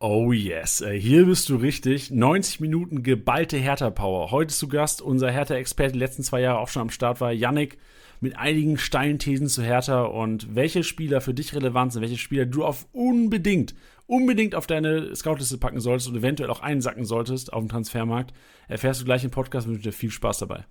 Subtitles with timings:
[0.00, 2.10] Oh yes, äh, hier bist du richtig.
[2.10, 4.30] 90 Minuten geballte Hertha-Power.
[4.30, 7.78] Heute zu Gast unser Hertha-Experte, die letzten zwei Jahre auch schon am Start war, Yannick,
[8.20, 12.44] mit einigen steilen Thesen zu Hertha und welche Spieler für dich relevant sind, welche Spieler
[12.44, 13.74] du auf unbedingt,
[14.06, 18.34] unbedingt auf deine Scoutliste packen solltest und eventuell auch einsacken solltest auf dem Transfermarkt,
[18.68, 19.66] erfährst du gleich im Podcast.
[19.66, 20.64] Ich wünsche dir viel Spaß dabei.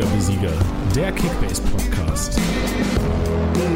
[0.00, 0.52] Spieltagssieger wie Sieger,
[0.96, 2.40] der Kickbase Podcast.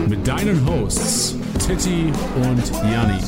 [0.09, 3.21] Mit deinen Hosts Titti und Janni.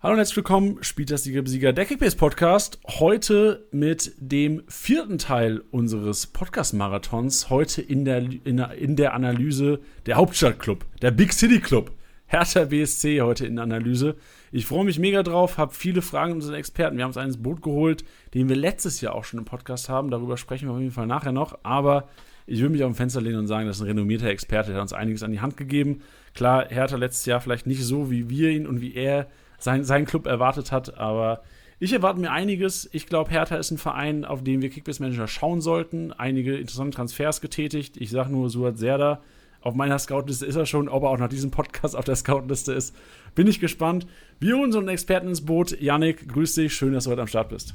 [0.00, 2.78] Hallo und herzlich willkommen, Spieltagssieger wie Sieger, der Kickbase Podcast.
[2.86, 7.50] Heute mit dem vierten Teil unseres Podcast-Marathons.
[7.50, 11.90] Heute in der, in der, in der Analyse der Hauptstadtclub, der Big City Club.
[12.26, 14.16] Hertha BSC heute in der Analyse.
[14.56, 16.96] Ich freue mich mega drauf, habe viele Fragen an unseren Experten.
[16.96, 20.10] Wir haben uns eines Boot geholt, den wir letztes Jahr auch schon im Podcast haben.
[20.10, 21.58] Darüber sprechen wir auf jeden Fall nachher noch.
[21.62, 22.08] Aber
[22.46, 24.76] ich will mich auf dem Fenster lehnen und sagen, das ist ein renommierter Experte, der
[24.76, 26.00] hat uns einiges an die Hand gegeben.
[26.32, 29.26] Klar, Hertha letztes Jahr vielleicht nicht so, wie wir ihn und wie er
[29.58, 31.42] sein, seinen Club erwartet hat, aber
[31.78, 32.88] ich erwarte mir einiges.
[32.94, 36.14] Ich glaube, Hertha ist ein Verein, auf den wir Kickbase Manager schauen sollten.
[36.14, 37.98] Einige interessante Transfers getätigt.
[37.98, 39.20] Ich sage nur Suat Serda
[39.60, 42.72] auf meiner Scoutliste ist er schon, ob er auch nach diesem Podcast auf der Scoutliste
[42.72, 42.94] ist.
[43.34, 44.06] Bin ich gespannt.
[44.38, 45.80] Wir holen unseren Experten ins Boot.
[45.80, 46.74] Yannick, grüß dich.
[46.74, 47.74] Schön, dass du heute am Start bist.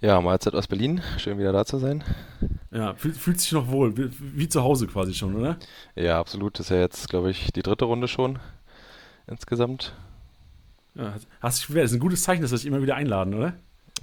[0.00, 1.00] Ja, Mahlzeit aus Berlin.
[1.18, 2.04] Schön wieder da zu sein.
[2.70, 3.96] Ja, fühlt, fühlt sich noch wohl.
[3.96, 5.56] Wie, wie, zu Hause quasi schon, oder?
[5.94, 6.58] Ja, absolut.
[6.58, 8.38] Das ist ja jetzt, glaube ich, die dritte Runde schon
[9.26, 9.94] insgesamt.
[10.94, 13.54] Ja, hast dich Das ist ein gutes Zeichen, dass wir dich immer wieder einladen, oder?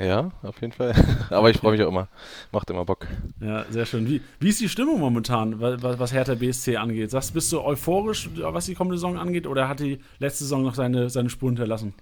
[0.01, 0.93] Ja, auf jeden Fall.
[1.29, 2.07] Aber ich freue mich auch immer.
[2.51, 3.07] Macht immer Bock.
[3.39, 4.07] Ja, sehr schön.
[4.07, 7.11] Wie, wie ist die Stimmung momentan, was, was Hertha BSC angeht?
[7.11, 10.73] Sagst, bist du euphorisch, was die kommende Saison angeht, oder hat die letzte Saison noch
[10.73, 11.93] seine, seine Spuren hinterlassen?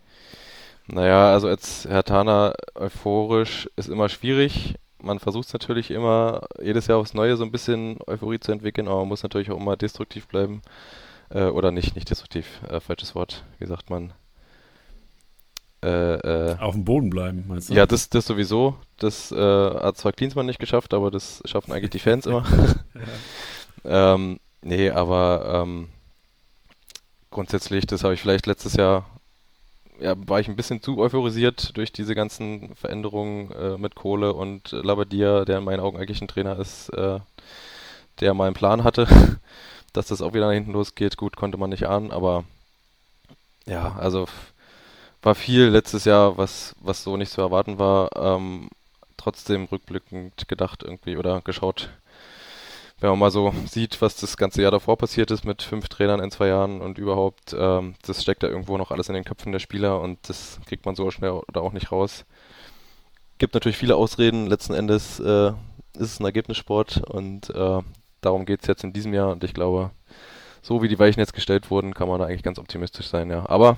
[0.88, 4.76] Naja, also als Hertaner euphorisch ist immer schwierig.
[5.02, 8.88] Man versucht es natürlich immer, jedes Jahr aufs Neue so ein bisschen Euphorie zu entwickeln,
[8.88, 10.62] aber man muss natürlich auch immer destruktiv bleiben.
[11.30, 13.44] Äh, oder nicht, nicht destruktiv, äh, falsches Wort.
[13.60, 14.14] Wie sagt man?
[15.82, 17.74] Äh, äh, Auf dem Boden bleiben, meinst du?
[17.74, 18.76] Ja, das, das sowieso.
[18.98, 22.44] Das äh, hat zwar Klinsmann nicht geschafft, aber das schaffen eigentlich die Fans immer.
[23.86, 24.14] ja.
[24.14, 25.88] ähm, nee, aber ähm,
[27.32, 29.06] grundsätzlich, das habe ich vielleicht letztes Jahr,
[30.02, 34.72] ja, war ich ein bisschen zu euphorisiert durch diese ganzen Veränderungen äh, mit Kohle und
[34.72, 37.20] Labadia, der in meinen Augen eigentlich ein Trainer ist, äh,
[38.20, 39.08] der mal einen Plan hatte,
[39.94, 41.16] dass das auch wieder nach hinten losgeht.
[41.16, 42.44] Gut, konnte man nicht ahnen, aber
[43.66, 44.28] ja, also
[45.22, 48.10] war viel letztes Jahr, was, was so nicht zu erwarten war.
[48.16, 48.70] Ähm,
[49.18, 51.90] trotzdem rückblickend gedacht irgendwie oder geschaut,
[53.00, 56.20] wenn man mal so sieht, was das ganze Jahr davor passiert ist mit fünf Trainern
[56.20, 59.52] in zwei Jahren und überhaupt, ähm, das steckt da irgendwo noch alles in den Köpfen
[59.52, 62.26] der Spieler und das kriegt man so schnell oder auch nicht raus.
[63.38, 65.50] Gibt natürlich viele Ausreden, letzten Endes äh,
[65.94, 67.82] ist es ein Ergebnissport und äh,
[68.22, 69.92] darum geht es jetzt in diesem Jahr und ich glaube,
[70.62, 73.48] so wie die Weichen jetzt gestellt wurden, kann man da eigentlich ganz optimistisch sein, ja.
[73.48, 73.78] Aber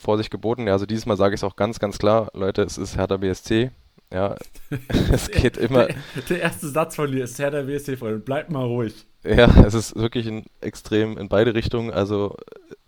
[0.00, 0.66] Vorsicht geboten.
[0.66, 3.16] Ja, also dieses Mal sage ich es auch ganz, ganz klar, Leute, es ist Hertha
[3.16, 3.70] BSC.
[4.12, 4.34] Ja,
[5.12, 5.86] es geht immer.
[5.86, 5.96] Der,
[6.28, 8.18] der, erste Satz von dir ist Hertha BSC, Freunde.
[8.18, 9.06] Bleibt mal ruhig.
[9.22, 11.92] Ja, es ist wirklich ein extrem in beide Richtungen.
[11.92, 12.36] Also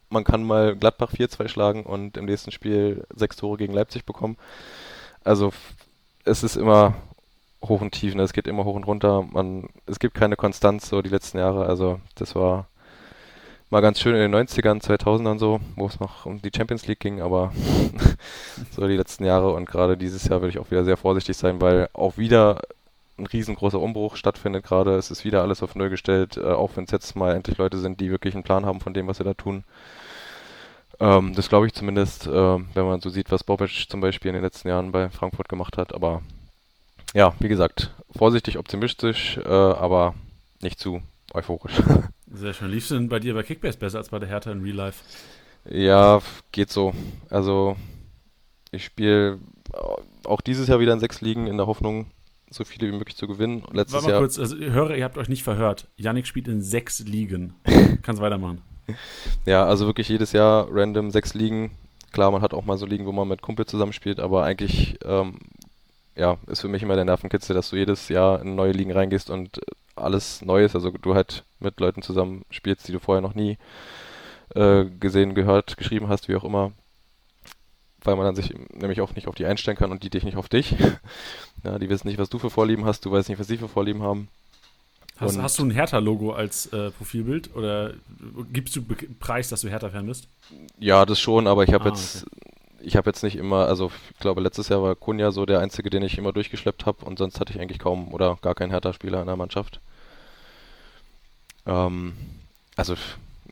[0.09, 4.37] man kann mal Gladbach 4-2 schlagen und im nächsten Spiel sechs Tore gegen Leipzig bekommen.
[5.25, 5.53] Also
[6.25, 6.95] es ist immer
[7.65, 8.23] hoch und tief, ne?
[8.23, 9.23] es geht immer hoch und runter.
[9.23, 11.67] Man, es gibt keine Konstanz so die letzten Jahre.
[11.67, 12.67] Also das war
[13.73, 17.01] mal ganz schön in den 90ern, 2000ern so, wo es noch um die Champions League
[17.01, 17.53] ging, aber
[18.71, 21.59] so die letzten Jahre und gerade dieses Jahr würde ich auch wieder sehr vorsichtig sein,
[21.63, 22.61] weil auch wieder
[23.19, 24.97] ein riesengroßer Umbruch stattfindet gerade.
[24.97, 27.79] Es ist wieder alles auf Null gestellt, äh, auch wenn es jetzt mal endlich Leute
[27.79, 29.65] sind, die wirklich einen Plan haben von dem, was sie da tun.
[31.01, 34.35] Ähm, das glaube ich zumindest, äh, wenn man so sieht, was Bobic zum Beispiel in
[34.35, 35.95] den letzten Jahren bei Frankfurt gemacht hat.
[35.95, 36.21] Aber
[37.15, 40.15] ja, wie gesagt, vorsichtig optimistisch, äh, aber
[40.61, 41.01] nicht zu
[41.35, 41.73] euphorisch.
[42.33, 42.71] Sehr schön.
[42.71, 45.05] Liefst du denn bei dir bei Kickbase besser als bei der Hertha in Real Life?
[45.69, 46.21] Ja,
[46.51, 46.93] geht so.
[47.31, 47.77] Also
[48.71, 49.39] ich spiele
[50.25, 52.07] auch dieses Jahr wieder in sechs Ligen in der Hoffnung,
[52.51, 53.63] so viele wie möglich zu gewinnen.
[53.73, 55.89] Letztes Warte mal Jahr kurz, also höre, ihr habt euch nicht verhört.
[55.97, 57.55] Yannick spielt in sechs Ligen.
[58.03, 58.63] Kannst weitermachen.
[59.47, 61.71] Ja, also wirklich jedes Jahr random sechs Ligen.
[62.13, 65.39] Klar, man hat auch mal so Ligen, wo man mit Kumpel zusammenspielt, aber eigentlich ähm,
[66.15, 69.31] ja, ist für mich immer der Nervenkitzel, dass du jedes Jahr in neue Ligen reingehst
[69.31, 69.61] und
[69.97, 73.59] alles Neues, also du halt mit Leuten zusammen spielst, die du vorher noch nie
[74.55, 76.73] äh, gesehen, gehört, geschrieben hast, wie auch immer,
[78.03, 80.37] weil man dann sich nämlich auch nicht auf die einstellen kann und die dich nicht
[80.37, 80.75] auf dich.
[81.65, 83.69] ja, die wissen nicht, was du für Vorlieben hast, du weißt nicht, was sie für
[83.69, 84.29] Vorlieben haben.
[85.17, 87.93] Hast, hast du ein Hertha-Logo als äh, Profilbild oder
[88.53, 88.83] gibst du
[89.21, 90.27] Preis, dass du Hertha-Fan bist?
[90.79, 92.52] Ja, das schon, aber ich habe ah, jetzt, okay.
[92.83, 95.91] Ich habe jetzt nicht immer, also ich glaube letztes Jahr war Kunja so der einzige,
[95.91, 99.21] den ich immer durchgeschleppt habe und sonst hatte ich eigentlich kaum oder gar keinen Hertha-Spieler
[99.21, 99.81] in der Mannschaft.
[101.67, 102.15] Ähm,
[102.77, 102.97] also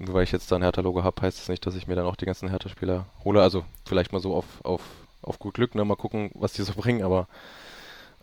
[0.01, 2.17] weil ich jetzt da ein Hertha-Logo habe, heißt das nicht, dass ich mir dann auch
[2.17, 3.43] die ganzen Hertha-Spieler hole.
[3.43, 4.81] Also vielleicht mal so auf, auf,
[5.23, 5.85] auf gut Glück, ne?
[5.85, 7.29] mal gucken, was die so bringen, aber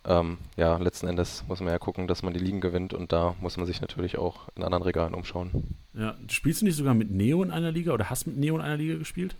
[0.04, 3.34] ähm, ja, letzten Endes muss man ja gucken, dass man die Ligen gewinnt und da
[3.40, 5.76] muss man sich natürlich auch in anderen Regalen umschauen.
[5.94, 8.60] Ja, spielst du nicht sogar mit Neo in einer Liga oder hast mit Neo in
[8.62, 9.36] einer Liga gespielt?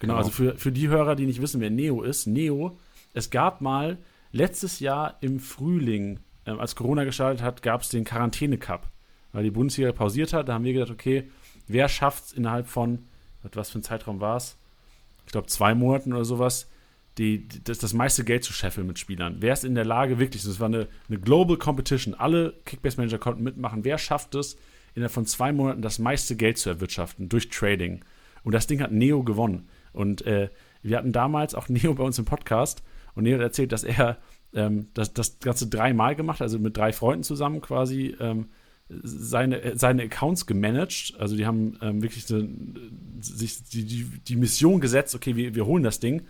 [0.00, 2.78] Genau, also für, für die Hörer, die nicht wissen, wer Neo ist, Neo,
[3.12, 3.98] es gab mal
[4.32, 8.88] letztes Jahr im Frühling, ähm, als Corona gestartet hat, gab es den Quarantäne-Cup,
[9.32, 10.48] weil die Bundesliga pausiert hat.
[10.48, 11.30] Da haben wir gedacht, okay,
[11.68, 13.00] wer schafft es innerhalb von,
[13.52, 14.56] was für ein Zeitraum war es?
[15.26, 16.68] Ich glaube, zwei Monaten oder sowas,
[17.18, 19.36] die, das, das meiste Geld zu scheffeln mit Spielern.
[19.40, 23.42] Wer ist in der Lage, wirklich, das war eine, eine Global Competition, alle Kickbase-Manager konnten
[23.42, 23.84] mitmachen.
[23.84, 24.56] Wer schafft es,
[24.94, 28.02] innerhalb von zwei Monaten das meiste Geld zu erwirtschaften durch Trading?
[28.42, 29.68] Und das Ding hat Neo gewonnen.
[29.92, 30.48] Und äh,
[30.82, 32.82] wir hatten damals auch Neo bei uns im Podcast
[33.14, 34.18] und Neo hat erzählt, dass er
[34.54, 38.48] ähm, das, das Ganze dreimal gemacht, also mit drei Freunden zusammen quasi ähm,
[38.88, 41.14] seine, seine Accounts gemanagt.
[41.18, 42.42] Also die haben ähm, wirklich so,
[43.20, 46.22] sich die, die, die Mission gesetzt, okay, wir, wir holen das Ding.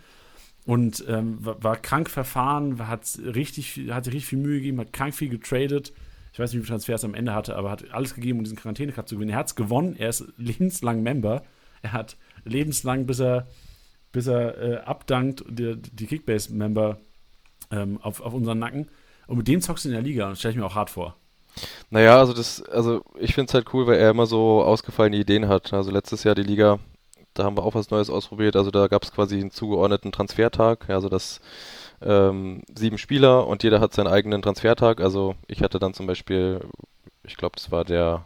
[0.65, 4.93] Und ähm, war, war krank verfahren, hat richtig, viel- hat richtig viel Mühe gegeben, hat
[4.93, 5.91] krank viel getradet.
[6.33, 8.43] Ich weiß nicht, wie viele Transfers er am Ende hatte, aber hat alles gegeben, um
[8.43, 9.31] diesen Quarantäne-Cup zu gewinnen.
[9.31, 11.43] Er hat es gewonnen, er ist lebenslang Member.
[11.81, 13.47] Er hat lebenslang, bis er,
[14.11, 16.99] bis er äh, abdankt, die, die Kickbase-Member
[17.71, 18.89] ähm, auf, auf unseren Nacken.
[19.27, 21.15] Und mit dem zockst du in der Liga das stelle ich mir auch hart vor.
[21.89, 25.47] Naja, also das, also ich finde es halt cool, weil er immer so ausgefallene Ideen
[25.47, 25.73] hat.
[25.73, 26.79] Also letztes Jahr die Liga,
[27.33, 28.55] da haben wir auch was Neues ausprobiert.
[28.55, 30.89] Also da gab es quasi einen zugeordneten Transfertag.
[30.89, 31.41] Also das
[32.01, 35.01] ähm, sieben Spieler und jeder hat seinen eigenen Transfertag.
[35.01, 36.61] Also ich hatte dann zum Beispiel,
[37.23, 38.25] ich glaube, das war der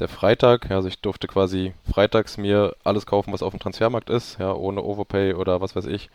[0.00, 0.70] der Freitag.
[0.70, 4.52] Ja, also ich durfte quasi freitags mir alles kaufen, was auf dem Transfermarkt ist, ja,
[4.52, 6.10] ohne Overpay oder was weiß ich.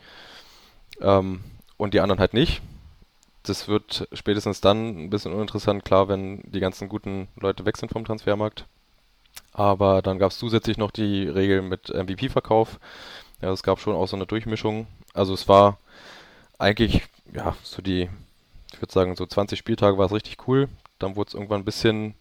[1.00, 1.42] Ähm,
[1.76, 2.62] und die anderen halt nicht.
[3.42, 7.92] Das wird spätestens dann ein bisschen uninteressant, klar, wenn die ganzen guten Leute weg sind
[7.92, 8.64] vom Transfermarkt.
[9.52, 12.78] Aber dann gab es zusätzlich noch die Regel mit MVP-Verkauf.
[13.42, 14.86] Ja, es gab schon auch so eine Durchmischung.
[15.12, 15.78] Also es war
[16.58, 17.02] eigentlich,
[17.32, 18.08] ja, so die,
[18.72, 20.68] ich würde sagen, so 20 Spieltage war es richtig cool.
[20.98, 22.14] Dann wurde es irgendwann ein bisschen,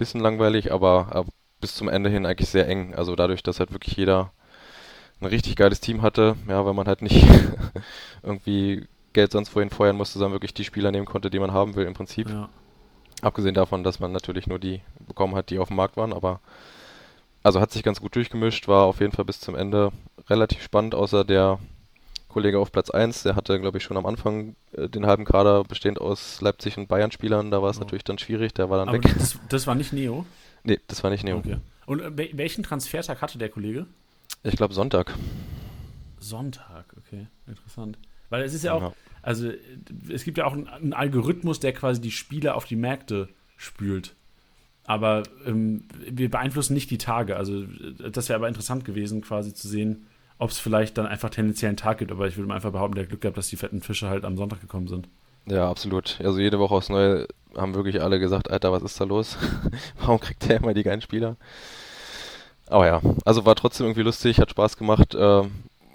[0.00, 1.28] bisschen langweilig, aber, aber
[1.60, 2.94] bis zum Ende hin eigentlich sehr eng.
[2.94, 4.32] Also dadurch, dass halt wirklich jeder
[5.20, 7.24] ein richtig geiles Team hatte, ja, weil man halt nicht
[8.22, 11.76] irgendwie Geld sonst wohin feuern musste, sondern wirklich die Spieler nehmen konnte, die man haben
[11.76, 12.28] will im Prinzip.
[12.28, 12.48] Ja.
[13.22, 16.40] Abgesehen davon, dass man natürlich nur die bekommen hat, die auf dem Markt waren, aber
[17.42, 19.92] also hat sich ganz gut durchgemischt, war auf jeden Fall bis zum Ende
[20.28, 21.58] relativ spannend, außer der
[22.30, 25.64] Kollege auf Platz 1, der hatte, glaube ich, schon am Anfang äh, den halben Kader
[25.64, 27.80] bestehend aus Leipzig und Bayern-Spielern, da war es Oh.
[27.80, 29.14] natürlich dann schwierig, der war dann Aber weg.
[29.18, 30.24] das, das war nicht Neo.
[30.64, 31.38] Nee, das war nicht Neo.
[31.38, 31.58] Okay.
[31.86, 33.86] Und äh, wel- welchen Transfertag hatte der Kollege?
[34.42, 35.12] Ich glaube Sonntag.
[36.18, 37.98] Sonntag, okay, interessant.
[38.28, 38.92] Weil es ist ja auch, Ja.
[39.22, 39.58] also äh,
[40.10, 44.14] es gibt ja auch einen, einen Algorithmus, der quasi die Spieler auf die Märkte spült.
[44.84, 47.36] Aber ähm, wir beeinflussen nicht die Tage.
[47.36, 50.06] Also äh, das wäre aber interessant gewesen, quasi zu sehen,
[50.40, 52.10] ob es vielleicht dann einfach tendenziell einen Tag gibt.
[52.10, 54.36] Aber ich würde mal einfach behaupten, der Glück gehabt, dass die fetten Fische halt am
[54.36, 55.06] Sonntag gekommen sind.
[55.46, 56.18] Ja, absolut.
[56.24, 59.36] Also jede Woche aufs Neue haben wirklich alle gesagt, Alter, was ist da los?
[60.00, 61.36] Warum kriegt der immer die geilen Spieler?
[62.68, 65.42] Aber ja, also war trotzdem irgendwie lustig, hat Spaß gemacht, äh,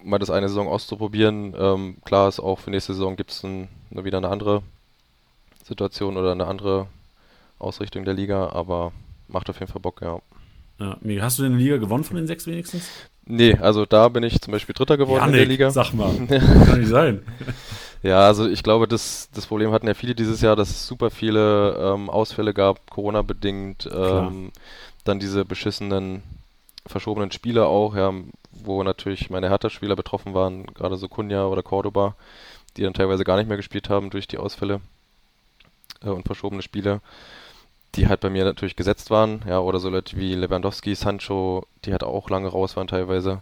[0.04, 1.56] mal das eine Saison auszuprobieren.
[1.58, 4.62] Ähm, klar ist auch für nächste Saison gibt es ein, wieder eine andere
[5.64, 6.88] Situation oder eine andere
[7.58, 8.92] Ausrichtung der Liga, aber
[9.28, 10.20] macht auf jeden Fall Bock, ja.
[10.80, 10.98] Ja.
[11.22, 12.90] Hast du denn eine Liga gewonnen von den sechs wenigstens?
[13.28, 15.72] Nee, also da bin ich zum Beispiel Dritter geworden in der Liga.
[15.72, 16.14] sag mal.
[16.28, 17.22] Kann nicht sein.
[18.04, 21.10] Ja, also ich glaube, das, das Problem hatten ja viele dieses Jahr, dass es super
[21.10, 23.90] viele ähm, Ausfälle gab, Corona-bedingt.
[23.92, 24.52] Ähm,
[25.06, 26.22] dann diese beschissenen,
[26.86, 28.14] verschobenen Spiele auch, ja,
[28.52, 32.16] wo natürlich meine Hertha-Spieler betroffen waren, gerade so Kunja oder Cordoba,
[32.78, 34.82] die dann teilweise gar nicht mehr gespielt haben durch die Ausfälle
[36.04, 37.02] äh, und verschobene Spiele,
[37.96, 41.92] die halt bei mir natürlich gesetzt waren, ja, oder so Leute wie Lewandowski, Sancho, die
[41.92, 43.42] halt auch lange raus waren teilweise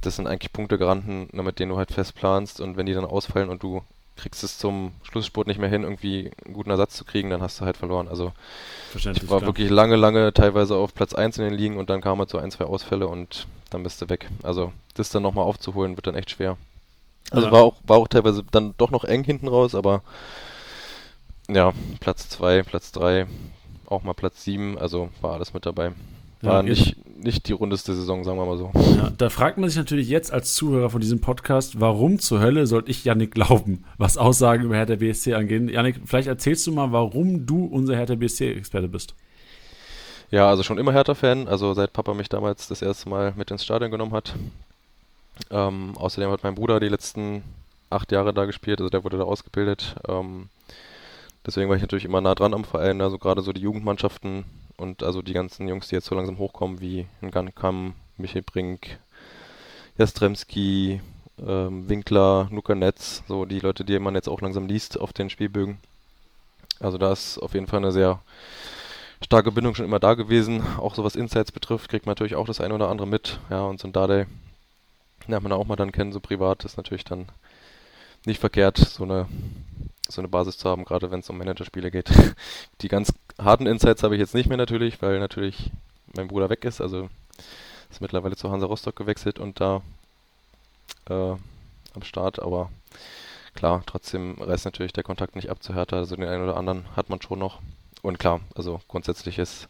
[0.00, 3.04] das sind eigentlich Punktegaranten, ne, mit denen du halt fest planst und wenn die dann
[3.04, 3.82] ausfallen und du
[4.16, 7.60] kriegst es zum Schlussspurt nicht mehr hin, irgendwie einen guten Ersatz zu kriegen, dann hast
[7.60, 8.08] du halt verloren.
[8.08, 8.32] Also
[8.94, 9.48] ich war klar.
[9.48, 12.38] wirklich lange, lange teilweise auf Platz 1 in den Ligen und dann kamen halt so
[12.38, 14.28] ein, zwei Ausfälle und dann bist du weg.
[14.42, 16.56] Also das dann nochmal aufzuholen, wird dann echt schwer.
[17.30, 17.52] Also Ja.
[17.52, 20.02] war auch, war auch teilweise dann doch noch eng hinten raus, aber
[21.48, 23.26] ja, Platz 2, Platz 3,
[23.90, 25.92] auch mal Platz 7, also war alles mit dabei.
[26.42, 28.70] Ja, War jetzt- nicht, nicht die rundeste Saison, sagen wir mal so.
[28.96, 32.66] Ja, da fragt man sich natürlich jetzt als Zuhörer von diesem Podcast, warum zur Hölle
[32.68, 35.68] sollte ich Yannick glauben, was Aussagen über Hertha BSC angehen?
[35.68, 39.14] Yannick, vielleicht erzählst du mal, warum du unser Hertha BSC-Experte bist.
[40.30, 43.64] Ja, also schon immer Hertha-Fan, also seit Papa mich damals das erste Mal mit ins
[43.64, 44.34] Stadion genommen hat.
[45.50, 47.42] Ähm, außerdem hat mein Bruder die letzten
[47.90, 49.96] acht Jahre da gespielt, also der wurde da ausgebildet.
[50.06, 50.50] Ähm,
[51.48, 54.44] deswegen war ich natürlich immer nah dran am Verein, also gerade so die Jugendmannschaften
[54.76, 58.98] und also die ganzen Jungs, die jetzt so langsam hochkommen, wie Ngannkam, Michael Brink,
[59.96, 61.00] Jastremski,
[61.44, 65.30] ähm, Winkler, Luca Netz, so die Leute, die man jetzt auch langsam liest auf den
[65.30, 65.78] Spielbögen.
[66.80, 68.20] Also da ist auf jeden Fall eine sehr
[69.24, 70.62] starke Bindung schon immer da gewesen.
[70.76, 73.40] Auch so was Insights betrifft, kriegt man natürlich auch das eine oder andere mit.
[73.48, 74.26] Ja, und so ein Dade
[75.26, 77.26] lernt man auch mal dann kennen, so privat, ist natürlich dann
[78.26, 79.26] nicht verkehrt, so eine,
[80.08, 82.10] so eine Basis zu haben, gerade wenn es um Managerspiele geht.
[82.80, 85.70] Die ganz harten Insights habe ich jetzt nicht mehr natürlich, weil natürlich
[86.16, 87.08] mein Bruder weg ist, also
[87.90, 89.82] ist mittlerweile zu Hansa Rostock gewechselt und da
[91.08, 91.36] äh,
[91.94, 92.70] am Start, aber
[93.54, 96.84] klar, trotzdem reißt natürlich der Kontakt nicht ab zu Hertha, also den einen oder anderen
[96.96, 97.60] hat man schon noch.
[98.02, 99.68] Und klar, also grundsätzliches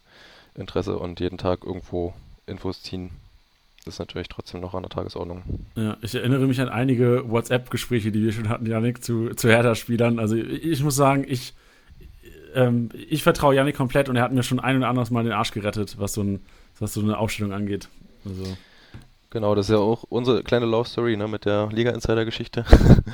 [0.55, 2.13] Interesse und jeden Tag irgendwo
[2.45, 3.11] Infos ziehen,
[3.89, 5.43] ist natürlich trotzdem noch an der Tagesordnung.
[5.75, 10.19] Ja, ich erinnere mich an einige WhatsApp-Gespräche, die wir schon hatten, Janik, zu, zu Hertha-Spielern.
[10.19, 11.53] Also ich muss sagen, ich,
[12.55, 15.33] ähm, ich vertraue Janik komplett und er hat mir schon ein oder anderes Mal den
[15.33, 16.41] Arsch gerettet, was so, ein,
[16.79, 17.89] was so eine Aufstellung angeht.
[18.25, 18.43] Also.
[19.31, 22.65] Genau, das ist ja auch unsere kleine Love Story ne, mit der Liga-Insider-Geschichte.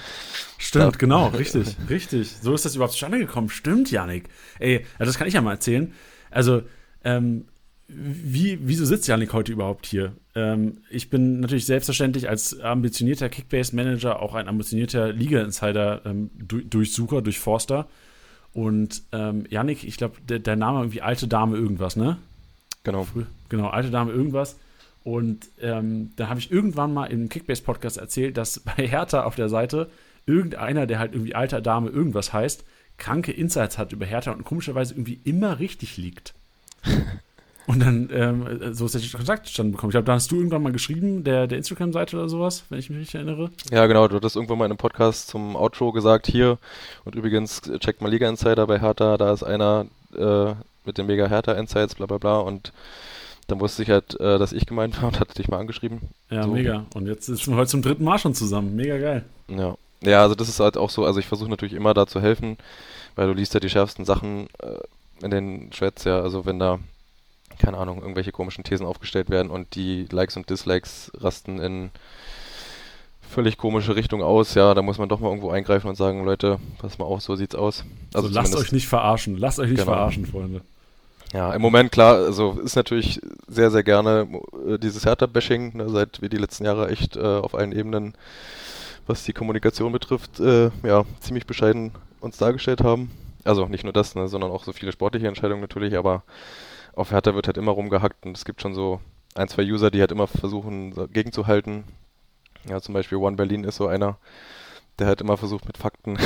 [0.57, 0.97] Stimmt, ja.
[0.97, 2.31] genau, richtig, richtig.
[2.41, 3.49] So ist das überhaupt zustande gekommen.
[3.49, 4.29] Stimmt, Janik.
[4.59, 5.93] Ey, also das kann ich ja mal erzählen.
[6.31, 6.61] Also,
[7.03, 7.45] ähm,
[7.87, 10.13] wie, wieso sitzt Janik heute überhaupt hier?
[10.33, 17.87] Ähm, ich bin natürlich selbstverständlich als ambitionierter Kickbase-Manager auch ein ambitionierter Liga-Insider-Durchsucher, ähm, Durchforster.
[18.53, 22.17] Und ähm, Janik, ich glaube, der, der, Name irgendwie Alte Dame irgendwas, ne?
[22.83, 23.07] Genau.
[23.49, 24.57] Genau, Alte Dame irgendwas.
[25.03, 29.49] Und ähm, da habe ich irgendwann mal im Kickbase-Podcast erzählt, dass bei Hertha auf der
[29.49, 29.89] Seite
[30.25, 32.65] irgendeiner, der halt irgendwie alter Dame irgendwas heißt,
[32.97, 36.33] kranke Insights hat über Hertha und komischerweise irgendwie immer richtig liegt.
[37.67, 39.89] und dann, ähm, so ist der Kontakt zustande bekommen.
[39.89, 42.89] Ich glaube, da hast du irgendwann mal geschrieben, der, der Instagram-Seite oder sowas, wenn ich
[42.89, 43.49] mich richtig erinnere.
[43.71, 46.57] Ja, genau, du hattest irgendwann mal in einem Podcast zum Outro gesagt, hier,
[47.03, 50.53] und übrigens, checkt mal Liga Insider bei Hertha, da ist einer äh,
[50.85, 52.71] mit den Mega Hertha Insights, bla bla bla, und
[53.47, 56.01] dann wusste ich halt, äh, dass ich gemeint war und hatte dich mal angeschrieben.
[56.29, 56.51] Ja, so.
[56.51, 56.85] mega.
[56.93, 58.75] Und jetzt sind wir heute zum dritten Mal schon zusammen.
[58.75, 59.25] Mega geil.
[59.47, 59.75] Ja.
[60.01, 62.57] Ja, also das ist halt auch so, also ich versuche natürlich immer da zu helfen,
[63.15, 66.79] weil du liest ja die schärfsten Sachen äh, in den Threads, ja, also wenn da,
[67.59, 71.91] keine Ahnung, irgendwelche komischen Thesen aufgestellt werden und die Likes und Dislikes rasten in
[73.29, 76.59] völlig komische Richtung aus, ja, da muss man doch mal irgendwo eingreifen und sagen, Leute,
[76.77, 77.83] pass mal auf, so sieht's aus.
[78.13, 79.91] Also so, lasst euch nicht verarschen, lasst euch nicht genau.
[79.91, 80.61] verarschen, Freunde.
[81.33, 84.27] Ja, im Moment klar, also ist natürlich sehr, sehr gerne
[84.67, 88.13] äh, dieses Hertha-Bashing, ne, seit wir die letzten Jahre echt äh, auf allen Ebenen,
[89.07, 93.11] was die Kommunikation betrifft, äh, ja, ziemlich bescheiden uns dargestellt haben.
[93.43, 96.23] Also nicht nur das, ne, sondern auch so viele sportliche Entscheidungen natürlich, aber
[96.95, 98.99] auf Hertha wird halt immer rumgehackt und es gibt schon so
[99.35, 101.83] ein, zwei User, die halt immer versuchen, gegenzuhalten.
[102.67, 104.17] Ja, zum Beispiel One Berlin ist so einer,
[104.97, 106.17] der hat immer versucht mit Fakten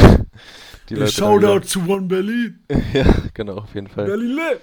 [0.90, 1.12] die Leute.
[1.12, 2.64] Shoutout zu One Berlin!
[2.94, 4.06] ja, genau, auf jeden Fall.
[4.06, 4.62] Berlin lebt!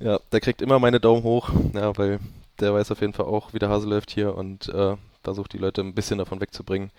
[0.00, 2.20] Ja, der kriegt immer meine Daumen hoch, ja, weil
[2.58, 5.58] der weiß auf jeden Fall auch, wie der Hase läuft hier und äh, versucht die
[5.58, 6.90] Leute ein bisschen davon wegzubringen,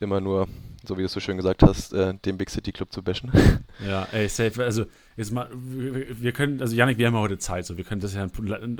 [0.00, 0.48] immer nur,
[0.84, 3.32] so wie du es so schön gesagt hast, äh, den Big City Club zu bashen.
[3.86, 4.64] Ja, ey, safe.
[4.64, 4.86] Also,
[5.16, 8.12] jetzt mal, wir können, also Janik, wir haben ja heute Zeit, so, wir können das
[8.12, 8.26] ja,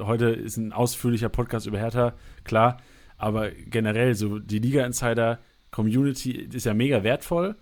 [0.01, 2.79] heute ist ein ausführlicher Podcast über Hertha, klar,
[3.17, 7.55] aber generell, so, die Liga-Insider-Community ist ja mega wertvoll,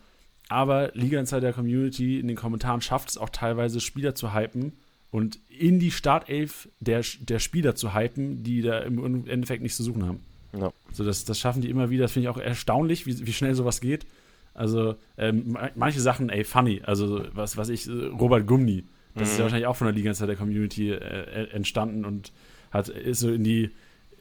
[0.48, 4.72] aber Liga-Insider-Community in den Kommentaren schafft es auch teilweise, Spieler zu hypen,
[5.10, 9.82] und in die Startelf der, der Spieler zu hypen, die da im Endeffekt nichts zu
[9.82, 10.20] suchen haben.
[10.58, 10.72] Ja.
[10.92, 12.04] So, das, das schaffen die immer wieder.
[12.04, 14.06] Das finde ich auch erstaunlich, wie, wie schnell sowas geht.
[14.54, 16.82] Also, ähm, manche Sachen, ey, funny.
[16.84, 18.84] Also, was, was ich, Robert Gumni,
[19.14, 19.32] das mhm.
[19.32, 22.32] ist ja wahrscheinlich auch von der Liga der Community äh, entstanden und
[22.70, 23.70] hat, ist so in die,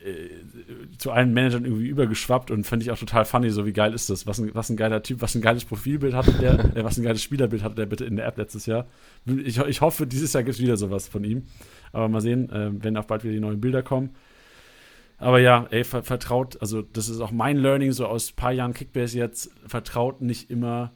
[0.05, 0.29] äh,
[0.97, 4.09] zu allen Managern irgendwie übergeschwappt und fand ich auch total funny, so wie geil ist
[4.09, 4.27] das?
[4.27, 7.03] Was ein, was ein geiler Typ, was ein geiles Profilbild hatte der, äh, was ein
[7.03, 8.87] geiles Spielerbild hatte der bitte in der App letztes Jahr.
[9.25, 11.43] Ich, ich hoffe, dieses Jahr gibt es wieder sowas von ihm.
[11.91, 14.11] Aber mal sehen, äh, wenn auch bald wieder die neuen Bilder kommen.
[15.25, 18.75] Aber ja, ey, vertraut, also das ist auch mein Learning so aus ein paar Jahren
[18.75, 20.91] Kickbase jetzt, vertraut nicht immer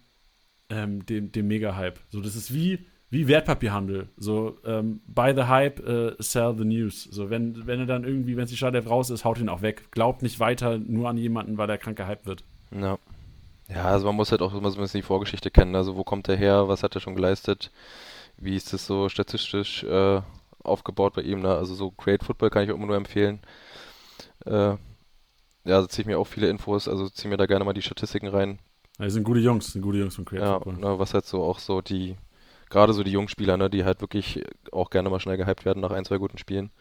[0.69, 1.99] ähm, dem, dem Mega-Hype.
[2.09, 4.09] So, das ist wie, wie Wertpapierhandel.
[4.17, 7.05] So, ähm, buy the hype, uh, sell the news.
[7.05, 9.63] So, wenn, wenn er dann irgendwie, wenn es die Startelf raus ist, haut ihn auch
[9.63, 9.89] weg.
[9.89, 12.43] Glaubt nicht weiter nur an jemanden, weil der krank gehypt wird.
[12.69, 12.99] Ja.
[13.67, 15.75] Ja, also man muss halt auch immer so ein bisschen die Vorgeschichte kennen.
[15.75, 16.67] Also, wo kommt er her?
[16.67, 17.71] Was hat er schon geleistet?
[18.37, 20.21] Wie ist das so statistisch äh,
[20.63, 21.41] aufgebaut bei ihm?
[21.41, 21.49] Ne?
[21.49, 23.39] Also, so Great Football kann ich auch immer nur empfehlen.
[24.45, 24.75] Äh,
[25.65, 28.27] ja, ziehe ich mir auch viele Infos, also ziehe mir da gerne mal die Statistiken
[28.27, 28.59] rein.
[28.97, 30.71] Ja, die sind gute Jungs, sind gute Jungs von Create ja.
[30.71, 32.15] Ne, was halt so auch so die
[32.69, 35.91] gerade so die Jungspieler, ne, die halt wirklich auch gerne mal schnell gehypt werden nach
[35.91, 36.71] ein, zwei guten Spielen.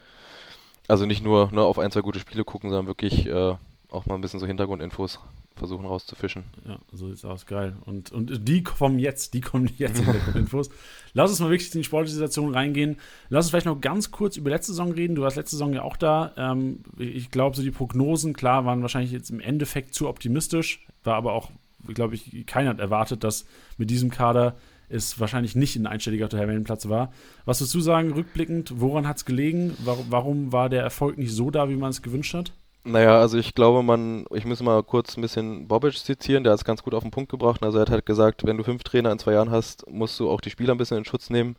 [0.87, 3.57] Also nicht nur ne, auf ein, zwei gute Spiele gucken, sondern wirklich äh,
[3.90, 5.18] auch mal ein bisschen so Hintergrundinfos
[5.59, 6.45] versuchen rauszufischen.
[6.67, 7.77] Ja, so sieht's aus, geil.
[7.85, 10.71] Und, und die kommen jetzt, die kommen jetzt Hintergrundinfos.
[11.12, 12.97] Lass uns mal wirklich in die sportliche Situation reingehen.
[13.29, 15.15] Lass uns vielleicht noch ganz kurz über letzte Saison reden.
[15.15, 16.33] Du warst letzte Saison ja auch da.
[16.37, 20.87] Ähm, ich glaube, so die Prognosen, klar, waren wahrscheinlich jetzt im Endeffekt zu optimistisch.
[21.05, 21.50] War aber auch,
[21.87, 23.47] glaube ich, keiner hat erwartet, dass
[23.77, 24.57] mit diesem Kader
[24.88, 27.12] es wahrscheinlich nicht ein einstelliger Tabellenplatz war.
[27.45, 29.77] Was würdest du sagen, rückblickend, woran hat es gelegen?
[29.85, 32.53] Warum, warum war der Erfolg nicht so da, wie man es gewünscht hat?
[32.85, 36.61] Naja, also ich glaube, man, ich muss mal kurz ein bisschen Bobic zitieren, der hat
[36.61, 37.63] es ganz gut auf den Punkt gebracht.
[37.63, 40.31] Also er hat halt gesagt, wenn du fünf Trainer in zwei Jahren hast, musst du
[40.31, 41.57] auch die Spieler ein bisschen in Schutz nehmen.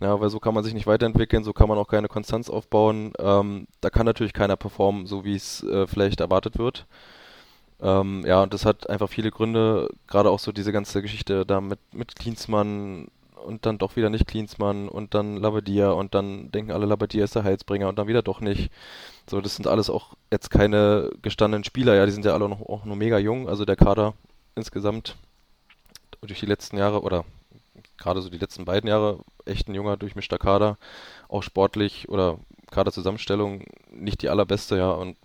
[0.00, 3.12] Ja, weil so kann man sich nicht weiterentwickeln, so kann man auch keine Konstanz aufbauen.
[3.18, 6.86] Ähm, da kann natürlich keiner performen, so wie es äh, vielleicht erwartet wird.
[7.80, 11.60] Ähm, ja, und das hat einfach viele Gründe, gerade auch so diese ganze Geschichte da
[11.60, 13.08] mit, mit Klinsmann
[13.44, 17.34] und dann doch wieder nicht Klinsmann und dann Labadia und dann denken alle, Labadia ist
[17.34, 18.70] der Heilsbringer und dann wieder doch nicht.
[19.28, 22.60] So, das sind alles auch jetzt keine gestandenen Spieler, ja, die sind ja alle noch,
[22.60, 24.14] auch nur mega jung, also der Kader
[24.54, 25.16] insgesamt
[26.20, 27.24] durch die letzten Jahre oder
[27.98, 30.78] gerade so die letzten beiden Jahre echt ein junger, durchmischter Kader,
[31.28, 32.38] auch sportlich oder
[32.70, 35.16] Kaderzusammenstellung nicht die allerbeste, ja, und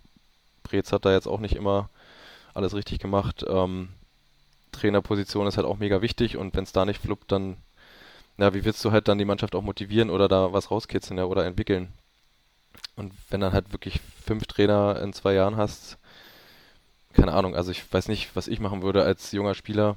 [0.63, 1.89] Preetz hat da jetzt auch nicht immer
[2.53, 3.45] alles richtig gemacht.
[3.48, 3.89] Ähm,
[4.72, 7.57] Trainerposition ist halt auch mega wichtig und wenn es da nicht fluppt, dann,
[8.38, 11.25] na, wie willst du halt dann die Mannschaft auch motivieren oder da was rauskitzeln ja,
[11.25, 11.89] oder entwickeln?
[12.96, 15.98] Und wenn dann halt wirklich fünf Trainer in zwei Jahren hast,
[17.13, 19.96] keine Ahnung, also ich weiß nicht, was ich machen würde als junger Spieler,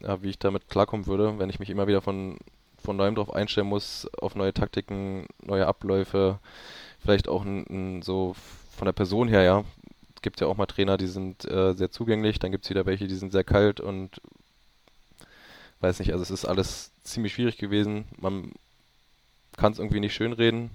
[0.00, 2.38] ja, wie ich damit klarkommen würde, wenn ich mich immer wieder von,
[2.82, 6.38] von neuem drauf einstellen muss, auf neue Taktiken, neue Abläufe,
[7.00, 8.34] vielleicht auch n, n, so
[8.76, 9.64] von der Person her, ja,
[10.24, 13.06] gibt ja auch mal Trainer, die sind äh, sehr zugänglich, dann gibt es wieder welche,
[13.06, 14.20] die sind sehr kalt und
[15.80, 18.06] weiß nicht, also es ist alles ziemlich schwierig gewesen.
[18.18, 18.52] Man
[19.56, 20.70] kann es irgendwie nicht schönreden,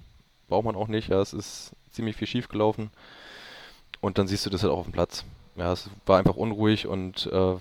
[0.48, 2.90] braucht man auch nicht, ja, es ist ziemlich viel schief gelaufen
[4.00, 5.24] und dann siehst du das halt auch auf dem Platz.
[5.56, 7.60] Ja, es war einfach unruhig und äh, du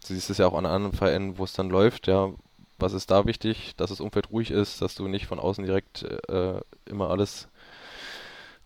[0.00, 2.30] siehst es ja auch an anderen Vereinen, wo es dann läuft, ja,
[2.78, 6.02] was ist da wichtig, dass das Umfeld ruhig ist, dass du nicht von außen direkt
[6.28, 7.48] äh, immer alles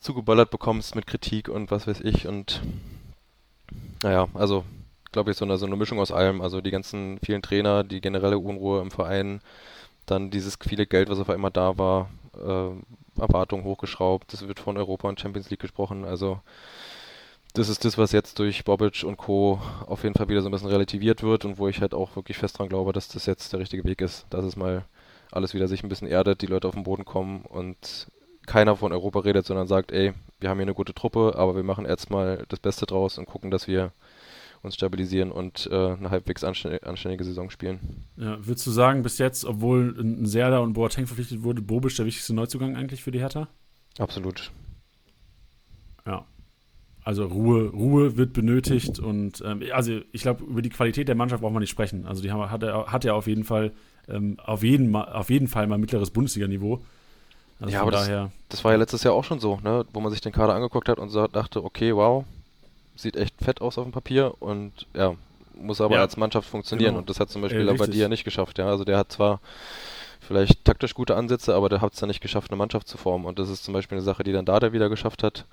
[0.01, 2.27] zugeballert bekommst mit Kritik und was weiß ich.
[2.27, 2.61] Und
[4.03, 4.65] naja, also
[5.13, 8.01] glaube ich so eine, so eine Mischung aus allem, also die ganzen vielen Trainer, die
[8.01, 9.41] generelle Unruhe im Verein,
[10.07, 14.77] dann dieses viele Geld, was auf einmal da war, äh, Erwartungen hochgeschraubt, es wird von
[14.77, 16.41] Europa und Champions League gesprochen, also
[17.55, 19.61] das ist das, was jetzt durch Bobic und Co.
[19.87, 22.37] auf jeden Fall wieder so ein bisschen relativiert wird und wo ich halt auch wirklich
[22.39, 24.85] fest dran glaube, dass das jetzt der richtige Weg ist, dass es mal
[25.33, 28.07] alles wieder sich ein bisschen erdet, die Leute auf den Boden kommen und
[28.47, 31.63] keiner von Europa redet, sondern sagt, ey, wir haben hier eine gute Truppe, aber wir
[31.63, 33.93] machen erstmal das Beste draus und gucken, dass wir
[34.63, 38.05] uns stabilisieren und äh, eine halbwegs anständige, anständige Saison spielen.
[38.17, 42.07] Ja, würdest du sagen, bis jetzt, obwohl ein Serda und Boateng verpflichtet wurde, Bobic der
[42.07, 43.49] wichtigste Neuzugang eigentlich für die Hertha?
[43.99, 44.51] Absolut.
[46.07, 46.27] Ja.
[47.03, 51.41] Also Ruhe, Ruhe wird benötigt und ähm, also ich glaube, über die Qualität der Mannschaft
[51.41, 52.07] braucht man nicht sprechen.
[52.07, 53.73] Also die haben, hat, hat ja auf jeden Fall
[54.09, 56.83] ähm, auf, jeden, auf jeden Fall mal mittleres Bundesliga-Niveau.
[57.59, 58.11] Also ja, aber das,
[58.49, 59.85] das, war ja letztes Jahr auch schon so, ne?
[59.93, 62.25] wo man sich den Kader angeguckt hat und so dachte, okay, wow,
[63.03, 65.15] sieht echt fett aus auf dem Papier und ja,
[65.55, 66.91] muss aber ja, als Mannschaft funktionieren.
[66.91, 66.99] Genau.
[67.01, 68.59] Und das hat zum Beispiel äh, Labadia nicht geschafft.
[68.59, 68.69] Ja?
[68.69, 69.41] Also der hat zwar
[70.21, 73.27] vielleicht taktisch gute Ansätze, aber der hat es dann nicht geschafft, eine Mannschaft zu formen.
[73.27, 75.47] Und das ist zum Beispiel eine Sache, die dann da der wieder geschafft hat.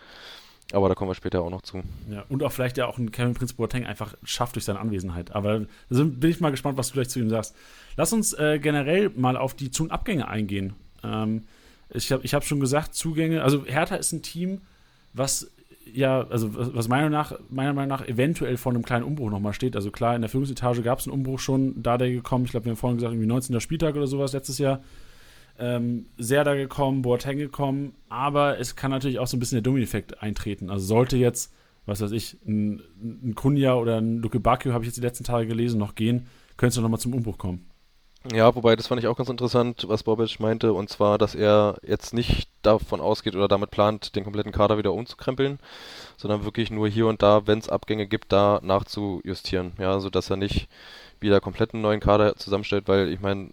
[0.73, 1.81] Aber da kommen wir später auch noch zu.
[2.09, 5.31] Ja, und auch vielleicht ja auch ein Kevin Prince Boateng einfach schafft durch seine Anwesenheit.
[5.33, 7.55] Aber da bin ich mal gespannt, was du gleich zu ihm sagst.
[7.95, 10.73] Lass uns äh, generell mal auf die Zu- und Abgänge eingehen.
[11.03, 11.45] Ähm,
[11.89, 14.61] ich habe ich hab schon gesagt, Zugänge, also Hertha ist ein Team,
[15.13, 15.49] was
[15.93, 19.75] ja, also was meiner, nach, meiner Meinung nach eventuell vor einem kleinen Umbruch nochmal steht.
[19.75, 22.65] Also klar, in der Führungsetage gab es einen Umbruch schon, da der gekommen, ich glaube,
[22.65, 23.59] wir haben vorhin gesagt, irgendwie 19.
[23.59, 24.81] Spieltag oder sowas letztes Jahr.
[25.59, 29.63] Ähm, sehr da gekommen, Boateng gekommen, aber es kann natürlich auch so ein bisschen der
[29.63, 30.69] Domino-Effekt eintreten.
[30.69, 31.51] Also sollte jetzt,
[31.87, 35.23] was weiß ich, ein, ein Kunja oder ein Luke Bakio, habe ich jetzt die letzten
[35.23, 37.65] Tage gelesen, noch gehen, könnte es nochmal zum Umbruch kommen.
[38.33, 41.77] Ja, wobei das fand ich auch ganz interessant, was Bobic meinte, und zwar, dass er
[41.81, 45.59] jetzt nicht davon ausgeht oder damit plant, den kompletten Kader wieder umzukrempeln,
[46.17, 49.73] sondern wirklich nur hier und da, wenn es Abgänge gibt, da nachzujustieren.
[49.79, 50.67] Ja, sodass er nicht
[51.21, 53.51] wieder komplett einen neuen Kader zusammenstellt, weil ich meine,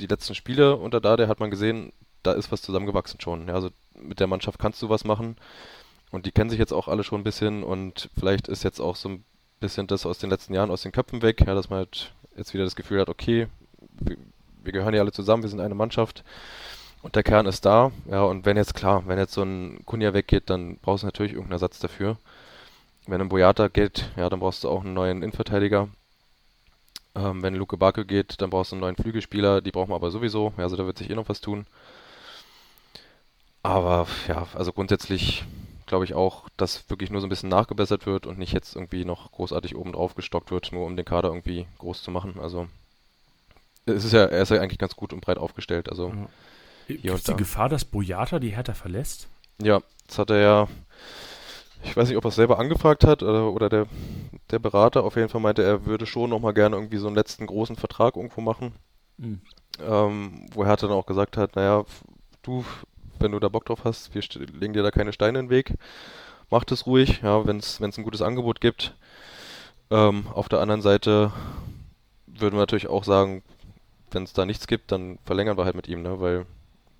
[0.00, 3.48] die letzten Spiele unter da, der hat man gesehen, da ist was zusammengewachsen schon.
[3.48, 5.36] Ja, also mit der Mannschaft kannst du was machen
[6.10, 8.96] und die kennen sich jetzt auch alle schon ein bisschen und vielleicht ist jetzt auch
[8.96, 9.24] so ein
[9.60, 12.52] bisschen das aus den letzten Jahren aus den Köpfen weg, ja, dass man halt jetzt
[12.54, 13.46] wieder das Gefühl hat, okay,
[14.00, 14.16] wir,
[14.62, 16.24] wir gehören ja alle zusammen, wir sind eine Mannschaft
[17.02, 17.92] und der Kern ist da.
[18.10, 21.32] Ja, und wenn jetzt klar, wenn jetzt so ein Kunja weggeht, dann brauchst du natürlich
[21.32, 22.16] irgendeinen Ersatz dafür.
[23.06, 25.88] Wenn ein Boyata geht, ja, dann brauchst du auch einen neuen Innenverteidiger.
[27.14, 30.10] Ähm, wenn Luke Barke geht, dann brauchst du einen neuen Flügelspieler, die brauchen wir aber
[30.10, 30.54] sowieso.
[30.56, 31.66] Ja, also da wird sich eh noch was tun.
[33.62, 35.44] Aber ja, also grundsätzlich
[35.86, 39.04] glaube ich auch, dass wirklich nur so ein bisschen nachgebessert wird und nicht jetzt irgendwie
[39.04, 42.40] noch großartig oben drauf gestockt wird, nur um den Kader irgendwie groß zu machen.
[42.40, 42.68] Also
[43.86, 45.88] es ist ja, er ist ja eigentlich ganz gut und breit aufgestellt.
[45.88, 46.26] Also ja.
[46.86, 49.28] Gibt es die Gefahr, dass Boyata die Hertha verlässt?
[49.62, 50.68] Ja, das hat er ja,
[51.82, 53.86] ich weiß nicht, ob er es selber angefragt hat oder, oder der,
[54.50, 55.04] der Berater.
[55.04, 58.16] Auf jeden Fall meinte er, würde schon nochmal gerne irgendwie so einen letzten großen Vertrag
[58.16, 58.72] irgendwo machen.
[59.16, 59.40] Mhm.
[59.80, 61.84] Ähm, wo Hertha dann auch gesagt hat, naja,
[62.42, 62.64] du,
[63.18, 65.74] wenn du da Bock drauf hast, wir legen dir da keine Steine in den Weg.
[66.50, 68.94] Mach das ruhig, ja, wenn es ein gutes Angebot gibt.
[69.90, 71.32] Ähm, auf der anderen Seite
[72.26, 73.42] würden wir natürlich auch sagen,
[74.14, 76.20] wenn es da nichts gibt, dann verlängern wir halt mit ihm, ne?
[76.20, 76.46] Weil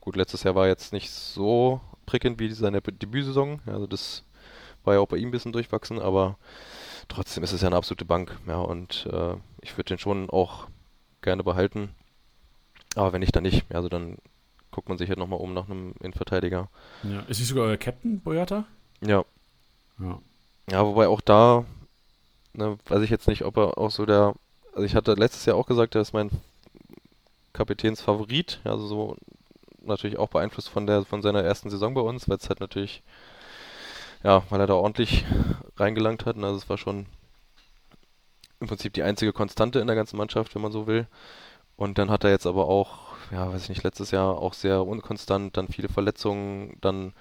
[0.01, 3.61] gut, letztes Jahr war jetzt nicht so prickelnd wie seine Debütsaison.
[3.67, 4.23] Also das
[4.85, 6.37] war ja auch bei ihm ein bisschen durchwachsen, aber
[7.09, 8.39] trotzdem ist es ja eine absolute Bank.
[8.47, 10.69] Ja, und äh, ich würde den schon auch
[11.23, 11.91] gerne behalten.
[12.97, 13.65] Aber wenn nicht, dann nicht.
[13.75, 14.19] Also dann
[14.71, 16.69] guckt man sich halt nochmal um nach einem Innenverteidiger.
[17.03, 17.21] Ja.
[17.29, 18.65] Ist nicht sogar euer Captain, Boyata?
[19.01, 19.25] Ja.
[19.99, 20.19] Ja.
[20.71, 21.65] Ja, wobei auch da,
[22.55, 24.35] ne, weiß ich jetzt nicht, ob er auch so der,
[24.73, 26.31] also ich hatte letztes Jahr auch gesagt, er ist mein
[27.55, 29.17] Kapitänsfavorit, also so
[29.81, 33.03] natürlich auch beeinflusst von der von seiner ersten Saison bei uns, weil es halt natürlich
[34.25, 35.25] ja, weil er da ordentlich
[35.77, 36.37] reingelangt hat.
[36.37, 37.07] Und also es war schon
[38.61, 41.07] im Prinzip die einzige Konstante in der ganzen Mannschaft, wenn man so will.
[41.77, 44.87] Und dann hat er jetzt aber auch, ja, weiß ich nicht, letztes Jahr auch sehr
[44.87, 47.13] unkonstant, dann viele Verletzungen, dann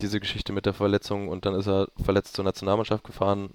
[0.00, 3.50] diese Geschichte mit der Verletzung und dann ist er verletzt zur Nationalmannschaft gefahren.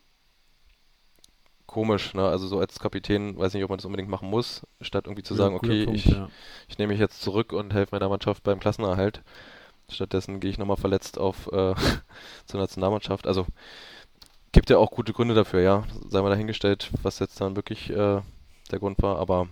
[1.74, 2.24] Komisch, ne?
[2.28, 5.34] Also so als Kapitän weiß nicht, ob man das unbedingt machen muss, statt irgendwie zu
[5.34, 6.30] sagen, okay, Punkt, ich, ja.
[6.68, 9.24] ich nehme mich jetzt zurück und helfe meiner Mannschaft beim Klassenerhalt.
[9.90, 11.74] Stattdessen gehe ich nochmal verletzt auf äh,
[12.46, 13.26] zur Nationalmannschaft.
[13.26, 13.48] Also
[14.52, 15.84] gibt ja auch gute Gründe dafür, ja.
[16.10, 18.22] Sei mal dahingestellt, was jetzt dann wirklich äh,
[18.72, 19.48] der Grund war, aber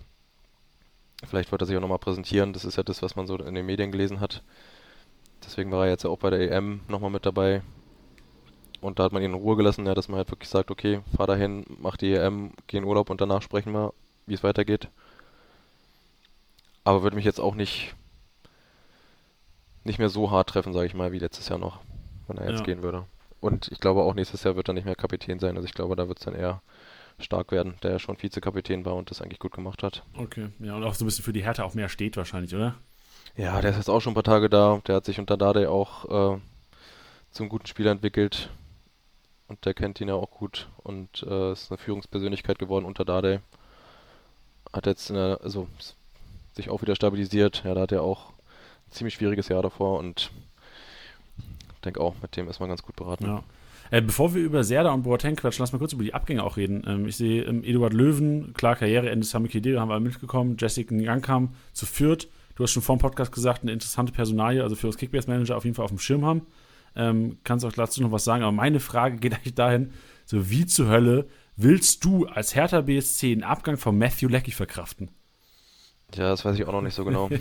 [1.28, 2.54] vielleicht wollte er sich auch nochmal präsentieren.
[2.54, 4.44] Das ist ja das, was man so in den Medien gelesen hat.
[5.44, 7.64] Deswegen war er jetzt ja auch bei der EM nochmal mit dabei.
[8.82, 11.02] Und da hat man ihn in Ruhe gelassen, ja, dass man halt wirklich sagt, okay,
[11.16, 13.94] fahr dahin, mach die EM, geh in Urlaub und danach sprechen wir,
[14.26, 14.90] wie es weitergeht.
[16.84, 17.96] Aber würde mich jetzt auch nicht
[19.84, 21.80] nicht mehr so hart treffen, sage ich mal, wie letztes Jahr noch,
[22.28, 22.66] wenn er jetzt ja.
[22.66, 23.06] gehen würde.
[23.40, 25.56] Und ich glaube auch nächstes Jahr wird er nicht mehr Kapitän sein.
[25.56, 26.62] Also ich glaube, da wird es dann eher
[27.20, 30.04] stark werden, der ja schon Vizekapitän war und das eigentlich gut gemacht hat.
[30.16, 32.76] Okay, ja, und auch so ein bisschen für die Härte auch mehr steht wahrscheinlich, oder?
[33.36, 34.82] Ja, der ist jetzt auch schon ein paar Tage da.
[34.88, 36.40] Der hat sich unter Dade auch äh,
[37.32, 38.50] zum guten Spieler entwickelt.
[39.52, 43.42] Und der kennt ihn ja auch gut und äh, ist eine Führungspersönlichkeit geworden unter Dade.
[44.72, 45.68] Hat jetzt eine, also
[46.54, 47.62] sich auch wieder stabilisiert.
[47.66, 48.32] Ja, da hat er auch
[48.92, 50.32] ziemlich schwieriges Jahr davor und
[51.38, 53.26] ich denke auch, mit dem ist man ganz gut beraten.
[53.26, 53.44] Ja.
[53.90, 56.56] Äh, bevor wir über Serda und Boateng quatschen, lass mal kurz über die Abgänge auch
[56.56, 56.86] reden.
[56.88, 60.56] Ähm, ich sehe ähm, Eduard Löwen, klar, Karriereende Sami Khedira haben wir mitgekommen.
[60.58, 62.30] Jessica Nyankam zu Fürth.
[62.56, 65.66] Du hast schon vor dem Podcast gesagt, eine interessante Personalie, also für das Kickbase-Manager auf
[65.66, 66.44] jeden Fall auf dem Schirm haben.
[66.96, 69.92] Ähm, kannst auch dazu noch was sagen, aber meine Frage geht eigentlich dahin,
[70.26, 75.10] so wie zur Hölle willst du als Hertha BSC einen Abgang von Matthew Leckie verkraften?
[76.16, 77.30] Ja, das weiß ich auch noch nicht so genau.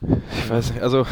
[0.00, 1.06] Ich weiß nicht, also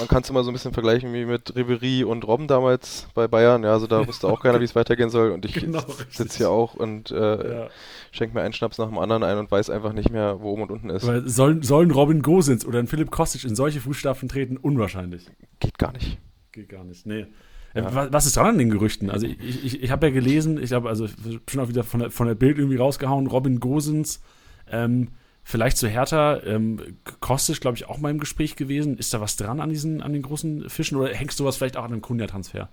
[0.00, 3.28] man kann es immer so ein bisschen vergleichen wie mit Ribery und Robben damals bei
[3.28, 3.62] Bayern.
[3.62, 5.30] Ja, also da wusste auch keiner, wie es weitergehen soll.
[5.30, 7.68] Und ich genau, sitze hier auch und äh, ja.
[8.10, 10.62] schenke mir einen Schnaps nach dem anderen ein und weiß einfach nicht mehr, wo oben
[10.62, 11.06] und unten ist.
[11.06, 14.56] Weil sollen, sollen Robin Gosens oder ein Philipp Kostic in solche Fußstapfen treten?
[14.56, 15.26] Unwahrscheinlich.
[15.60, 16.18] Geht gar nicht.
[16.52, 17.26] Geht gar nicht, nee.
[17.74, 18.12] Ja.
[18.12, 19.10] Was ist dran an den Gerüchten?
[19.10, 21.06] Also ich, ich, ich habe ja gelesen, ich habe also
[21.48, 24.20] schon auch wieder von der, von der Bild irgendwie rausgehauen, Robin Gosens
[24.68, 25.08] ähm,
[25.42, 28.98] Vielleicht zu Hertha, ähm, Kostic, glaube ich, auch mal im Gespräch gewesen.
[28.98, 31.76] Ist da was dran an diesen, an den großen Fischen oder hängst du was vielleicht
[31.76, 32.68] auch an einem Kunja-Transfer?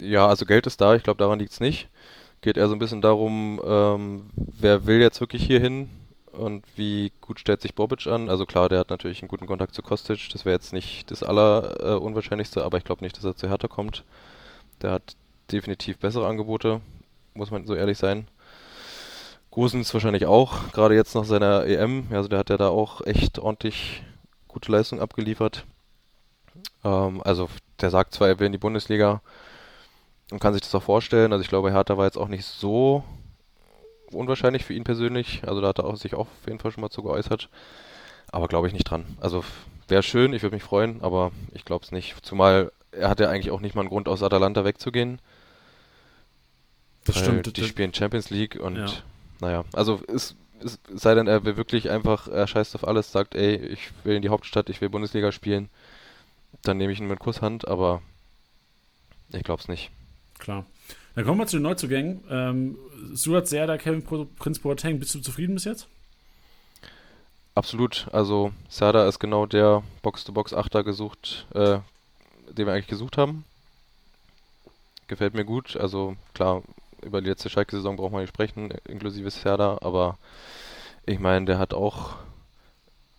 [0.00, 1.88] Ja, also Geld ist da, ich glaube, daran liegt es nicht.
[2.40, 5.90] Geht eher so ein bisschen darum, ähm, wer will jetzt wirklich hier hin
[6.32, 8.28] und wie gut stellt sich Bobic an.
[8.28, 11.22] Also klar, der hat natürlich einen guten Kontakt zu Kostic, das wäre jetzt nicht das
[11.22, 14.04] allerunwahrscheinlichste, äh, aber ich glaube nicht, dass er zu Hertha kommt.
[14.82, 15.16] Der hat
[15.50, 16.80] definitiv bessere Angebote,
[17.34, 18.28] muss man so ehrlich sein.
[19.58, 22.06] Gosens wahrscheinlich auch, gerade jetzt nach seiner EM.
[22.12, 24.04] Also der hat ja da auch echt ordentlich
[24.46, 25.64] gute Leistung abgeliefert.
[26.84, 27.48] Ähm, also
[27.80, 29.20] der sagt zwar, er will in die Bundesliga
[30.30, 31.32] und kann sich das auch vorstellen.
[31.32, 33.02] Also ich glaube, Hertha war jetzt auch nicht so
[34.12, 35.42] unwahrscheinlich für ihn persönlich.
[35.44, 37.48] Also da hat er auch sich auch auf jeden Fall schon mal zu geäußert.
[38.30, 39.06] Aber glaube ich nicht dran.
[39.20, 39.42] Also
[39.88, 42.14] wäre schön, ich würde mich freuen, aber ich glaube es nicht.
[42.24, 45.20] Zumal er hat ja eigentlich auch nicht mal einen Grund, aus Atalanta wegzugehen.
[47.06, 47.56] Das stimmt.
[47.56, 48.86] Die spielen Champions League und ja
[49.40, 53.34] naja, also es, es sei denn, er will wirklich einfach, er scheißt auf alles, sagt,
[53.34, 55.68] ey, ich will in die Hauptstadt, ich will Bundesliga spielen,
[56.62, 58.02] dann nehme ich ihn mit Kusshand, aber
[59.30, 59.90] ich glaube es nicht.
[60.38, 60.64] Klar.
[61.14, 62.22] Dann kommen wir zu den Neuzugängen.
[62.30, 62.78] Ähm,
[63.12, 64.04] Suat Serda, Kevin
[64.36, 65.88] Prinz Boateng, bist du zufrieden bis jetzt?
[67.54, 68.06] Absolut.
[68.12, 71.80] Also Serda ist genau der Box-to-Box-Achter gesucht, äh,
[72.52, 73.44] den wir eigentlich gesucht haben.
[75.08, 75.76] Gefällt mir gut.
[75.76, 76.62] Also klar,
[77.02, 80.18] über die letzte Schalke-Saison braucht man nicht sprechen, inklusive Serda, aber
[81.06, 82.16] ich meine, der hat auch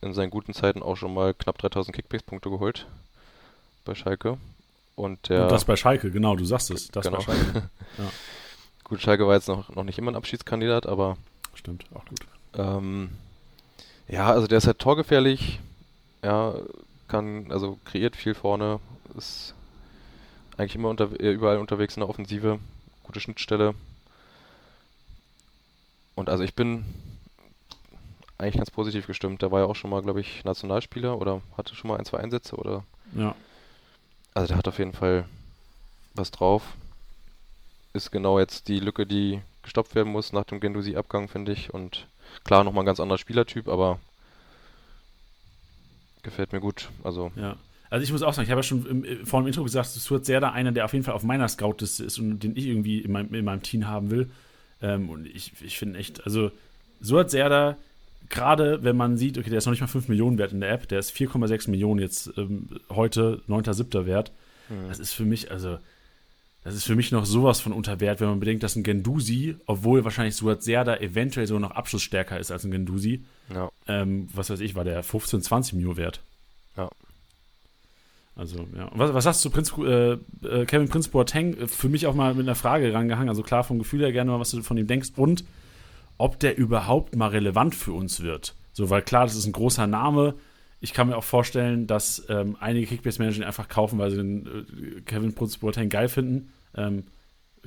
[0.01, 2.87] in seinen guten Zeiten auch schon mal knapp 3000 Kickbase-Punkte geholt
[3.85, 4.37] bei Schalke.
[4.95, 6.89] Und, der, Und das bei Schalke, genau, du sagst es.
[6.89, 7.17] Das genau.
[7.17, 7.69] bei Schalke.
[7.97, 8.05] Ja.
[8.83, 11.17] Gut, Schalke war jetzt noch, noch nicht immer ein Abschiedskandidat, aber
[11.53, 12.19] Stimmt, auch gut.
[12.55, 13.09] ähm,
[14.07, 15.59] ja, also der ist halt torgefährlich,
[16.23, 16.55] ja,
[17.07, 18.79] kann, also kreiert viel vorne,
[19.17, 19.53] ist
[20.57, 22.59] eigentlich immer unter, überall unterwegs in der Offensive,
[23.09, 23.73] gute Schnittstelle.
[26.13, 26.85] Und also ich bin
[28.37, 29.41] eigentlich ganz positiv gestimmt.
[29.41, 32.19] Der war ja auch schon mal, glaube ich, Nationalspieler oder hatte schon mal ein, zwei
[32.19, 32.83] Einsätze oder.
[33.15, 33.33] Ja.
[34.35, 35.25] Also der hat auf jeden Fall
[36.13, 36.61] was drauf.
[37.93, 41.73] Ist genau jetzt die Lücke, die gestoppt werden muss nach dem Gendusi-Abgang, finde ich.
[41.73, 42.05] Und
[42.43, 43.99] klar, nochmal ein ganz anderer Spielertyp, aber
[46.21, 46.89] gefällt mir gut.
[47.03, 47.55] Also Ja.
[47.89, 49.89] Also ich muss auch sagen, ich habe ja schon im, äh, vor dem Intro gesagt,
[49.89, 52.99] Stuart Serda einer, der auf jeden Fall auf meiner Scout-Liste ist und den ich irgendwie
[52.99, 54.29] in meinem, in meinem Team haben will.
[54.81, 56.51] Ähm, und ich, ich finde echt, also
[57.01, 57.77] Stuart Serda,
[58.29, 60.71] gerade wenn man sieht, okay, der ist noch nicht mal 5 Millionen wert in der
[60.71, 64.05] App, der ist 4,6 Millionen jetzt ähm, heute, 9.7.
[64.05, 64.31] wert.
[64.87, 65.79] Das ist für mich, also,
[66.63, 69.55] das ist für mich noch sowas von unter Wert, wenn man bedenkt, dass ein Gendusi,
[69.65, 74.51] obwohl wahrscheinlich Stuart Serda eventuell sogar noch abschlussstärker ist als ein Gendusi, ja, ähm, was
[74.51, 76.21] weiß ich, war der 15, 20 Mio wert.
[76.77, 76.89] Ja.
[78.39, 78.89] Also, ja.
[78.93, 80.13] Was, was hast du zu Prinz, äh,
[80.47, 83.27] äh, Kevin Prince Boateng äh, für mich auch mal mit einer Frage rangehangen?
[83.27, 85.43] Also klar, vom Gefühl her gerne mal, was du von ihm denkst und
[86.17, 88.55] ob der überhaupt mal relevant für uns wird.
[88.71, 90.35] So, weil klar, das ist ein großer Name.
[90.79, 94.45] Ich kann mir auch vorstellen, dass ähm, einige Kickbase-Manager ihn einfach kaufen, weil sie den
[94.45, 96.53] äh, Kevin Prince Boateng geil finden.
[96.77, 97.03] Ähm,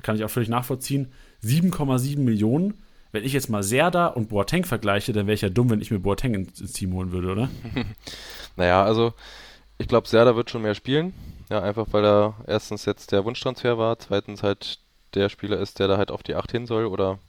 [0.01, 1.11] kann ich auch völlig nachvollziehen.
[1.43, 2.73] 7,7 Millionen.
[3.11, 5.91] Wenn ich jetzt mal Serda und Boateng vergleiche, dann wäre ich ja dumm, wenn ich
[5.91, 7.49] mir Boateng ins Team holen würde, oder?
[8.55, 9.13] Naja, also
[9.83, 11.13] ich glaube, Serda wird schon mehr spielen.
[11.49, 14.79] Ja, einfach weil er erstens jetzt der Wunschtransfer war, zweitens halt
[15.13, 17.19] der Spieler ist, der da halt auf die 8 hin soll oder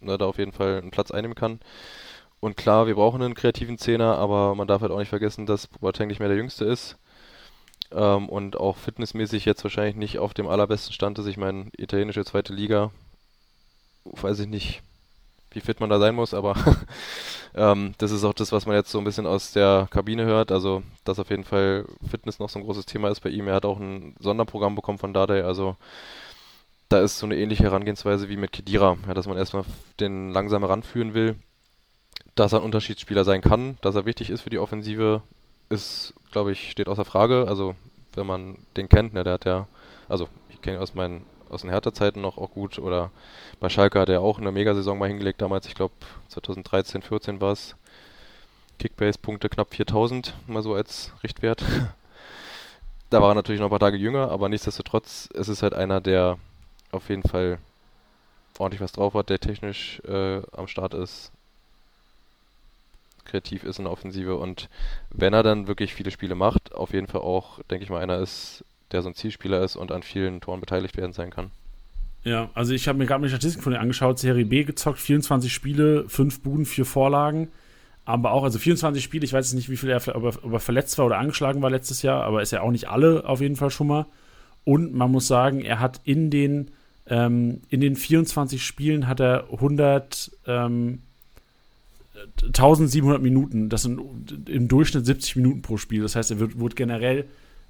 [0.00, 1.60] ne, da auf jeden Fall einen Platz einnehmen kann.
[2.40, 5.66] Und klar, wir brauchen einen kreativen Zehner, aber man darf halt auch nicht vergessen, dass
[5.66, 6.96] Boateng nicht mehr der Jüngste ist.
[7.92, 11.26] Ähm, und auch fitnessmäßig jetzt wahrscheinlich nicht auf dem allerbesten Stand ist.
[11.26, 12.90] Ich meine, italienische zweite Liga,
[14.04, 14.82] weiß ich nicht,
[15.56, 16.54] wie fit man da sein muss, aber
[17.54, 20.52] ähm, das ist auch das, was man jetzt so ein bisschen aus der Kabine hört.
[20.52, 23.48] Also, dass auf jeden Fall Fitness noch so ein großes Thema ist bei ihm.
[23.48, 25.76] Er hat auch ein Sonderprogramm bekommen von Dardai, also
[26.88, 29.64] da ist so eine ähnliche Herangehensweise wie mit Kedira, ja, dass man erstmal
[29.98, 31.34] den langsam ranführen will,
[32.36, 35.22] dass er ein Unterschiedsspieler sein kann, dass er wichtig ist für die Offensive,
[35.68, 37.46] ist, glaube ich, steht außer Frage.
[37.48, 37.74] Also,
[38.14, 39.66] wenn man den kennt, ne, der hat ja,
[40.08, 43.10] also ich kenne ihn aus meinen aus den Hertha-Zeiten noch auch gut oder
[43.60, 45.94] bei Schalke hat er auch eine Megasaison mal hingelegt damals, ich glaube
[46.28, 47.76] 2013, 14 war es.
[48.78, 51.62] Kickbase-Punkte knapp 4000, mal so als Richtwert.
[53.10, 56.00] da war er natürlich noch ein paar Tage jünger, aber nichtsdestotrotz, es ist halt einer,
[56.00, 56.38] der
[56.92, 57.58] auf jeden Fall
[58.58, 61.32] ordentlich was drauf hat, der technisch äh, am Start ist,
[63.24, 64.68] kreativ ist in der Offensive und
[65.10, 68.18] wenn er dann wirklich viele Spiele macht, auf jeden Fall auch, denke ich mal, einer
[68.18, 71.50] ist, der so ein Zielspieler ist und an vielen Toren beteiligt werden sein kann.
[72.24, 74.18] Ja, also ich habe mir gerade die Statistiken von dir angeschaut.
[74.18, 77.48] Serie B gezockt, 24 Spiele, 5 Buden, 4 Vorlagen.
[78.04, 80.52] Aber auch, also 24 Spiele, ich weiß jetzt nicht, wie viel er, ob er, ob
[80.52, 83.40] er verletzt war oder angeschlagen war letztes Jahr, aber ist ja auch nicht alle auf
[83.40, 84.06] jeden Fall schon mal.
[84.64, 86.70] Und man muss sagen, er hat in den,
[87.06, 91.02] ähm, in den 24 Spielen hat er 100, ähm,
[92.46, 93.68] 1700 Minuten.
[93.68, 94.00] Das sind
[94.48, 96.02] im Durchschnitt 70 Minuten pro Spiel.
[96.02, 97.26] Das heißt, er wird, wird generell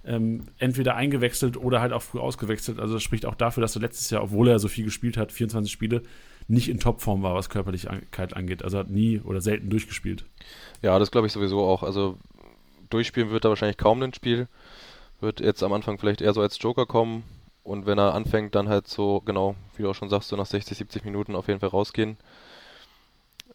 [0.06, 2.78] ähm, entweder eingewechselt oder halt auch früh ausgewechselt.
[2.78, 5.32] Also das spricht auch dafür, dass er letztes Jahr, obwohl er so viel gespielt hat,
[5.32, 6.02] 24 Spiele,
[6.48, 8.62] nicht in Topform war, was Körperlichkeit angeht.
[8.62, 10.24] Also hat nie oder selten durchgespielt.
[10.80, 11.82] Ja, das glaube ich sowieso auch.
[11.82, 12.18] Also
[12.88, 14.46] durchspielen wird er wahrscheinlich kaum ein Spiel.
[15.20, 17.24] Wird jetzt am Anfang vielleicht eher so als Joker kommen.
[17.64, 20.46] Und wenn er anfängt, dann halt so, genau, wie du auch schon sagst, so nach
[20.46, 22.16] 60, 70 Minuten auf jeden Fall rausgehen.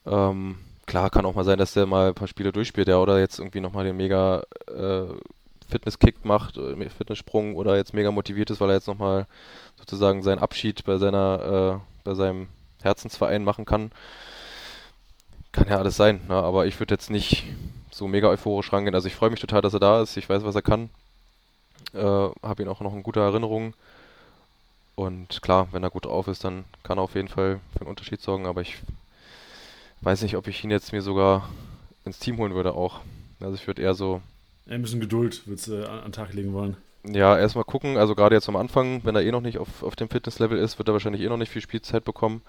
[0.05, 3.19] Ähm, klar, kann auch mal sein, dass der mal ein paar Spiele durchspielt, ja, oder
[3.19, 5.05] jetzt irgendwie nochmal den mega äh,
[5.71, 9.25] Fitness-Kick macht, äh, Fitnesssprung oder jetzt mega motiviert ist, weil er jetzt nochmal
[9.77, 12.47] sozusagen seinen Abschied bei seiner, äh, bei seinem
[12.83, 13.91] Herzensverein machen kann.
[15.51, 16.35] Kann ja alles sein, ne?
[16.35, 17.45] aber ich würde jetzt nicht
[17.91, 18.95] so mega euphorisch rangehen.
[18.95, 20.15] Also ich freue mich total, dass er da ist.
[20.17, 20.89] Ich weiß, was er kann.
[21.93, 23.73] Äh, Habe ihn auch noch in guter Erinnerung.
[24.95, 27.89] Und klar, wenn er gut drauf ist, dann kann er auf jeden Fall für einen
[27.89, 28.45] Unterschied sorgen.
[28.45, 28.77] Aber ich
[30.01, 31.49] weiß nicht, ob ich ihn jetzt mir sogar
[32.05, 33.01] ins Team holen würde auch.
[33.39, 34.21] Also ich würde eher so
[34.71, 36.77] Ein bisschen Geduld würdest du äh, an den Tag legen wollen.
[37.05, 39.97] Ja, erstmal gucken, also gerade jetzt am Anfang, wenn er eh noch nicht auf, auf
[39.97, 42.41] dem Fitnesslevel ist, wird er wahrscheinlich eh noch nicht viel Spielzeit bekommen.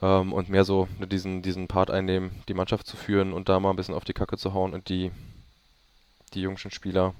[0.00, 3.58] Ähm, und mehr so ne, diesen, diesen Part einnehmen, die Mannschaft zu führen und da
[3.58, 5.10] mal ein bisschen auf die Kacke zu hauen und die,
[6.34, 7.14] die jüngsten Spieler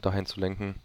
[0.00, 0.76] dahin zu lenken,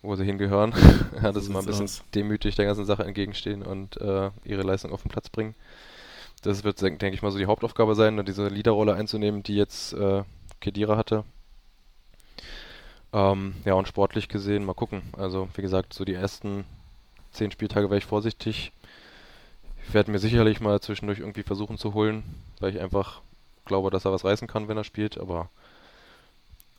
[0.00, 0.72] wo sie hingehören.
[1.22, 2.02] ja, das ist mal ein bisschen aus.
[2.14, 5.54] demütig der ganzen Sache entgegenstehen und äh, ihre Leistung auf den Platz bringen.
[6.40, 10.22] Das wird, denke ich mal, so die Hauptaufgabe sein, diese Leaderrolle einzunehmen, die jetzt äh,
[10.60, 11.24] Kedira hatte.
[13.12, 15.02] Ähm, ja, und sportlich gesehen, mal gucken.
[15.16, 16.64] Also, wie gesagt, so die ersten
[17.32, 18.72] zehn Spieltage wäre ich vorsichtig.
[19.86, 22.24] Ich werde mir sicherlich mal zwischendurch irgendwie versuchen zu holen,
[22.60, 23.22] weil ich einfach
[23.64, 25.48] glaube, dass er was reißen kann, wenn er spielt, aber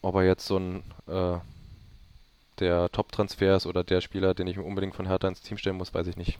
[0.01, 1.39] ob er jetzt so ein äh,
[2.59, 5.77] der Top-Transfer ist oder der Spieler, den ich mir unbedingt von Hertha ins Team stellen
[5.77, 6.39] muss, weiß ich nicht.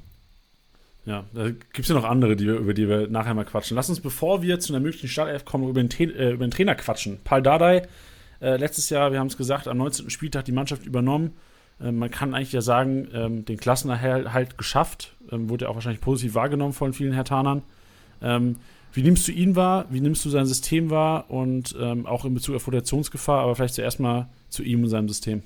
[1.07, 3.75] Ja, da gibt es ja noch andere, die wir, über die wir nachher mal quatschen.
[3.75, 6.75] Lass uns, bevor wir zu einer möglichen Startelf kommen, über den, äh, über den Trainer
[6.75, 7.19] quatschen.
[7.23, 7.83] Paul Dardai,
[8.41, 10.09] äh, letztes Jahr, wir haben es gesagt, am 19.
[10.09, 11.31] Spieltag die Mannschaft übernommen.
[11.79, 15.15] Äh, man kann eigentlich ja sagen, ähm, den Klassenerhalt halt geschafft.
[15.31, 17.61] Ähm, wurde ja auch wahrscheinlich positiv wahrgenommen von vielen Hertanern.
[18.21, 18.57] Ähm,
[18.91, 19.85] wie nimmst du ihn wahr?
[19.89, 21.31] Wie nimmst du sein System wahr?
[21.31, 25.07] Und ähm, auch in Bezug auf Rotationsgefahr, aber vielleicht zuerst mal zu ihm und seinem
[25.07, 25.41] System.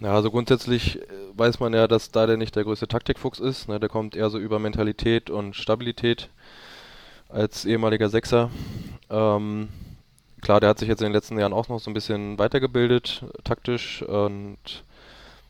[0.00, 1.02] Ja, also grundsätzlich äh,
[1.34, 3.68] weiß man ja, dass da der nicht der größte Taktikfuchs ist.
[3.68, 3.78] Ne?
[3.78, 6.30] Der kommt eher so über Mentalität und Stabilität
[7.28, 8.50] als ehemaliger Sechser.
[9.10, 9.68] Ähm,
[10.40, 13.24] klar, der hat sich jetzt in den letzten Jahren auch noch so ein bisschen weitergebildet,
[13.44, 14.02] taktisch.
[14.02, 14.84] Und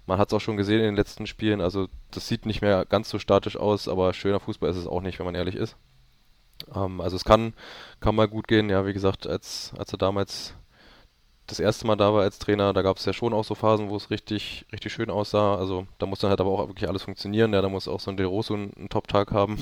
[0.06, 1.60] man hat es auch schon gesehen in den letzten Spielen.
[1.60, 5.00] Also das sieht nicht mehr ganz so statisch aus, aber schöner Fußball ist es auch
[5.00, 5.76] nicht, wenn man ehrlich ist.
[6.74, 7.54] Ähm, also es kann,
[8.00, 8.68] kann mal gut gehen.
[8.68, 10.54] Ja, wie gesagt, als, als er damals
[11.50, 13.90] das erste Mal da war als Trainer, da gab es ja schon auch so Phasen,
[13.90, 15.56] wo es richtig, richtig schön aussah.
[15.56, 17.52] Also da muss dann halt aber auch wirklich alles funktionieren.
[17.52, 19.58] Ja, da muss auch so ein Del Rosso einen, einen Top-Tag haben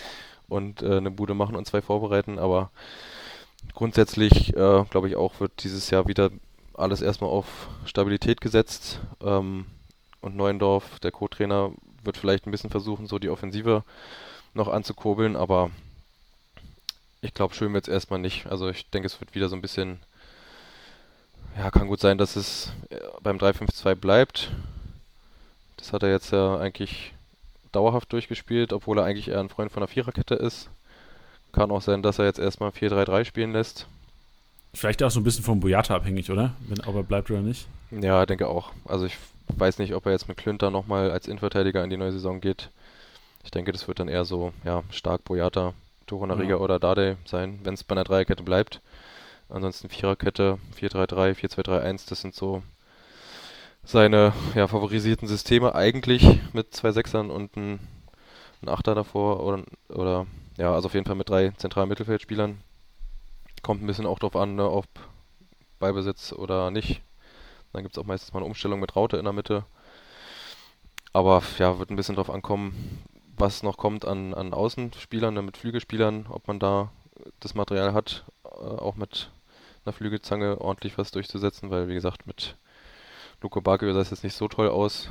[0.48, 2.38] und äh, eine Bude machen und zwei vorbereiten.
[2.38, 2.70] Aber
[3.74, 6.30] grundsätzlich, äh, glaube ich auch, wird dieses Jahr wieder
[6.74, 7.46] alles erstmal auf
[7.84, 9.00] Stabilität gesetzt.
[9.22, 9.66] Ähm,
[10.20, 11.72] und Neuendorf, der Co-Trainer,
[12.04, 13.84] wird vielleicht ein bisschen versuchen, so die Offensive
[14.54, 15.70] noch anzukurbeln, aber
[17.20, 18.46] ich glaube, schön wird es erstmal nicht.
[18.46, 20.00] Also ich denke, es wird wieder so ein bisschen
[21.58, 24.50] ja, kann gut sein, dass es äh, beim 3-5-2 bleibt.
[25.76, 27.12] Das hat er jetzt ja eigentlich
[27.72, 30.68] dauerhaft durchgespielt, obwohl er eigentlich eher ein Freund von der Viererkette ist.
[31.52, 33.86] Kann auch sein, dass er jetzt erstmal 4-3-3 spielen lässt.
[34.74, 36.54] Vielleicht auch so ein bisschen vom Boyata abhängig, oder?
[36.60, 37.66] Wenn, ob er bleibt oder nicht.
[37.90, 38.72] Ja, denke auch.
[38.86, 39.18] Also ich
[39.56, 42.70] weiß nicht, ob er jetzt mit Klünter nochmal als Innenverteidiger in die neue Saison geht.
[43.44, 45.74] Ich denke, das wird dann eher so, ja, stark Boyata,
[46.06, 46.56] Torunariga ja.
[46.56, 48.80] oder Dade sein, wenn es bei einer Dreierkette bleibt.
[49.52, 52.62] Ansonsten Viererkette, 4-3-3, 4-2-3-1, das sind so
[53.84, 57.80] seine ja, favorisierten Systeme eigentlich mit zwei Sechsern und ein,
[58.64, 62.62] Achter davor oder, oder ja, also auf jeden Fall mit drei zentralen Mittelfeldspielern.
[63.62, 64.86] Kommt ein bisschen auch drauf an, ne, ob
[65.80, 67.02] Ballbesitz oder nicht.
[67.72, 69.64] Dann gibt es auch meistens mal eine Umstellung mit Raute in der Mitte.
[71.12, 73.02] Aber ja, wird ein bisschen drauf ankommen,
[73.36, 76.90] was noch kommt an, an Außenspielern, ne, mit Flügelspielern, ob man da
[77.40, 79.30] das Material hat, äh, auch mit
[79.84, 82.56] einer Flügelzange ordentlich was durchzusetzen, weil wie gesagt mit
[83.40, 85.10] Luco Bakio sah es jetzt nicht so toll aus.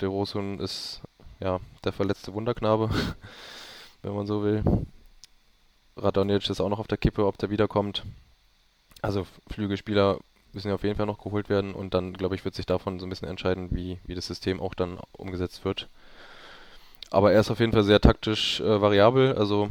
[0.00, 1.00] Der Rosun ist
[1.40, 2.90] ja der verletzte Wunderknabe,
[4.02, 4.62] wenn man so will.
[5.96, 8.04] Radonic ist auch noch auf der Kippe, ob der wiederkommt.
[9.00, 10.18] Also Flügelspieler
[10.52, 12.98] müssen ja auf jeden Fall noch geholt werden und dann, glaube ich, wird sich davon
[12.98, 15.88] so ein bisschen entscheiden, wie, wie das System auch dann umgesetzt wird.
[17.10, 19.70] Aber er ist auf jeden Fall sehr taktisch äh, variabel, also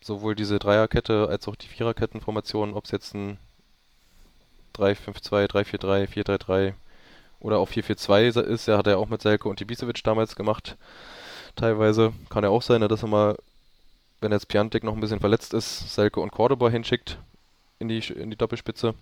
[0.00, 3.38] sowohl diese Dreierkette als auch die Viererkettenformation, ob es jetzt ein
[4.78, 6.74] 3-5-2, 3-4-3, 4-3-3
[7.40, 8.68] oder auch 4-4-2 ist.
[8.68, 10.76] Er hat ja auch mit Selke und Ibisevic damals gemacht.
[11.56, 13.36] Teilweise kann ja auch sein, dass er mal,
[14.20, 17.18] wenn jetzt Piantik noch ein bisschen verletzt ist, Selke und Cordoba hinschickt
[17.78, 18.94] in die, in die Doppelspitze.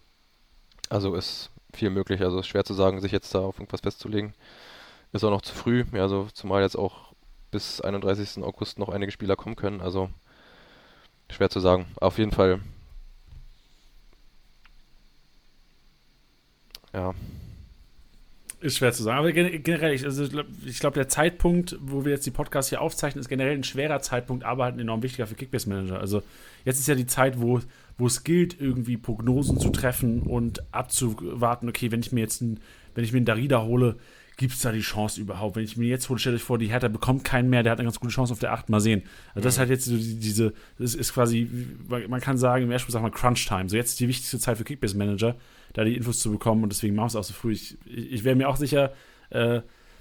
[0.88, 2.22] Also ist viel möglich.
[2.22, 4.34] Also ist schwer zu sagen, sich jetzt da auf irgendwas festzulegen.
[5.12, 5.84] Ist auch noch zu früh.
[5.92, 7.12] Ja, also zumal jetzt auch
[7.50, 8.42] bis 31.
[8.42, 9.80] August noch einige Spieler kommen können.
[9.80, 10.10] Also
[11.30, 11.86] schwer zu sagen.
[12.00, 12.60] Auf jeden Fall
[16.96, 17.14] ja.
[18.60, 19.18] Ist schwer zu sagen.
[19.18, 20.24] Aber generell, ich, also
[20.64, 24.00] ich glaube, der Zeitpunkt, wo wir jetzt die Podcasts hier aufzeichnen, ist generell ein schwerer
[24.00, 26.00] Zeitpunkt, aber halt enorm wichtiger für Kickbase Manager.
[26.00, 26.22] Also
[26.64, 27.60] jetzt ist ja die Zeit, wo,
[27.98, 32.60] wo es gilt, irgendwie Prognosen zu treffen und abzuwarten, okay, wenn ich mir jetzt ein,
[32.94, 33.96] wenn ich mir einen Darida hole,
[34.38, 35.56] gibt es da die Chance überhaupt?
[35.56, 37.78] Wenn ich mir jetzt hole, stell euch vor, die Hertha bekommt keinen mehr, der hat
[37.78, 39.02] eine ganz gute Chance auf der 8, mal sehen.
[39.34, 41.46] Also das ist halt jetzt so diese, das ist quasi,
[42.08, 43.68] man kann sagen, im ersten Spiel sagt man Crunch Time.
[43.68, 45.36] So jetzt ist die wichtigste Zeit für Kickbase Manager
[45.76, 47.52] da die Infos zu bekommen und deswegen machen wir es auch so früh.
[47.52, 48.94] Ich, ich, ich wäre mir auch sicher,
[49.28, 49.60] äh,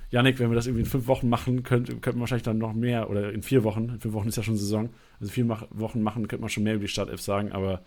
[0.09, 2.73] Janik, wenn wir das irgendwie in fünf Wochen machen, könnten könnte wir wahrscheinlich dann noch
[2.73, 6.01] mehr oder in vier Wochen, in fünf Wochen ist ja schon Saison, also vier Wochen
[6.01, 7.81] machen, könnte man schon mehr über die Startelf sagen, aber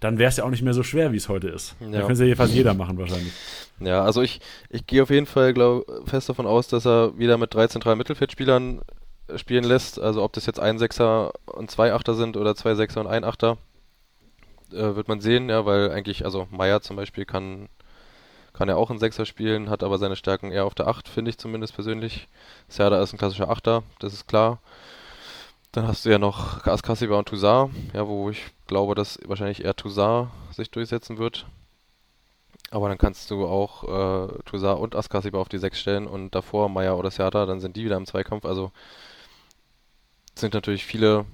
[0.00, 1.76] dann wäre es ja auch nicht mehr so schwer, wie es heute ist.
[1.78, 1.86] Ja.
[1.86, 3.32] Da könnte es ja fast jeder machen wahrscheinlich.
[3.78, 7.38] Ja, also ich, ich gehe auf jeden Fall glaub, fest davon aus, dass er wieder
[7.38, 8.80] mit drei zentralen Mittelfeldspielern
[9.36, 10.00] spielen lässt.
[10.00, 13.22] Also ob das jetzt ein Sechser und zwei Achter sind oder zwei Sechser und ein
[13.22, 13.58] Achter
[14.76, 17.68] äh, wird man sehen, ja, weil eigentlich, also Meier zum Beispiel kann,
[18.52, 21.30] kann er auch ein Sechser spielen, hat aber seine Stärken eher auf der 8, finde
[21.30, 22.28] ich zumindest persönlich.
[22.68, 24.60] Serda ist ein klassischer Achter, das ist klar.
[25.72, 29.76] Dann hast du ja noch Askasiba und Toussaint, ja, wo ich glaube, dass wahrscheinlich eher
[29.76, 31.46] Toussaint sich durchsetzen wird.
[32.70, 36.68] Aber dann kannst du auch äh, Toussaint und Askasiba auf die 6 stellen und davor
[36.68, 38.44] Meier oder Serda, dann sind die wieder im Zweikampf.
[38.44, 38.72] Also
[40.34, 41.26] sind natürlich viele,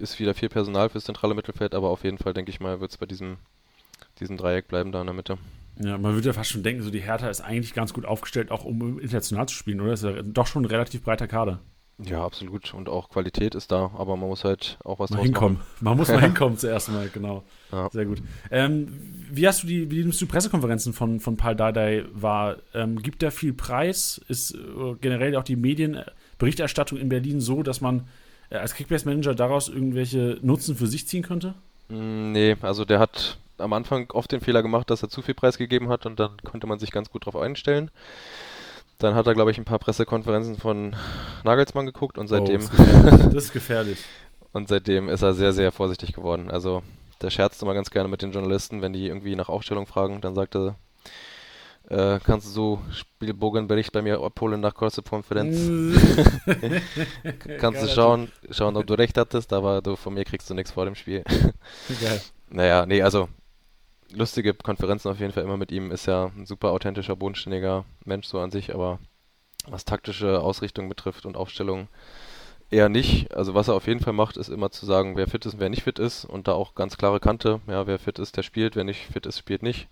[0.00, 2.90] ist wieder viel Personal fürs zentrale Mittelfeld, aber auf jeden Fall, denke ich mal, wird
[2.90, 3.36] es bei diesem,
[4.20, 5.38] diesem Dreieck bleiben da in der Mitte.
[5.78, 8.50] Ja, man würde ja fast schon denken, so die Hertha ist eigentlich ganz gut aufgestellt,
[8.50, 9.90] auch um international zu spielen, oder?
[9.92, 11.60] Das ist ja doch schon ein relativ breiter Kader.
[11.98, 12.74] Ja, absolut.
[12.74, 15.58] Und auch Qualität ist da, aber man muss halt auch was mal hinkommen.
[15.58, 15.68] machen.
[15.80, 17.44] Man muss mal hinkommen zuerst mal, genau.
[17.70, 17.88] Ja.
[17.90, 18.22] Sehr gut.
[18.50, 18.88] Ähm,
[19.30, 22.56] wie hast du die, wie nimmst du Pressekonferenzen von, von Paul Dardai wahr?
[22.74, 24.20] Ähm, gibt er viel Preis?
[24.28, 28.08] Ist äh, generell auch die Medienberichterstattung in Berlin so, dass man
[28.60, 31.54] als Kickbase-Manager daraus irgendwelche Nutzen für sich ziehen könnte?
[31.88, 35.34] Mm, Nee, also der hat am Anfang oft den Fehler gemacht, dass er zu viel
[35.34, 37.90] Preis gegeben hat und dann konnte man sich ganz gut drauf einstellen.
[38.98, 40.94] Dann hat er, glaube ich, ein paar Pressekonferenzen von
[41.44, 43.98] Nagelsmann geguckt und seitdem, Oh, das ist gefährlich.
[44.52, 46.50] und seitdem ist er sehr, sehr vorsichtig geworden.
[46.50, 46.82] Also
[47.20, 50.34] der scherzt immer ganz gerne mit den Journalisten, wenn die irgendwie nach Aufstellung fragen, dann
[50.34, 50.76] sagt er,
[51.92, 55.70] äh, kannst du so Spielbogenbericht bei mir abholen nach Kurze-Konferenz?
[57.58, 60.72] Kannst du schauen, schauen, ob du recht hattest, aber du, von mir kriegst du nichts
[60.72, 61.22] vor dem Spiel.
[62.00, 62.20] Geil.
[62.48, 63.28] Naja, nee, also
[64.10, 65.90] lustige Konferenzen auf jeden Fall immer mit ihm.
[65.90, 68.98] Ist ja ein super authentischer, bodenständiger Mensch so an sich, aber
[69.66, 71.88] was taktische Ausrichtung betrifft und Aufstellung
[72.70, 73.34] eher nicht.
[73.34, 75.60] Also was er auf jeden Fall macht, ist immer zu sagen, wer fit ist und
[75.60, 77.60] wer nicht fit ist und da auch ganz klare Kante.
[77.66, 79.88] Ja, wer fit ist, der spielt, wer nicht fit ist, spielt nicht.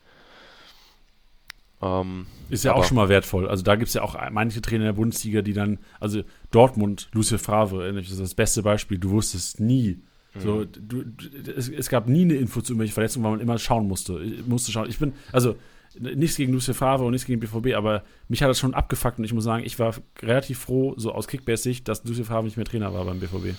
[1.83, 3.49] Ähm, Ist ja auch schon mal wertvoll.
[3.49, 7.09] Also da gibt es ja auch manche Trainer in der Bundesliga, die dann, also Dortmund,
[7.13, 10.03] Lucien Favre, das ist das beste Beispiel, du wusstest nie.
[10.39, 13.59] So, du, du, es, es gab nie eine Info zu irgendwelchen Verletzungen, weil man immer
[13.59, 14.21] schauen musste.
[14.21, 14.89] Ich musste schauen.
[14.89, 15.57] Ich bin, also
[15.99, 19.25] nichts gegen Lucien Favre und nichts gegen BVB, aber mich hat das schon abgefuckt und
[19.25, 22.67] ich muss sagen, ich war relativ froh, so aus Kickbase-Sicht, dass Lucien Favre nicht mehr
[22.67, 23.57] Trainer war beim BVB.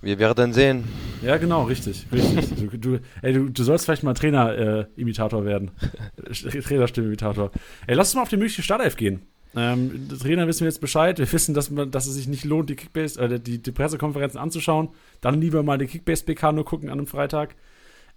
[0.00, 0.84] wir werden sehen.
[1.22, 2.70] Ja, genau, richtig, richtig.
[2.70, 5.70] Du, du, ey, du, du sollst vielleicht mal Trainer-Imitator werden.
[6.32, 7.50] Trainerstimme-Imitator.
[7.86, 9.22] Ey, lass uns mal auf die mögliche Startelf gehen.
[9.56, 11.18] Ähm, Trainer wissen wir jetzt Bescheid.
[11.18, 14.40] Wir wissen, dass, man, dass es sich nicht lohnt, die Kickbase, äh, die, die Pressekonferenzen
[14.40, 14.88] anzuschauen.
[15.20, 17.54] Dann lieber mal die Kickbase-PK nur gucken an einem Freitag.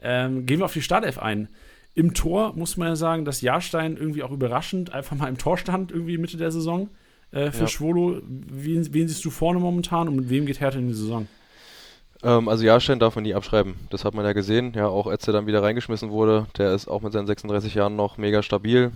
[0.02, 1.50] Ähm, gehen wir auf die Startelf ein.
[1.98, 5.58] Im Tor muss man ja sagen, dass Jahrstein irgendwie auch überraschend einfach mal im Tor
[5.58, 6.90] stand, irgendwie Mitte der Saison
[7.32, 7.68] äh, für Ja.
[7.68, 8.22] Schwolo.
[8.24, 11.28] Wen, wen siehst du vorne momentan und mit wem geht Hertha in die Saison?
[12.22, 13.74] Ähm, also Jahrstein darf man nie abschreiben.
[13.90, 14.74] Das hat man ja gesehen.
[14.76, 17.96] Ja, auch als er dann wieder reingeschmissen wurde, der ist auch mit seinen 36 Jahren
[17.96, 18.92] noch mega stabil.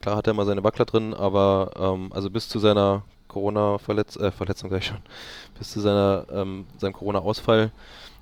[0.00, 4.30] Klar hat er mal seine Wackler drin, aber ähm, also bis zu seiner Corona-Verletzung, äh,
[4.30, 5.02] Verletzung sag ich schon,
[5.58, 7.72] bis zu seiner, ähm, seinem Corona-Ausfall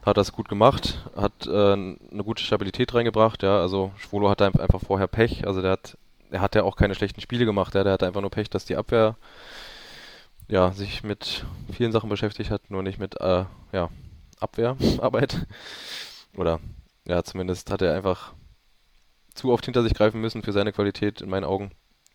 [0.07, 3.43] hat es gut gemacht, hat äh, eine gute Stabilität reingebracht.
[3.43, 5.47] Ja, also Schwolo hatte einfach vorher Pech.
[5.47, 5.99] Also der hat,
[6.31, 7.75] er hat ja auch keine schlechten Spiele gemacht.
[7.75, 9.17] Ja, der hatte einfach nur Pech, dass die Abwehr
[10.49, 13.91] ja, sich mit vielen Sachen beschäftigt hat, nur nicht mit äh, ja,
[14.39, 15.47] Abwehrarbeit.
[16.37, 16.61] Oder
[17.05, 18.33] ja, zumindest hat er einfach
[19.35, 21.73] zu oft hinter sich greifen müssen für seine Qualität in meinen Augen.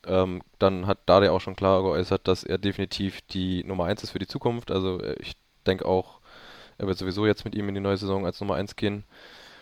[0.07, 4.11] Ähm, dann hat Dade auch schon klar geäußert, dass er definitiv die Nummer 1 ist
[4.11, 4.71] für die Zukunft.
[4.71, 5.33] Also äh, ich
[5.67, 6.20] denke auch,
[6.81, 9.03] er wird sowieso jetzt mit ihm in die neue Saison als Nummer 1 gehen.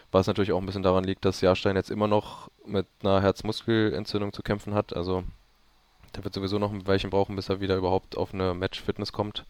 [0.09, 4.31] Was natürlich auch ein bisschen daran liegt, dass Jahrstein jetzt immer noch mit einer Herzmuskelentzündung
[4.31, 4.95] zu kämpfen hat.
[4.95, 5.25] Also
[6.15, 9.43] der wird sowieso noch ein Weilchen brauchen, bis er wieder überhaupt auf eine Match-Fitness kommt.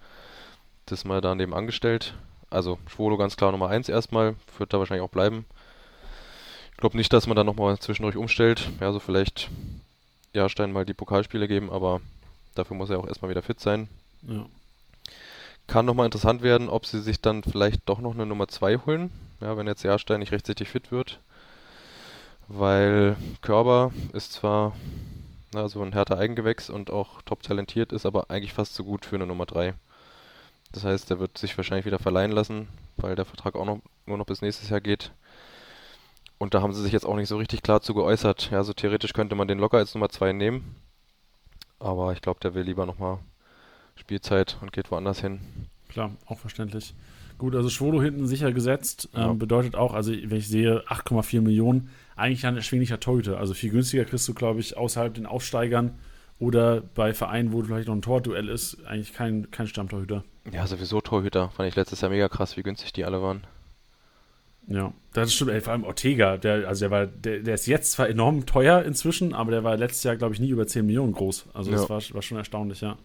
[0.87, 2.15] Das mal daneben angestellt.
[2.49, 5.45] Also Schwolo ganz klar Nummer 1 erstmal, wird da wahrscheinlich auch bleiben.
[6.71, 8.67] Ich glaube nicht, dass man dann nochmal zwischendurch umstellt.
[8.81, 9.51] Ja, so vielleicht
[10.33, 12.01] Jahrstein mal die Pokalspiele geben, aber
[12.55, 13.87] dafür muss er auch erstmal wieder fit sein.
[14.23, 14.47] Ja.
[15.69, 19.11] Kann nochmal interessant werden, ob sie sich dann vielleicht doch noch eine Nummer 2 holen.
[19.39, 21.19] Ja, wenn jetzt Jahrstein nicht rechtzeitig fit wird.
[22.47, 24.75] Weil Körber ist zwar
[25.53, 29.05] na, so ein härter Eigengewächs und auch top talentiert, ist aber eigentlich fast so gut
[29.05, 29.75] für eine Nummer 3.
[30.71, 32.67] Das heißt, der wird sich wahrscheinlich wieder verleihen lassen,
[32.97, 35.11] weil der Vertrag auch noch, nur noch bis nächstes Jahr geht.
[36.39, 38.49] Und da haben sie sich jetzt auch nicht so richtig klar zu geäußert.
[38.49, 40.75] Ja, so theoretisch könnte man den locker als Nummer 2 nehmen.
[41.77, 43.19] Aber ich glaube, der will lieber nochmal
[43.99, 45.39] Spielzeit und geht woanders hin.
[45.89, 46.93] Klar, auch verständlich.
[47.37, 49.09] Gut, also Schwolo hinten sicher gesetzt.
[49.15, 49.33] Ähm, Ja.
[49.33, 53.37] Bedeutet auch, also wenn ich sehe, 8,4 Millionen, eigentlich ein erschwinglicher Torhüter.
[53.39, 55.95] Also viel günstiger kriegst du, glaube ich, außerhalb den Aufsteigern
[56.37, 60.23] oder bei Vereinen, wo vielleicht noch ein Torduell ist, eigentlich kein, kein Stammtorhüter.
[60.51, 61.49] Ja, sowieso Torhüter.
[61.49, 63.43] Fand ich letztes Jahr mega krass, wie günstig die alle waren.
[64.67, 65.51] Ja, das stimmt.
[65.51, 68.83] Ey, vor allem Ortega, der, also der war, der, der ist jetzt zwar enorm teuer
[68.83, 71.47] inzwischen, aber der war letztes Jahr, glaube ich, nie über 10 Millionen groß.
[71.53, 71.89] Also das Ja.
[71.89, 72.97] war, war schon erstaunlich, ja.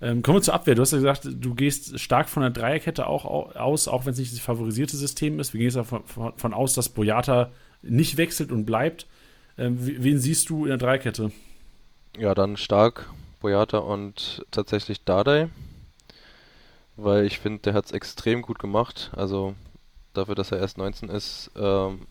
[0.00, 0.74] Ähm, kommen wir zur Abwehr.
[0.74, 4.12] Du hast ja gesagt, du gehst stark von der Dreierkette auch au- aus, auch wenn
[4.12, 5.52] es nicht das favorisierte System ist.
[5.54, 7.50] Wir gehen jetzt davon von, von aus, dass Boyata
[7.82, 9.06] nicht wechselt und bleibt.
[9.58, 11.32] Ähm, wen siehst du in der Dreikette?
[12.18, 13.08] Ja, dann stark
[13.40, 15.48] Boyata und tatsächlich Dardai.
[16.96, 19.10] Weil ich finde, der hat es extrem gut gemacht.
[19.14, 19.54] Also
[20.14, 22.06] dafür, dass er erst 19 ist, ähm,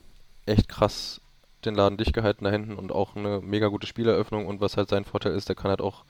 [0.45, 1.21] echt krass
[1.65, 4.89] den Laden dicht gehalten da hinten und auch eine mega gute Spieleröffnung und was halt
[4.89, 6.05] sein Vorteil ist, der kann halt auch,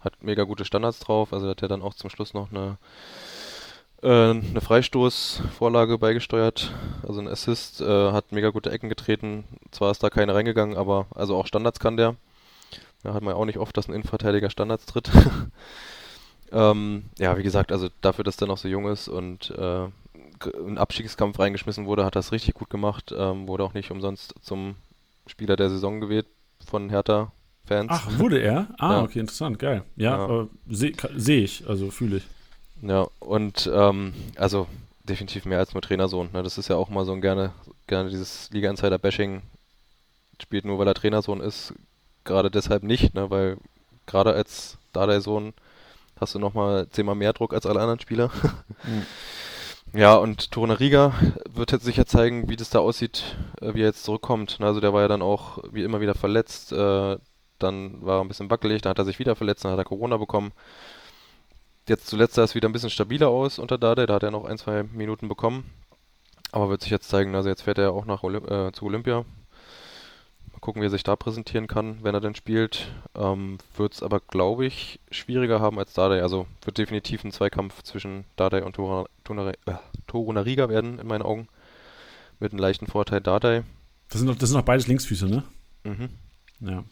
[0.00, 2.78] hat mega gute Standards drauf, also hat er dann auch zum Schluss noch eine
[4.02, 6.72] äh, eine Freistoßvorlage beigesteuert,
[7.06, 9.44] also ein Assist, äh, hat mega gute Ecken getreten.
[9.72, 12.14] Zwar ist da keine reingegangen, aber also auch Standards kann der.
[13.02, 15.10] Da hat man ja auch nicht oft, dass ein Innenverteidiger Standards tritt.
[16.52, 19.86] ähm, ja, wie gesagt, also dafür, dass der noch so jung ist und äh,
[20.66, 23.12] in Abstiegskampf reingeschmissen wurde, hat das richtig gut gemacht.
[23.16, 24.76] Ähm, wurde auch nicht umsonst zum
[25.26, 26.26] Spieler der Saison gewählt
[26.64, 26.90] von
[27.68, 27.90] Hertha-Fans.
[27.90, 28.66] Ach, wurde er?
[28.78, 29.02] Ah, ja.
[29.02, 29.82] okay, interessant, geil.
[29.96, 30.46] Ja, ja.
[30.68, 32.26] sehe seh ich, also fühle ich.
[32.82, 34.66] Ja, und ähm, also
[35.04, 36.30] definitiv mehr als nur Trainersohn.
[36.32, 36.42] Ne?
[36.42, 37.52] Das ist ja auch mal so ein gerne,
[37.86, 39.42] gerne dieses Liga-Insider-Bashing.
[40.40, 41.74] Spielt nur, weil er Trainersohn ist,
[42.24, 43.30] gerade deshalb nicht, ne?
[43.30, 43.56] weil
[44.06, 45.54] gerade als Dardai-Sohn
[46.20, 48.30] hast du nochmal zehnmal mehr Druck als alle anderen Spieler.
[48.84, 49.04] mhm.
[49.94, 51.14] Ja, und Torunariga
[51.48, 54.58] wird jetzt sicher zeigen, wie das da aussieht, äh, wie er jetzt zurückkommt.
[54.60, 57.16] Also der war ja dann auch wie immer wieder verletzt, äh,
[57.58, 59.84] dann war er ein bisschen wackelig, dann hat er sich wieder verletzt, dann hat er
[59.84, 60.52] Corona bekommen.
[61.88, 64.44] Jetzt zuletzt sah es wieder ein bisschen stabiler aus unter Dade, da hat er noch
[64.44, 65.70] ein, zwei Minuten bekommen.
[66.52, 69.24] Aber wird sich jetzt zeigen, also jetzt fährt er auch nach Olymp äh, zu Olympia.
[70.52, 72.88] Mal gucken, wie er sich da präsentieren kann, wenn er denn spielt.
[73.14, 76.22] Ähm, wird es aber, glaube ich, schwieriger haben als Dade.
[76.22, 81.48] Also wird definitiv ein Zweikampf zwischen Dade und Torunariga äh, werden, in meinen Augen.
[82.40, 83.64] Mit einem leichten Vorteil Dade.
[84.08, 85.44] Das sind, doch, das sind doch beides Linksfüße, ne?
[85.84, 86.08] Mhm.
[86.60, 86.84] Ja.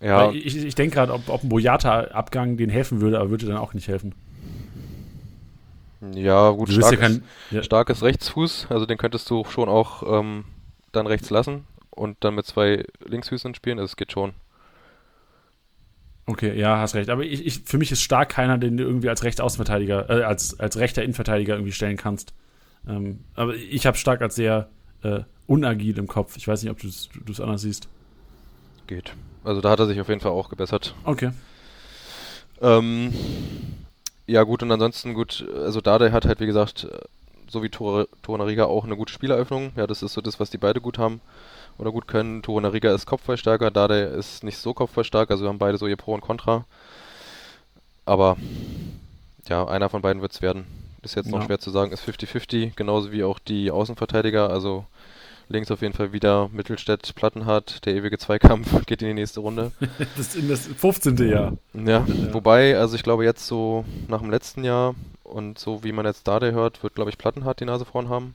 [0.00, 0.30] Ja.
[0.32, 3.74] ich, ich denke gerade, ob, ob ein Boyata-Abgang denen helfen würde, aber würde dann auch
[3.74, 4.14] nicht helfen.
[6.14, 7.62] Ja, gut, starkes, ja kein, ja.
[7.62, 10.44] starkes Rechtsfuß, also den könntest du schon auch ähm,
[10.92, 14.32] dann rechts lassen und dann mit zwei Linksfüßen spielen, das geht schon.
[16.24, 17.10] Okay, ja, hast recht.
[17.10, 20.58] Aber ich, ich, für mich ist stark keiner, den du irgendwie als Rechtsaußenverteidiger, äh, als,
[20.58, 22.32] als rechter Innenverteidiger irgendwie stellen kannst.
[22.88, 24.68] Ähm, aber ich habe stark als sehr
[25.02, 26.36] äh, unagil im Kopf.
[26.36, 27.88] Ich weiß nicht, ob du es anders siehst.
[28.86, 29.12] Geht.
[29.44, 30.94] Also da hat er sich auf jeden Fall auch gebessert.
[31.04, 31.32] Okay.
[32.60, 33.12] Ähm,
[34.26, 36.86] ja, gut, und ansonsten gut, also Dade hat halt, wie gesagt,
[37.48, 39.72] so wie Torunariga auch eine gute Spieleröffnung.
[39.76, 41.20] Ja, das ist so das, was die beide gut haben
[41.78, 42.42] oder gut können.
[42.42, 46.20] Torunariga ist kopfballstärker, Dade ist nicht so kopfballstark, also haben beide so ihr Pro und
[46.20, 46.64] Contra.
[48.04, 48.36] Aber
[49.48, 50.66] ja, einer von beiden wird es werden.
[51.02, 51.46] Ist jetzt noch ja.
[51.46, 54.84] schwer zu sagen, ist 50-50, genauso wie auch die Außenverteidiger, also
[55.50, 57.84] Links auf jeden Fall wieder Mittelstädt Plattenhardt.
[57.84, 59.72] Der ewige Zweikampf geht in die nächste Runde.
[59.98, 61.16] das ist in das 15.
[61.28, 61.56] Jahr.
[61.74, 64.94] Ja, ja, wobei, also ich glaube jetzt so nach dem letzten Jahr
[65.24, 68.08] und so wie man jetzt da der hört, wird glaube ich Plattenhardt die Nase vorn
[68.08, 68.34] haben.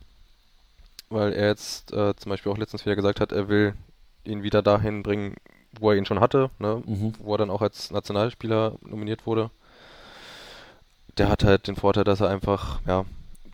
[1.09, 3.75] Weil er jetzt äh, zum Beispiel auch letztens wieder gesagt hat, er will
[4.25, 5.35] ihn wieder dahin bringen,
[5.79, 6.83] wo er ihn schon hatte, ne?
[6.85, 7.13] Mhm.
[7.19, 9.51] wo er dann auch als Nationalspieler nominiert wurde.
[11.17, 13.05] Der hat halt den Vorteil, dass er einfach, ja,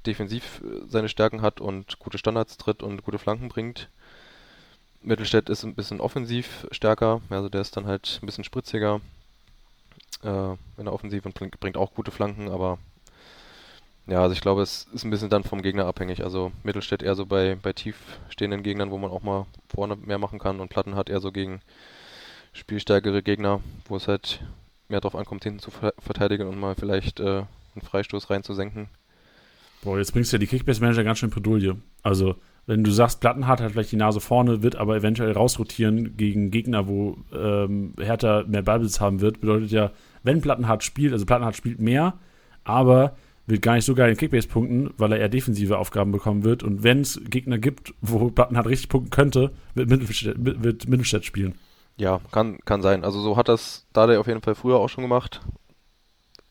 [0.06, 3.90] defensiv äh, seine Stärken hat und gute Standards tritt und gute Flanken bringt.
[5.04, 9.02] Mittelstädt ist ein bisschen offensiv stärker, also der ist dann halt ein bisschen spritziger
[10.24, 12.78] äh, in der Offensive und bringt auch gute Flanken, aber
[14.08, 16.24] ja, also ich glaube, es ist ein bisschen dann vom Gegner abhängig.
[16.24, 17.96] Also Mittelstädt eher so bei, bei tief
[18.30, 21.32] stehenden Gegnern, wo man auch mal vorne mehr machen kann und Platten hat eher so
[21.32, 21.62] gegen
[22.54, 24.42] spielstärkere Gegner, wo es halt
[24.90, 27.44] mehr darauf ankommt, hinten zu verteidigen und mal vielleicht äh,
[27.76, 28.90] einen Freistoß reinzusenken.
[29.84, 31.78] Boah, jetzt bringst du ja die Kickbase-Manager ganz schön in Bredouille.
[32.04, 32.36] Also,
[32.68, 36.88] wenn du sagst, Plattenhardt hat vielleicht die Nase vorne, wird aber eventuell rausrotieren gegen Gegner,
[36.88, 39.92] wo ähm, Hertha mehr Ballbesitz haben wird, bedeutet ja,
[40.24, 42.14] wenn Plattenhardt spielt, also Plattenhardt spielt mehr,
[42.64, 43.16] aber
[43.48, 46.62] wird gar nicht so geil in Kickbase punkten, weil er eher defensive Aufgaben bekommen wird.
[46.62, 51.56] Und wenn es Gegner gibt, wo Plattenhardt richtig punkten könnte, wird Mittelstädt, wird Mittelstädt spielen.
[51.98, 53.04] Ja, kann, kann sein.
[53.04, 55.42] Also so hat das Dade auf jeden Fall früher auch schon gemacht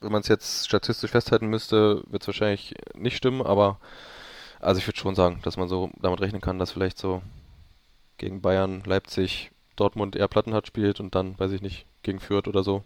[0.01, 3.79] wenn man es jetzt statistisch festhalten müsste, wird es wahrscheinlich nicht stimmen, aber
[4.61, 7.23] also ich würde schon sagen, dass man so damit rechnen kann, dass vielleicht so
[8.19, 12.63] gegen Bayern, Leipzig, Dortmund eher Plattenhardt spielt und dann, weiß ich nicht, gegen Fürth oder
[12.63, 12.83] so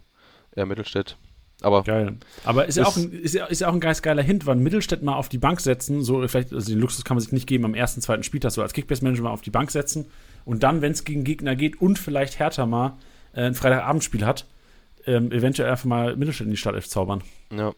[0.55, 1.17] eher Mittelstädt.
[1.61, 2.17] Aber Geil.
[2.43, 4.59] Aber ist ja auch ein, ist ja, ist ja auch ein ganz geiler Hint, wann
[4.59, 7.47] Mittelstädt mal auf die Bank setzen, so vielleicht, also den Luxus kann man sich nicht
[7.47, 10.05] geben am ersten, zweiten Spieltag, so als Kickbase-Manager mal auf die Bank setzen
[10.43, 12.97] und dann, wenn es gegen Gegner geht und vielleicht Hertha mal
[13.33, 14.45] äh, ein Freitagabendspiel hat,
[15.05, 17.23] ähm, eventuell einfach mal Mittelstädt in die Startelf zaubern.
[17.51, 17.73] Ja.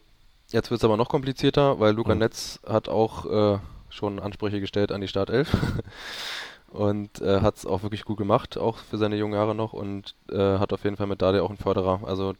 [0.50, 2.16] Jetzt wird es aber noch komplizierter, weil Luca oh.
[2.16, 3.58] Netz hat auch äh,
[3.90, 5.54] schon Ansprüche gestellt an die Startelf.
[6.70, 10.14] und äh, hat es auch wirklich gut gemacht, auch für seine jungen Jahre noch und
[10.30, 12.00] äh, hat auf jeden Fall mit Dade auch einen Förderer.
[12.04, 12.34] Also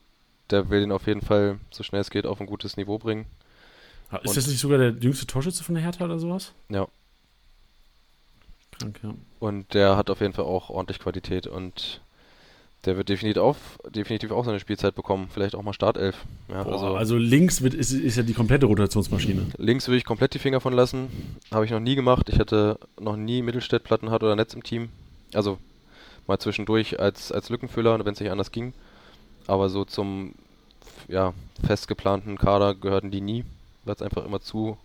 [0.50, 3.26] der will ihn auf jeden Fall, so schnell es geht, auf ein gutes Niveau bringen.
[4.10, 6.52] Ist und das nicht sogar der jüngste Torschütze von der Hertha oder sowas?
[6.70, 6.88] Ja.
[8.78, 9.14] Krank, ja.
[9.38, 12.00] Und der hat auf jeden Fall auch ordentlich Qualität und
[12.84, 13.56] der wird definitiv, auf,
[13.90, 15.28] definitiv auch seine Spielzeit bekommen.
[15.32, 16.24] Vielleicht auch mal Startelf.
[16.48, 19.46] Ja, Boah, also, also, links wird, ist, ist ja die komplette Rotationsmaschine.
[19.58, 21.08] Links würde ich komplett die Finger von lassen.
[21.50, 22.28] Habe ich noch nie gemacht.
[22.28, 24.90] Ich hatte noch nie Mittelstädt, Plattenhardt oder Netz im Team.
[25.34, 25.58] Also
[26.26, 28.72] mal zwischendurch als, als Lückenfüller, wenn es nicht anders ging.
[29.46, 30.34] Aber so zum
[31.08, 31.34] ja,
[31.66, 33.44] fest geplanten Kader gehörten die nie,
[33.84, 34.76] weil es einfach immer zu,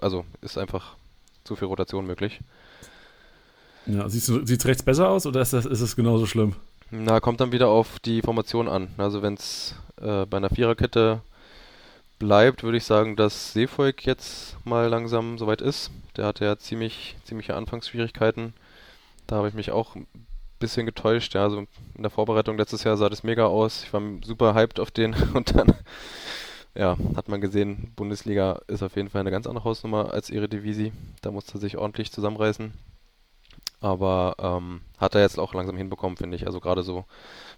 [0.00, 0.96] also ist einfach
[1.44, 2.40] zu viel Rotation möglich.
[3.86, 6.56] Ja, sieht es rechts besser aus oder ist, das, ist es genauso schlimm?
[6.90, 8.88] Na, kommt dann wieder auf die Formation an.
[8.98, 11.20] Also wenn es äh, bei einer Viererkette
[12.18, 15.90] bleibt, würde ich sagen, dass Seefolk jetzt mal langsam soweit ist.
[16.16, 18.54] Der hatte ja ziemlich, ziemliche Anfangsschwierigkeiten.
[19.26, 20.06] Da habe ich mich auch ein
[20.58, 21.34] bisschen getäuscht.
[21.34, 23.84] Ja, also in der Vorbereitung letztes Jahr sah das mega aus.
[23.84, 25.74] Ich war super hyped auf den und dann
[26.74, 30.92] ja, hat man gesehen, Bundesliga ist auf jeden Fall eine ganz andere Hausnummer als Eredivisie.
[31.22, 32.72] Da musste er sich ordentlich zusammenreißen.
[33.80, 36.46] Aber ähm, hat er jetzt auch langsam hinbekommen, finde ich.
[36.46, 37.04] Also gerade so,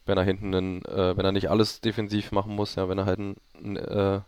[0.05, 3.07] wenn er hinten, einen, äh, wenn er nicht alles defensiv machen muss, ja, wenn er
[3.07, 4.21] halt einen, einen, äh,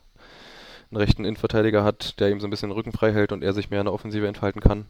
[0.91, 3.53] einen rechten Innenverteidiger hat, der ihm so ein bisschen den Rücken frei hält und er
[3.53, 4.87] sich mehr in der Offensive entfalten kann.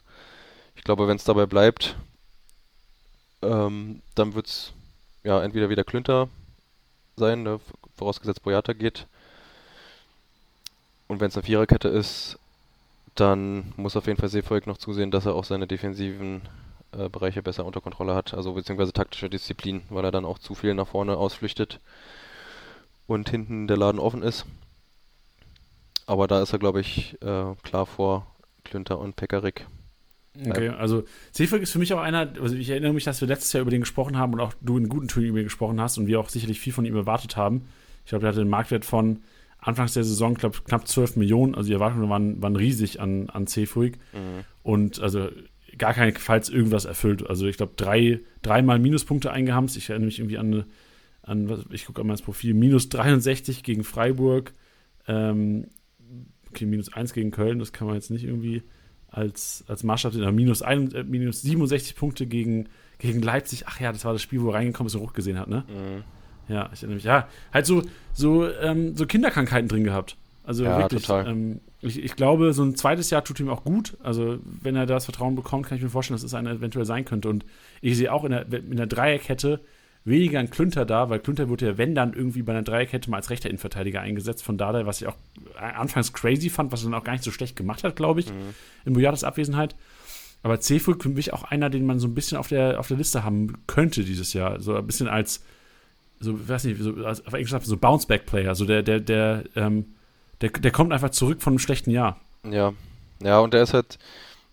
[0.76, 1.96] Ich glaube, wenn es dabei bleibt,
[3.42, 4.72] ähm, dann wird es
[5.24, 6.28] ja entweder wieder Klünter
[7.16, 7.60] sein, ne,
[7.96, 9.06] vorausgesetzt Boyata geht.
[11.08, 12.38] Und wenn es eine Viererkette ist,
[13.14, 16.42] dann muss auf jeden Fall Seefolk noch zusehen, dass er auch seine defensiven
[16.92, 20.54] äh, Bereiche besser unter Kontrolle hat, also beziehungsweise taktische Disziplin, weil er dann auch zu
[20.54, 21.80] viel nach vorne ausflüchtet
[23.06, 24.46] und hinten der Laden offen ist.
[26.06, 28.26] Aber da ist er, glaube ich, äh, klar vor
[28.64, 29.66] Klünter und Pekarik.
[30.48, 33.52] Okay, also Seefolk ist für mich auch einer, also ich erinnere mich, dass wir letztes
[33.52, 35.98] Jahr über den gesprochen haben und auch du in guten Tönen über ihn gesprochen hast
[35.98, 37.68] und wir auch sicherlich viel von ihm erwartet haben.
[38.04, 39.20] Ich glaube, er hatte einen Marktwert von
[39.58, 43.46] Anfangs der Saison glaub, knapp 12 Millionen, also die Erwartungen waren, waren riesig an, an
[43.46, 43.96] Seefolk.
[44.12, 44.44] Mhm.
[44.62, 45.28] Und also
[45.80, 47.28] gar keinenfalls irgendwas erfüllt.
[47.28, 49.76] Also ich glaube, drei, dreimal Minuspunkte eingehamst.
[49.76, 50.64] Ich erinnere mich irgendwie an,
[51.22, 54.52] an ich gucke an mein Profil, minus 63 gegen Freiburg,
[55.08, 55.66] ähm,
[56.48, 58.62] okay, minus 1 gegen Köln, das kann man jetzt nicht irgendwie
[59.08, 62.68] als, als Maßstab sehen, minus, ein, äh, minus 67 Punkte gegen,
[62.98, 63.64] gegen Leipzig.
[63.66, 65.64] Ach ja, das war das Spiel, wo er reingekommen ist und hoch gesehen hat, ne?
[65.68, 66.04] Mhm.
[66.52, 67.04] Ja, ich erinnere mich.
[67.04, 70.16] Ja, halt so, so, ähm, so Kinderkrankheiten drin gehabt.
[70.44, 71.02] Also ja, wirklich.
[71.06, 71.28] Total.
[71.28, 73.96] Ähm, ich, ich, glaube, so ein zweites Jahr tut ihm auch gut.
[74.02, 77.04] Also, wenn er das Vertrauen bekommt, kann ich mir vorstellen, dass es einer eventuell sein
[77.04, 77.28] könnte.
[77.28, 77.44] Und
[77.80, 79.60] ich sehe auch in der, in der Dreierkette
[80.04, 83.18] weniger ein Klünter da, weil Klünter wurde ja, wenn dann, irgendwie bei einer Dreierkette mal
[83.18, 84.42] als rechter Innenverteidiger eingesetzt.
[84.42, 85.16] Von daher, was ich auch
[85.56, 88.28] anfangs crazy fand, was er dann auch gar nicht so schlecht gemacht hat, glaube ich,
[88.28, 88.54] mhm.
[88.84, 89.74] in Boyadas Abwesenheit.
[90.42, 92.96] Aber Ceful für mich auch einer, den man so ein bisschen auf der, auf der
[92.96, 94.60] Liste haben könnte dieses Jahr.
[94.60, 95.44] So ein bisschen als,
[96.18, 98.54] so, weiß nicht, so, auf Englisch sagt so Bounceback-Player.
[98.54, 99.84] So der, der, der, ähm,
[100.40, 102.18] der, der kommt einfach zurück von einem schlechten Jahr.
[102.44, 102.72] Ja.
[103.22, 103.98] Ja, und der ist halt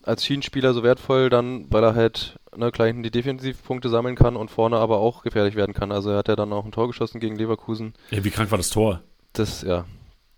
[0.04, 4.36] als Schienenspieler so wertvoll, dann, weil er halt ne, gleich hinten die Defensivpunkte sammeln kann
[4.36, 5.92] und vorne aber auch gefährlich werden kann.
[5.92, 7.94] Also er hat ja dann auch ein Tor geschossen gegen Leverkusen.
[8.10, 9.02] Ja, wie krank war das Tor?
[9.34, 9.86] Das, ja,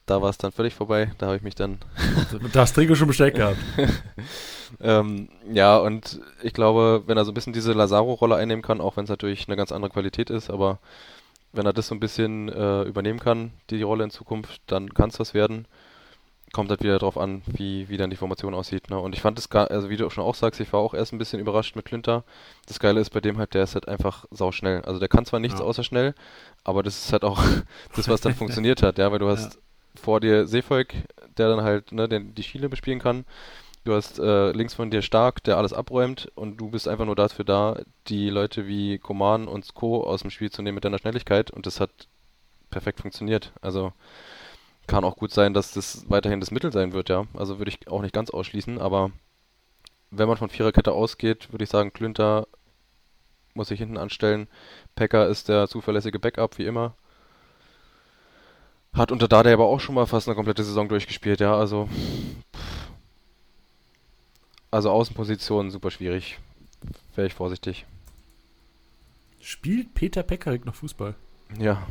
[0.06, 1.12] da war es dann völlig vorbei.
[1.18, 1.78] Da habe ich mich dann.
[2.54, 3.58] da hast Trikot schon bestellt gehabt.
[4.82, 8.98] ähm, ja, und ich glaube, wenn er so ein bisschen diese Lazaro-Rolle einnehmen kann, auch
[8.98, 10.80] wenn es natürlich eine ganz andere Qualität ist, aber
[11.52, 15.10] wenn er das so ein bisschen äh, übernehmen kann, die Rolle in Zukunft, dann kann
[15.10, 15.66] es was werden.
[16.52, 18.90] Kommt halt wieder darauf an, wie, wie dann die Formation aussieht.
[18.90, 19.00] Ne?
[19.00, 21.14] Und ich fand es gar, also wie du schon auch sagst, ich war auch erst
[21.14, 22.24] ein bisschen überrascht mit Klünter.
[22.66, 24.82] Das Geile ist bei dem halt, der ist halt einfach sauschnell.
[24.82, 25.66] Also der kann zwar nichts ja.
[25.66, 26.16] außer schnell,
[26.64, 27.44] aber das ist halt auch
[27.96, 29.60] das, was dann funktioniert hat, ja, weil du hast ja.
[30.02, 30.94] vor dir Seevolk,
[31.38, 33.26] der dann halt ne, den, die Schiele bespielen kann
[33.86, 37.16] Du hast äh, links von dir Stark, der alles abräumt und du bist einfach nur
[37.16, 40.04] dafür da, die Leute wie Koman und Co.
[40.04, 41.90] aus dem Spiel zu nehmen mit deiner Schnelligkeit und das hat
[42.70, 43.54] perfekt funktioniert.
[43.62, 43.94] Also
[44.88, 47.26] kann auch gut sein, dass das weiterhin das Mittel sein wird, ja.
[47.34, 49.12] Also würde ich auch nicht ganz ausschließen, aber
[50.12, 52.48] wenn man von Viererkette ausgeht, würde ich sagen, Klünter
[53.54, 54.48] muss sich hinten anstellen.
[54.96, 56.96] Pecker ist der zuverlässige Backup, wie immer.
[58.94, 61.56] Hat unter Dada aber auch schon mal fast eine komplette Saison durchgespielt, ja.
[61.56, 61.88] Also
[64.72, 66.40] also Außenposition super schwierig.
[67.16, 67.86] Wäre ich vorsichtig.
[69.40, 71.16] Spielt Peter Pekarik noch Fußball?
[71.58, 71.88] Ja.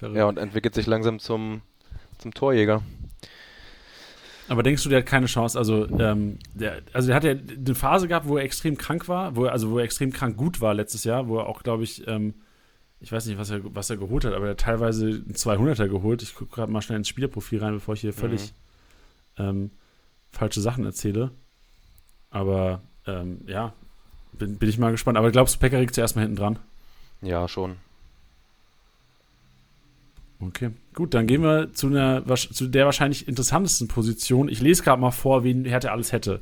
[0.00, 1.62] ja, und entwickelt sich langsam zum,
[2.18, 2.82] zum Torjäger.
[4.48, 5.58] Aber denkst du, der hat keine Chance?
[5.58, 9.36] Also, ähm, der, also der hat ja eine Phase gehabt, wo er extrem krank war,
[9.36, 11.84] wo er, also wo er extrem krank gut war letztes Jahr, wo er auch, glaube
[11.84, 12.34] ich, ähm,
[13.00, 15.88] ich weiß nicht, was er, was er geholt hat, aber er hat teilweise einen 200er
[15.88, 16.22] geholt.
[16.22, 18.52] Ich gucke gerade mal schnell ins Spielerprofil rein, bevor ich hier völlig
[19.38, 19.44] mhm.
[19.44, 19.70] ähm,
[20.30, 21.30] falsche Sachen erzähle.
[22.34, 23.72] Aber ähm, ja,
[24.32, 25.16] bin, bin ich mal gespannt.
[25.16, 26.58] Aber glaubst du, Pekarik zuerst mal hinten dran?
[27.22, 27.76] Ja, schon.
[30.40, 34.48] Okay, gut, dann gehen wir zu, einer, zu der wahrscheinlich interessantesten Position.
[34.48, 36.40] Ich lese gerade mal vor, wen Hertha alles hätte.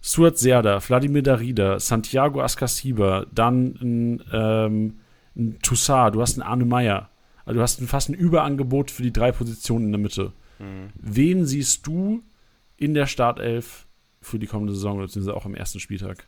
[0.00, 5.00] Stuart Serda, Vladimir Darida, Santiago Ascasiba, dann ein, ähm,
[5.36, 7.10] ein Toussaint, du hast einen Arne Meyer.
[7.44, 10.32] Also du hast ein, fast ein Überangebot für die drei Positionen in der Mitte.
[10.60, 10.90] Mhm.
[10.94, 12.22] Wen siehst du
[12.76, 13.86] in der Startelf
[14.22, 16.26] für die kommende Saison, beziehungsweise auch am ersten Spieltag?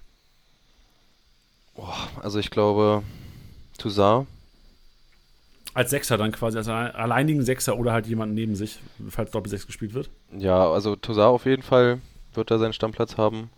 [1.74, 3.02] Boah, also ich glaube,
[3.78, 4.26] Toussaint.
[5.72, 8.78] Als Sechser dann quasi, als alleinigen Sechser oder halt jemand neben sich,
[9.08, 10.08] falls Doppel-Sechs gespielt wird?
[10.36, 12.00] Ja, also Toussaint auf jeden Fall
[12.34, 13.50] wird er seinen Stammplatz haben.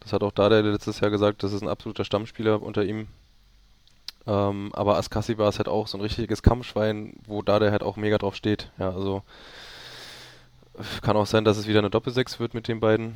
[0.00, 3.06] Das hat auch Dada letztes Jahr gesagt, das ist ein absoluter Stammspieler unter ihm.
[4.26, 7.96] Ähm, aber Askassi war es halt auch so ein richtiges Kampfschwein, wo Dada halt auch
[7.96, 8.70] mega drauf steht.
[8.78, 9.22] Ja, also
[11.02, 13.14] kann auch sein, dass es wieder eine Doppelsechs wird mit den beiden.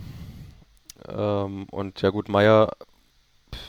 [1.08, 2.72] Ähm, und ja gut, Meier,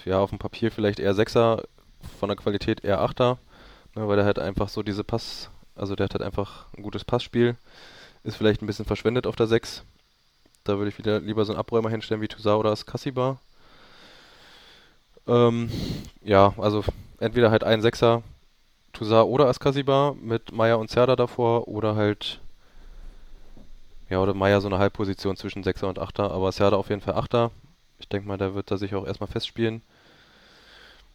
[0.05, 1.63] ja, auf dem Papier vielleicht eher Sechser,
[2.19, 3.37] von der Qualität eher Achter,
[3.95, 7.03] ne, weil er halt einfach so diese Pass, also der hat halt einfach ein gutes
[7.03, 7.55] Passspiel,
[8.23, 9.83] ist vielleicht ein bisschen verschwendet auf der Sechs.
[10.63, 13.39] Da würde ich wieder lieber so einen Abräumer hinstellen wie Toussaint oder Kassibar.
[15.27, 15.71] Ähm,
[16.23, 16.83] ja, also
[17.19, 18.23] entweder halt ein Sechser,
[18.93, 22.39] Toussaint oder Askasibar mit Meier und Zerda davor oder halt
[24.09, 27.15] ja, oder Meier so eine Halbposition zwischen Sechser und Achter, aber Serda auf jeden Fall
[27.15, 27.51] Achter.
[27.99, 29.81] Ich denke mal, der wird da sich auch erstmal festspielen.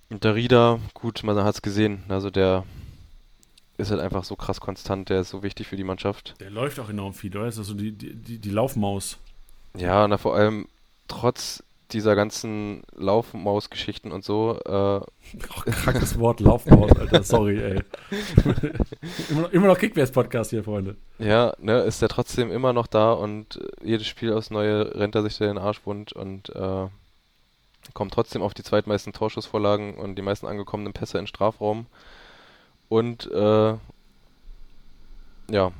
[0.09, 2.64] Und der Rieder, gut, man hat es gesehen, also der
[3.78, 6.34] ist halt einfach so krass konstant, der ist so wichtig für die Mannschaft.
[6.41, 7.47] Der läuft auch enorm viel, oder?
[7.47, 9.18] Ist das so die, die, die Laufmaus?
[9.76, 10.66] Ja, na vor allem
[11.09, 11.62] trotz
[11.93, 14.59] dieser ganzen Laufmaus-Geschichten und so.
[14.64, 17.80] Äh, oh, krankes Wort, Laufmaus, Alter, sorry, ey.
[19.30, 20.97] immer noch, immer noch Kickbase-Podcast hier, Freunde.
[21.18, 25.14] Ja, ne, ist der trotzdem immer noch da und äh, jedes Spiel aufs Neue rennt
[25.14, 26.86] er sich den Arschbund und äh,
[27.95, 31.86] kommt trotzdem auf die zweitmeisten Torschussvorlagen und die meisten angekommenen Pässe in Strafraum.
[32.88, 33.74] Und äh,
[35.51, 35.72] ja,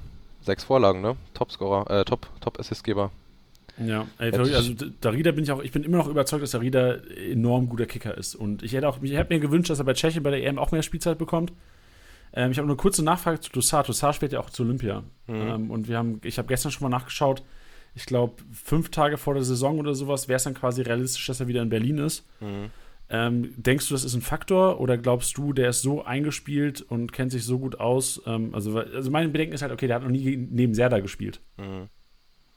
[0.42, 1.16] sechs Vorlagen, ne?
[1.34, 3.11] Topscorer, äh, Top, Top-Assistgeber.
[3.84, 6.96] Ja, ey, also Darida bin ich auch, ich bin immer noch überzeugt, dass Darida
[7.30, 8.34] enorm guter Kicker ist.
[8.34, 10.58] Und ich hätte auch, ich hätte mir gewünscht, dass er bei Tschechien bei der EM
[10.58, 11.52] auch mehr Spielzeit bekommt.
[12.32, 13.84] Ähm, ich habe eine kurze Nachfrage zu Tossar.
[13.84, 15.02] Tossar spielt ja auch zu Olympia.
[15.26, 15.34] Mhm.
[15.34, 17.42] Ähm, und wir haben, ich habe gestern schon mal nachgeschaut,
[17.94, 21.40] ich glaube, fünf Tage vor der Saison oder sowas wäre es dann quasi realistisch, dass
[21.40, 22.24] er wieder in Berlin ist.
[22.40, 22.70] Mhm.
[23.12, 27.12] Ähm, denkst du, das ist ein Faktor oder glaubst du, der ist so eingespielt und
[27.12, 28.22] kennt sich so gut aus?
[28.26, 31.40] Ähm, also, also mein Bedenken ist halt, okay, der hat noch nie neben Serda gespielt.
[31.56, 31.88] Mhm.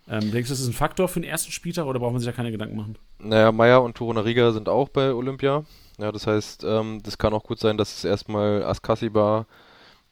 [0.08, 2.30] Ähm, denkst du, das ist ein Faktor für den ersten Spieltag oder braucht man sich
[2.30, 2.98] da keine Gedanken machen?
[3.20, 5.64] Naja, Meier und Torunariga sind auch bei Olympia.
[5.98, 9.46] Ja, das heißt, ähm, das kann auch gut sein, dass es erstmal Askasiba,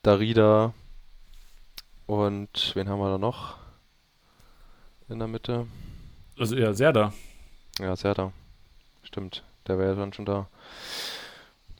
[0.04, 0.74] Darida
[2.06, 3.58] und wen haben wir da noch
[5.10, 5.68] in der Mitte?
[6.38, 7.14] Also ja, Serda.
[7.80, 8.32] Ja, Serda.
[9.04, 10.48] Stimmt, der wäre ja dann schon da.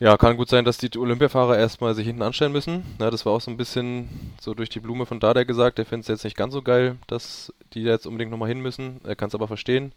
[0.02, 2.84] Ja, kann gut sein, dass die Olympiafahrer erstmal sich hinten anstellen müssen.
[3.00, 4.10] Ja, das war auch so ein bisschen
[4.42, 5.78] so durch die Blume von Dada gesagt.
[5.78, 9.00] Der findet es jetzt nicht ganz so geil, dass die jetzt unbedingt nochmal hin müssen.
[9.04, 9.94] Er kann es aber verstehen.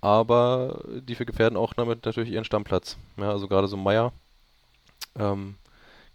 [0.00, 2.96] Aber die gefährden auch damit natürlich ihren Stammplatz.
[3.18, 4.14] Ja, also gerade so Meier.
[5.14, 5.56] Ähm,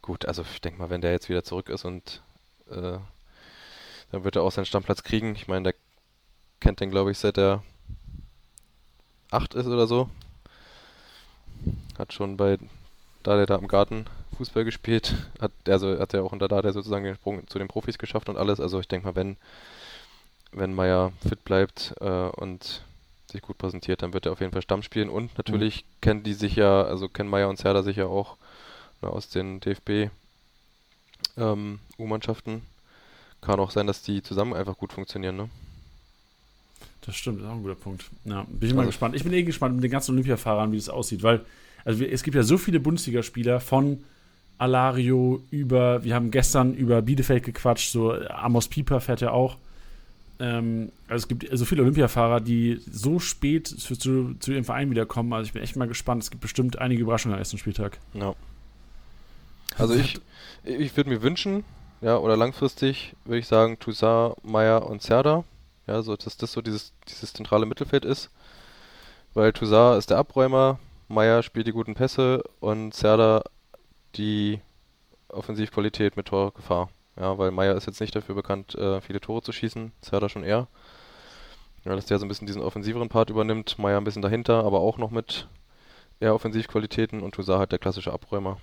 [0.01, 2.23] gut, also ich denke mal, wenn der jetzt wieder zurück ist und
[2.71, 2.97] äh,
[4.11, 5.35] dann wird er auch seinen Stammplatz kriegen.
[5.35, 5.75] Ich meine, der
[6.59, 7.61] kennt den, glaube ich, seit er
[9.29, 10.09] 8 ist oder so.
[11.99, 12.57] Hat schon bei
[13.23, 14.05] da der da im Garten
[14.37, 17.67] Fußball gespielt, hat also hat er auch unter da der sozusagen den Sprung zu den
[17.67, 18.59] Profis geschafft und alles.
[18.59, 19.37] Also ich denke mal, wenn
[20.51, 22.83] wenn Meier fit bleibt äh, und
[23.31, 26.01] sich gut präsentiert, dann wird er auf jeden Fall Stamm spielen und natürlich mhm.
[26.01, 28.37] kennen die sich ja, also kennen Meier und Serda sich ja auch
[29.01, 30.11] ne, aus den DFB
[31.37, 32.61] ähm, U-Mannschaften.
[33.41, 35.49] Kann auch sein, dass die zusammen einfach gut funktionieren, ne?
[37.01, 38.05] Das stimmt, das ist auch ein guter Punkt.
[38.23, 39.15] Ja, bin ich also, mal gespannt.
[39.15, 41.43] Ich bin eh gespannt mit den ganzen Olympiafahrern, wie das aussieht, weil
[41.85, 44.03] also es gibt ja so viele Bundesligaspieler von
[44.57, 49.57] Alario über, wir haben gestern über Bielefeld gequatscht, so Amos Pieper fährt ja auch.
[50.39, 54.89] Ähm, also es gibt so viele Olympiafahrer, die so spät zu, zu, zu, ihrem Verein
[54.89, 55.33] wiederkommen.
[55.33, 56.23] Also ich bin echt mal gespannt.
[56.23, 57.99] Es gibt bestimmt einige Überraschungen am ersten Spieltag.
[58.13, 58.35] Ja.
[59.77, 60.19] Also ich,
[60.63, 61.63] ich würde mir wünschen,
[62.01, 65.43] ja, oder langfristig würde ich sagen, Toussaint, Meyer und Serda.
[65.87, 68.29] Ja, so dass das so dieses, dieses zentrale Mittelfeld ist.
[69.33, 70.79] Weil Toussaint ist der Abräumer,
[71.13, 73.43] Meier spielt die guten Pässe und Serda
[74.15, 74.59] die
[75.29, 76.89] Offensivqualität mit Torgefahr.
[77.15, 80.43] Ja, weil Meier ist jetzt nicht dafür bekannt, äh, viele Tore zu schießen, Serda schon
[80.43, 80.67] eher.
[81.85, 84.79] Ja, dass der so ein bisschen diesen offensiveren Part übernimmt, Meier ein bisschen dahinter, aber
[84.79, 85.47] auch noch mit
[86.19, 88.57] eher Offensivqualitäten und Toussaint halt der klassische Abräumer.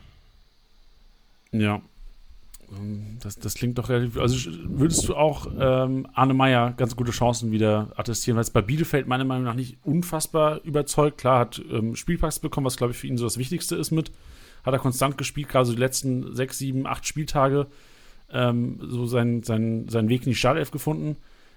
[1.52, 1.80] Ja,
[3.20, 4.16] das, das klingt doch relativ.
[4.16, 8.62] Also würdest du auch ähm, Arne Meyer ganz gute Chancen wieder attestieren, weil es bei
[8.62, 11.18] Bielefeld meiner Meinung nach nicht unfassbar überzeugt.
[11.18, 14.12] Klar, hat ähm, Spielpraxis bekommen, was glaube ich für ihn so das Wichtigste ist mit.
[14.64, 17.66] Hat er konstant gespielt, gerade so die letzten sechs, sieben, acht Spieltage
[18.32, 21.16] ähm, so seinen, seinen, seinen Weg in die Startelf gefunden.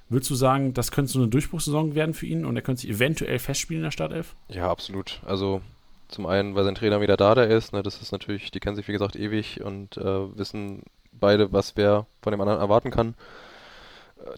[0.09, 2.89] Würdest du sagen, das könnte so eine Durchbruchssaison werden für ihn und er könnte sich
[2.89, 4.35] eventuell festspielen in der Startelf?
[4.49, 5.21] Ja, absolut.
[5.25, 5.61] Also
[6.07, 7.73] zum einen, weil sein Trainer wieder da, der ist.
[7.73, 10.83] Ne, das ist natürlich, die kennen sich wie gesagt ewig und äh, wissen
[11.23, 13.15] beide, was wer von dem anderen erwarten kann.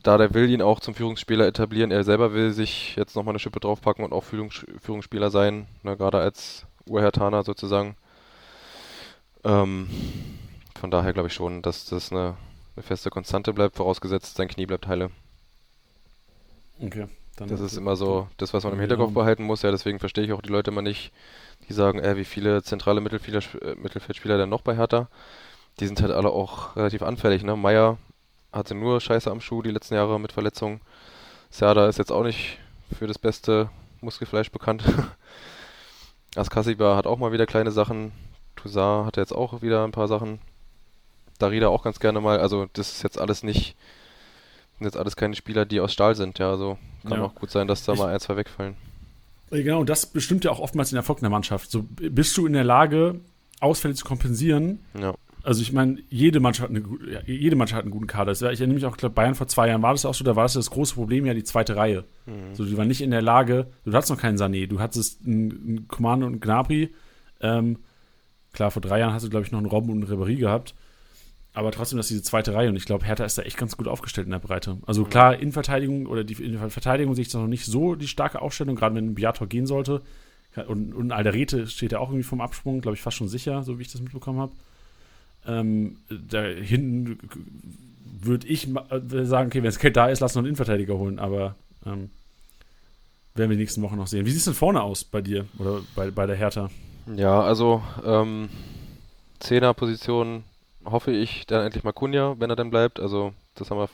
[0.03, 1.91] Da der will ihn auch zum Führungsspieler etablieren.
[1.91, 5.97] Er selber will sich jetzt nochmal eine Schippe draufpacken und auch Führungs Führungsspieler sein, ne,
[5.97, 7.95] gerade als Urhertaner sozusagen.
[9.43, 9.89] Ähm,
[10.79, 12.35] von daher glaube ich schon, dass das eine,
[12.75, 15.09] eine feste Konstante bleibt, vorausgesetzt sein Knie bleibt heile.
[16.79, 17.07] Okay.
[17.37, 19.63] das ist immer so das, was man im Hinterkopf behalten muss.
[19.63, 21.11] Ja, deswegen verstehe ich auch die Leute immer nicht,
[21.67, 25.09] die sagen, äh, wie viele zentrale äh, Mittelfeldspieler denn noch bei Hertha.
[25.79, 27.43] Die sind halt alle auch relativ anfällig.
[27.43, 27.55] Ne?
[27.55, 27.97] Meier
[28.51, 30.81] hatte nur Scheiße am Schuh die letzten Jahre mit Verletzungen.
[31.49, 32.59] Serda ist jetzt auch nicht
[32.97, 33.69] für das beste
[34.01, 34.83] Muskelfleisch bekannt.
[36.35, 38.11] Askasiba hat auch mal wieder kleine Sachen.
[38.55, 40.39] Toussaint hatte jetzt auch wieder ein paar Sachen.
[41.39, 42.39] Darida auch ganz gerne mal.
[42.39, 43.75] Also das ist jetzt alles nicht,
[44.77, 46.39] sind jetzt alles keine Spieler, die aus Stahl sind.
[46.39, 47.25] Ja, also kann ja.
[47.25, 48.75] auch gut sein, dass da ich, mal ein, zwei wegfallen.
[49.51, 51.71] Genau, das bestimmt ja auch oftmals den Erfolg in der Mannschaft.
[51.71, 53.19] So bist du in der Lage,
[53.59, 54.79] Ausfälle zu kompensieren.
[54.99, 55.13] Ja.
[55.45, 56.83] Also ich meine, jede Mannschaft hat, eine,
[57.27, 58.31] jede Mannschaft hat einen guten Kader.
[58.31, 60.35] Ich erinnere mich auch, ich glaube, Bayern vor zwei Jahren war das auch so, da
[60.35, 62.03] war das das große Problem ja die zweite Reihe.
[62.25, 62.55] Mhm.
[62.55, 65.51] So, die waren nicht in der Lage, du hattest noch keinen Sané, du hattest einen,
[65.51, 66.95] einen Command und einen Gnabry.
[67.41, 67.77] Ähm,
[68.53, 70.73] klar, vor drei Jahren hast du, glaube ich, noch einen Robben und einen Ribéry gehabt.
[71.53, 73.87] Aber trotzdem, dass diese zweite Reihe und ich glaube, Hertha ist da echt ganz gut
[73.87, 74.79] aufgestellt in der Breite.
[74.87, 75.09] Also mhm.
[75.11, 78.41] klar, in Verteidigung oder die in Verteidigung sehe ich da noch nicht so die starke
[78.41, 80.01] Aufstellung, gerade wenn ein Biator gehen sollte.
[80.67, 83.77] Und, und Alderete steht ja auch irgendwie vom Absprung, glaube ich, fast schon sicher, so
[83.77, 84.53] wie ich das mitbekommen habe.
[85.47, 87.19] Ähm, da hinten
[88.21, 91.19] würde ich äh, sagen, okay, wenn es Kate da ist, lass noch einen Innenverteidiger holen,
[91.19, 92.09] aber ähm,
[93.35, 94.25] werden wir die nächsten Wochen noch sehen.
[94.25, 96.69] Wie sieht es denn vorne aus bei dir oder bei, bei der Hertha?
[97.15, 98.49] Ja, also ähm,
[99.39, 100.43] Zehner-Position
[100.85, 102.99] hoffe ich dann endlich mal Kunja, wenn er dann bleibt.
[102.99, 103.89] Also das haben wir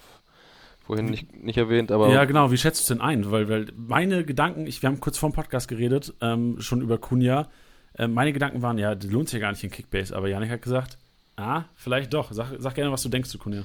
[0.85, 2.11] vorhin nicht, nicht erwähnt, aber.
[2.11, 3.31] Ja, genau, wie schätzt du es denn ein?
[3.31, 6.97] Weil, weil meine Gedanken, ich, wir haben kurz vor dem Podcast geredet, ähm, schon über
[6.97, 7.47] Kunja.
[7.97, 10.49] Äh, meine Gedanken waren, ja, das lohnt sich ja gar nicht in Kickbase, aber Janik
[10.49, 10.97] hat gesagt,
[11.41, 12.31] Ah, vielleicht doch.
[12.31, 13.63] Sag, sag gerne, was du denkst zu Kunja.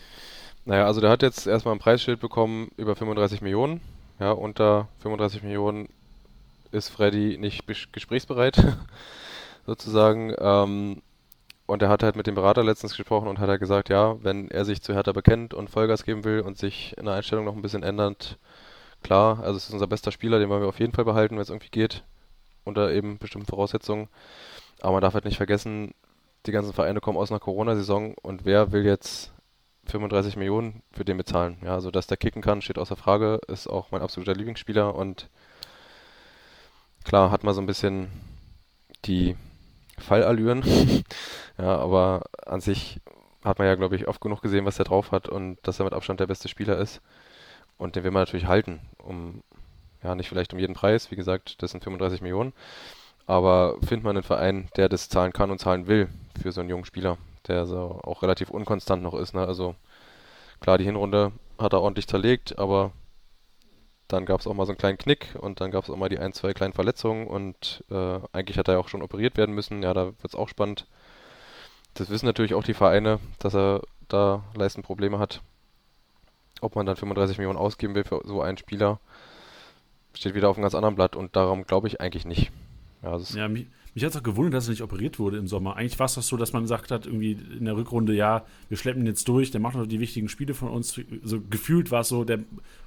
[0.64, 3.82] Naja, also der hat jetzt erstmal ein Preisschild bekommen über 35 Millionen.
[4.18, 5.90] Ja, unter 35 Millionen
[6.72, 8.56] ist Freddy nicht gesprächsbereit,
[9.66, 10.34] sozusagen.
[10.38, 11.02] Ähm,
[11.66, 14.50] und er hat halt mit dem Berater letztens gesprochen und hat halt gesagt, ja, wenn
[14.50, 17.54] er sich zu Hertha bekennt und Vollgas geben will und sich in der Einstellung noch
[17.54, 18.38] ein bisschen ändert,
[19.02, 21.42] klar, also es ist unser bester Spieler, den wollen wir auf jeden Fall behalten, wenn
[21.42, 22.04] es irgendwie geht,
[22.64, 24.08] unter eben bestimmten Voraussetzungen.
[24.80, 25.92] Aber man darf halt nicht vergessen,
[26.46, 29.32] die ganzen Vereine kommen aus einer Corona-Saison und wer will jetzt
[29.86, 31.58] 35 Millionen für den bezahlen?
[31.62, 35.28] Ja, also dass der kicken kann, steht außer Frage, ist auch mein absoluter Lieblingsspieler und
[37.04, 38.10] klar hat man so ein bisschen
[39.04, 39.36] die
[39.98, 40.62] Fallallüren,
[41.58, 43.00] ja, aber an sich
[43.44, 45.84] hat man ja, glaube ich, oft genug gesehen, was er drauf hat und dass er
[45.84, 47.00] mit Abstand der beste Spieler ist.
[47.78, 49.42] Und den will man natürlich halten, um,
[50.02, 52.52] ja, nicht vielleicht um jeden Preis, wie gesagt, das sind 35 Millionen,
[53.26, 56.08] aber findet man einen Verein, der das zahlen kann und zahlen will
[56.40, 57.18] für so einen jungen Spieler,
[57.48, 59.34] der so auch relativ unkonstant noch ist.
[59.34, 59.46] Ne?
[59.46, 59.74] Also
[60.60, 62.92] klar, die Hinrunde hat er ordentlich zerlegt, aber
[64.08, 66.08] dann gab es auch mal so einen kleinen Knick und dann gab es auch mal
[66.08, 69.54] die ein, zwei kleinen Verletzungen und äh, eigentlich hat er ja auch schon operiert werden
[69.54, 69.82] müssen.
[69.82, 70.86] Ja, da wird es auch spannend.
[71.94, 75.40] Das wissen natürlich auch die Vereine, dass er da Leistenprobleme hat.
[76.60, 79.00] Ob man dann 35 Millionen ausgeben will für so einen Spieler,
[80.14, 82.52] steht wieder auf einem ganz anderen Blatt und darum glaube ich eigentlich nicht.
[83.02, 85.76] Ja, ja mich, mich hat es auch gewundert, dass er nicht operiert wurde im Sommer.
[85.76, 88.76] Eigentlich war es doch so, dass man gesagt hat, irgendwie in der Rückrunde, ja, wir
[88.76, 91.00] schleppen ihn jetzt durch, der macht noch die wichtigen Spiele von uns.
[91.22, 92.40] So gefühlt war es so, der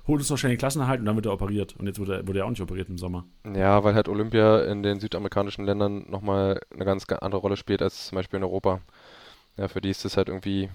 [0.07, 1.75] holt uns noch schnell den Klassenerhalt und dann wird er operiert.
[1.77, 3.25] Und jetzt wurde er, wurde er auch nicht operiert im Sommer.
[3.55, 8.07] Ja, weil halt Olympia in den südamerikanischen Ländern nochmal eine ganz andere Rolle spielt als
[8.07, 8.81] zum Beispiel in Europa.
[9.57, 10.69] Ja, für die ist das halt irgendwie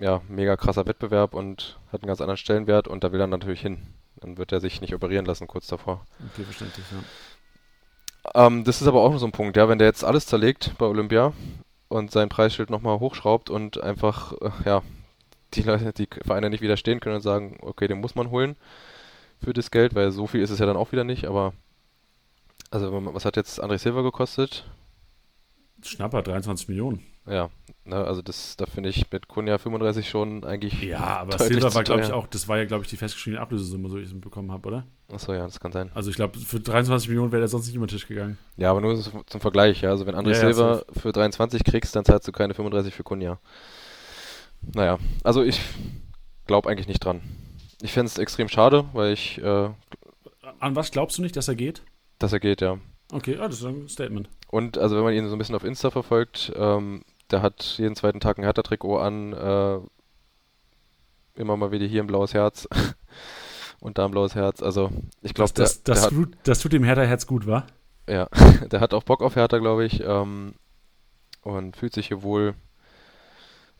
[0.00, 3.60] ja, mega krasser Wettbewerb und hat einen ganz anderen Stellenwert und da will er natürlich
[3.60, 3.78] hin.
[4.16, 6.04] Dann wird er sich nicht operieren lassen kurz davor.
[6.32, 6.98] Okay, verständlich, ja.
[8.34, 10.86] Ähm, das ist aber auch so ein Punkt, ja, wenn der jetzt alles zerlegt bei
[10.86, 11.32] Olympia
[11.88, 14.82] und sein Preisschild nochmal hochschraubt und einfach, äh, ja,
[15.54, 18.56] die Leute, die Vereine nicht widerstehen können und sagen, okay, den muss man holen
[19.42, 21.52] für das Geld, weil so viel ist es ja dann auch wieder nicht, aber
[22.70, 24.68] also was hat jetzt André Silva gekostet?
[25.82, 27.06] Schnapper, 23 Millionen.
[27.28, 27.50] Ja,
[27.84, 30.82] ne, also das, da finde ich mit Kunja 35 schon eigentlich.
[30.82, 33.88] Ja, aber Silva war, glaube ich, auch, das war ja, glaube ich, die festgeschriebene Ablösesumme,
[33.88, 34.86] so ich es bekommen habe, oder?
[35.12, 35.90] Achso, ja, das kann sein.
[35.94, 38.38] Also ich glaube, für 23 Millionen wäre der sonst nicht über den Tisch gegangen.
[38.56, 39.90] Ja, aber nur zum, Vergleich, ja.
[39.90, 43.02] Also wenn André ja, Silva ja, für 23 kriegst, dann zahlst du keine 35 für
[43.02, 43.38] Kunja.
[44.74, 45.60] Naja, also ich
[46.46, 47.20] glaube eigentlich nicht dran.
[47.80, 49.38] Ich fände es extrem schade, weil ich.
[49.38, 49.70] Äh,
[50.58, 51.82] An was glaubst du nicht, dass er geht?
[52.18, 52.78] Dass er geht, ja.
[53.12, 54.28] Okay, ah, das ist ein Statement.
[54.48, 57.96] Und also wenn man ihn so ein bisschen auf Insta verfolgt, ähm, der hat jeden
[57.96, 59.78] zweiten Tag ein Hertha-Trikot an, äh,
[61.34, 62.68] immer mal wieder hier ein blaues Herz.
[63.80, 64.62] und da ein blaues Herz.
[64.62, 64.90] Also
[65.22, 67.66] ich glaube, das, das, das, tut, das tut dem Hertha-Herz gut, wa?
[68.08, 68.26] Ja,
[68.70, 70.54] der hat auch Bock auf Hertha, glaube ich, ähm,
[71.42, 72.54] und fühlt sich hier wohl.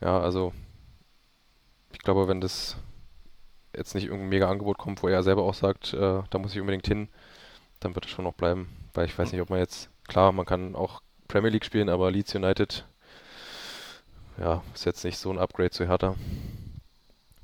[0.01, 0.53] Ja, also
[1.93, 2.77] ich glaube, wenn das
[3.77, 6.61] jetzt nicht irgendein mega Angebot kommt, wo er selber auch sagt, äh, da muss ich
[6.61, 7.09] unbedingt hin,
[7.81, 8.69] dann wird es schon noch bleiben.
[8.95, 12.11] Weil ich weiß nicht, ob man jetzt, klar, man kann auch Premier League spielen, aber
[12.11, 12.87] Leeds United,
[14.41, 16.15] ja, ist jetzt nicht so ein Upgrade zu Hertha.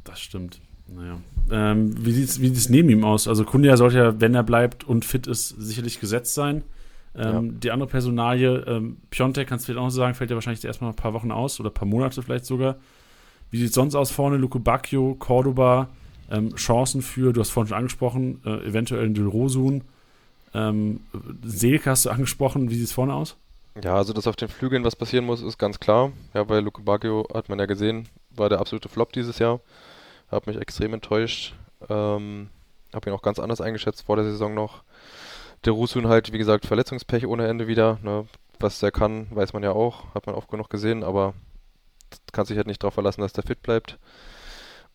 [0.04, 0.60] Das stimmt.
[0.86, 1.18] Naja.
[1.50, 3.26] Ähm, wie sieht es wie sieht's neben ihm aus?
[3.26, 6.62] Also Kunja sollte ja, wenn er bleibt und fit ist, sicherlich gesetzt sein.
[7.16, 7.52] Ähm, ja.
[7.62, 10.90] Die andere Personalie, ähm, Piontek, kannst du vielleicht auch noch sagen, fällt ja wahrscheinlich erstmal
[10.90, 12.76] ein paar Wochen aus oder ein paar Monate vielleicht sogar.
[13.50, 14.36] Wie sieht es sonst aus vorne?
[14.36, 15.88] Luke Bacchio, Cordoba,
[16.30, 19.84] ähm, Chancen für, du hast vorhin schon angesprochen, äh, eventuell ein Dilrosun.
[20.54, 21.00] Ähm,
[21.44, 23.36] Selke hast du angesprochen, wie sieht es vorne aus?
[23.82, 26.12] Ja, also dass auf den Flügeln was passieren muss, ist ganz klar.
[26.32, 29.60] Ja, bei Luke Bacchio hat man ja gesehen, war der absolute Flop dieses Jahr.
[30.30, 31.54] Hat mich extrem enttäuscht.
[31.88, 32.50] Ähm,
[32.94, 34.84] habe ihn auch ganz anders eingeschätzt vor der Saison noch.
[35.64, 37.98] Der Rusun halt, wie gesagt, Verletzungspech ohne Ende wieder.
[38.02, 38.26] Ne?
[38.60, 40.14] Was der kann, weiß man ja auch.
[40.14, 41.34] Hat man oft genug gesehen, aber
[42.32, 43.98] kann sich halt nicht darauf verlassen, dass der fit bleibt.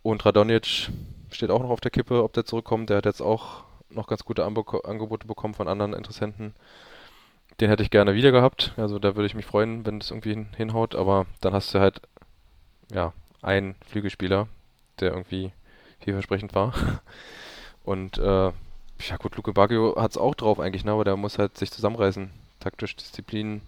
[0.01, 0.89] Und Radonic
[1.31, 2.89] steht auch noch auf der Kippe, ob der zurückkommt.
[2.89, 6.53] Der hat jetzt auch noch ganz gute Anbe Angebote bekommen von anderen Interessenten.
[7.59, 8.73] Den hätte ich gerne wieder gehabt.
[8.77, 10.95] Also da würde ich mich freuen, wenn das irgendwie hinhaut.
[10.95, 12.01] Aber dann hast du halt
[12.91, 14.47] ja einen Flügelspieler,
[14.99, 15.51] der irgendwie
[15.99, 16.73] vielversprechend war.
[17.83, 18.51] Und äh,
[19.07, 20.91] ja gut, Luke Baggio hat es auch drauf eigentlich, ne?
[20.91, 22.29] aber der muss halt sich zusammenreißen.
[22.59, 23.61] Taktisch Disziplin,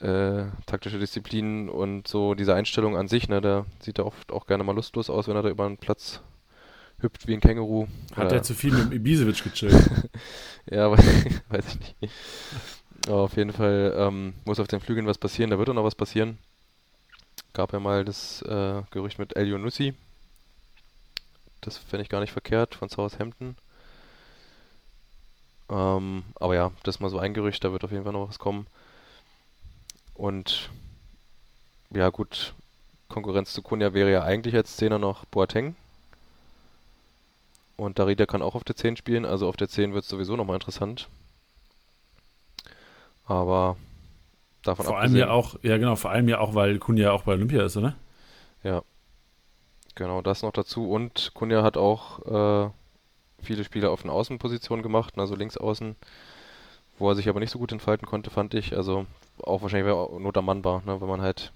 [0.00, 4.46] äh, taktische Disziplin und so diese Einstellung an sich, ne, der sieht da oft auch
[4.46, 6.20] gerne mal lustlos aus, wenn er da über einen Platz
[7.00, 7.86] hüpft wie ein Känguru.
[8.14, 10.10] Hat er zu viel mit Ibisevic gechillt?
[10.70, 10.98] ja, aber
[11.48, 12.14] weiß ich nicht.
[13.06, 15.84] Aber auf jeden Fall ähm, muss auf den Flügeln was passieren, da wird auch noch
[15.84, 16.38] was passieren.
[17.52, 19.94] Gab ja mal das äh, Gerücht mit Elio Nussi.
[21.60, 23.56] Das fände ich gar nicht verkehrt, von Southampton.
[25.70, 28.28] Ähm, aber ja, das ist mal so ein Gerücht, da wird auf jeden Fall noch
[28.28, 28.66] was kommen.
[30.14, 30.70] Und
[31.90, 32.54] ja gut,
[33.08, 35.76] Konkurrenz zu Kunja wäre ja eigentlich als Zehner noch Boateng.
[37.78, 40.34] Und Darida kann auch auf der 10 spielen, also auf der 10 wird es sowieso
[40.34, 41.08] nochmal interessant.
[43.24, 43.76] Aber
[44.64, 47.34] davon Vor allem ja auch, ja genau, vor allem ja auch, weil Kunja auch bei
[47.34, 47.94] Olympia ist, oder?
[48.64, 48.82] Ja.
[49.94, 50.90] Genau, das noch dazu.
[50.90, 52.70] Und Kunja hat auch äh,
[53.40, 55.94] viele Spiele auf den Außenpositionen gemacht, also links außen,
[56.98, 58.76] wo er sich aber nicht so gut entfalten konnte, fand ich.
[58.76, 59.06] Also
[59.40, 61.00] auch wahrscheinlich, weil Not am Mann war, ne?
[61.00, 61.52] wenn man halt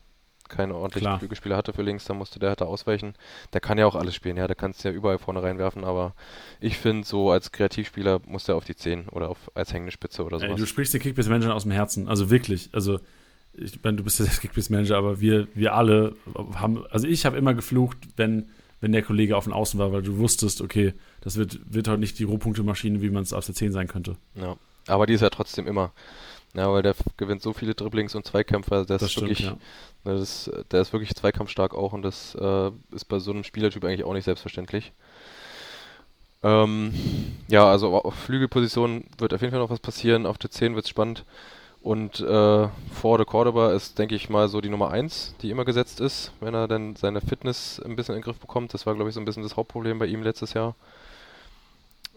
[0.49, 3.15] keine ordentlichen Flügelspieler hatte für links, dann musste der da ausweichen.
[3.53, 6.15] Der kann ja auch alles spielen, ja, der kann es ja überall vorne reinwerfen, aber
[6.61, 10.25] ich finde, so als Kreativspieler muss der auf die 10 oder auf, als hängende Spitze
[10.25, 10.53] oder sowas.
[10.53, 13.01] Ey, du sprichst den Kickbase-Manager aus dem Herzen, also wirklich, also
[13.55, 16.17] ich meine, du bist ja der Kickbase-Manager, aber wir, wir alle
[16.55, 18.49] haben, also ich habe immer geflucht, wenn,
[18.81, 22.01] wenn der Kollege auf dem Außen war, weil du wusstest, okay, das wird, wird heute
[22.01, 24.17] nicht die Rohpunkte-Maschine, wie man es auf der 10 sein könnte.
[24.35, 25.93] Ja, aber die ist ja trotzdem immer.
[26.55, 29.47] Ja, weil der gewinnt so viele Dribblings und Zweikämpfe, also der das ist stimmt, wirklich,
[29.47, 29.57] ja.
[30.05, 34.05] Das, der ist wirklich zweikampfstark auch und das äh, ist bei so einem Spielertyp eigentlich
[34.05, 34.93] auch nicht selbstverständlich.
[36.43, 36.93] Ähm,
[37.49, 40.85] ja, also auf Flügelposition wird auf jeden Fall noch was passieren, auf der 10 wird
[40.85, 41.25] es spannend.
[41.83, 45.65] Und äh, vor der Cordoba ist, denke ich mal, so die Nummer 1, die immer
[45.65, 48.73] gesetzt ist, wenn er dann seine Fitness ein bisschen in den Griff bekommt.
[48.73, 50.77] Das war, glaube ich, so ein bisschen das Hauptproblem bei ihm letztes Jahr.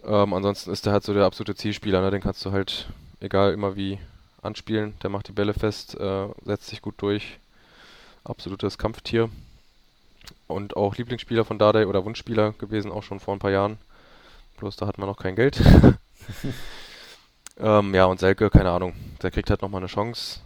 [0.04, 2.12] Ähm, ansonsten ist er halt so der absolute Zielspieler, ne?
[2.12, 2.88] den kannst du halt,
[3.22, 3.98] egal immer wie
[4.44, 4.94] anspielen.
[5.02, 7.40] Der macht die Bälle fest, äh, setzt sich gut durch.
[8.26, 9.30] Absolutes Kampftier.
[10.48, 13.78] Und auch Lieblingsspieler von Dardai oder Wunschspieler gewesen, auch schon vor ein paar Jahren.
[14.58, 15.62] Bloß da hat man noch kein Geld.
[17.60, 18.94] ähm, ja, und Selke, keine Ahnung.
[19.22, 20.40] Der kriegt halt nochmal eine Chance.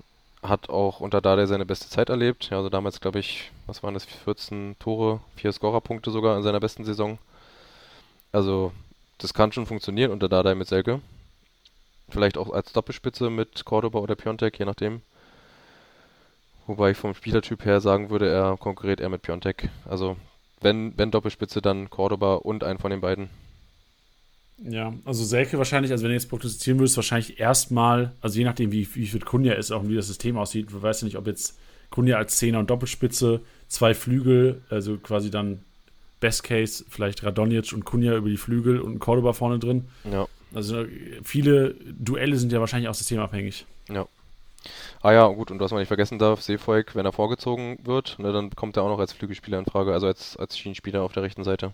[0.43, 2.49] Hat auch unter Dardai seine beste Zeit erlebt.
[2.49, 6.59] Ja, also damals, glaube ich, was waren das, 14 Tore, 4 Scorerpunkte sogar in seiner
[6.59, 7.17] besten Saison.
[8.33, 8.73] Also,
[9.17, 11.01] das kann schon funktionieren unter Dardai mit Selke.
[12.09, 15.01] Vielleicht auch als Doppelspitze mit Cordoba oder Piontek, je nachdem.
[16.69, 19.69] Wobei ich vom Spielertyp her sagen würde, er konkurriert eher mit Piontek.
[19.89, 20.17] Also
[20.61, 23.31] wenn, wenn Doppelspitze, dann Cordoba und einen von den beiden.
[24.59, 28.71] Ja, also Selke wahrscheinlich, also wenn du jetzt prognostizieren würdest, wahrscheinlich erstmal, also je nachdem,
[28.71, 31.25] wie, wie fit Kunja ist, auch wie das System aussieht, du weißt ja nicht, ob
[31.25, 31.57] jetzt
[31.89, 35.63] Kunja als Zehner und Doppelspitze, zwei Flügel, also quasi dann
[36.19, 39.85] Best Case, vielleicht Radonjic und Kunja über die Flügel und Cordoba vorne drin.
[40.03, 40.27] Ja.
[40.53, 40.85] Also
[41.23, 43.65] viele Duelle sind ja wahrscheinlich auch systemabhängig.
[43.89, 44.07] Ja.
[45.01, 48.31] Ah ja, gut, und was man nicht vergessen darf, Seefolk, wenn er vorgezogen wird, ne,
[48.33, 51.23] dann kommt er auch noch als Flügelspieler in Frage, also als, als Schienenspieler auf der
[51.23, 51.73] rechten Seite.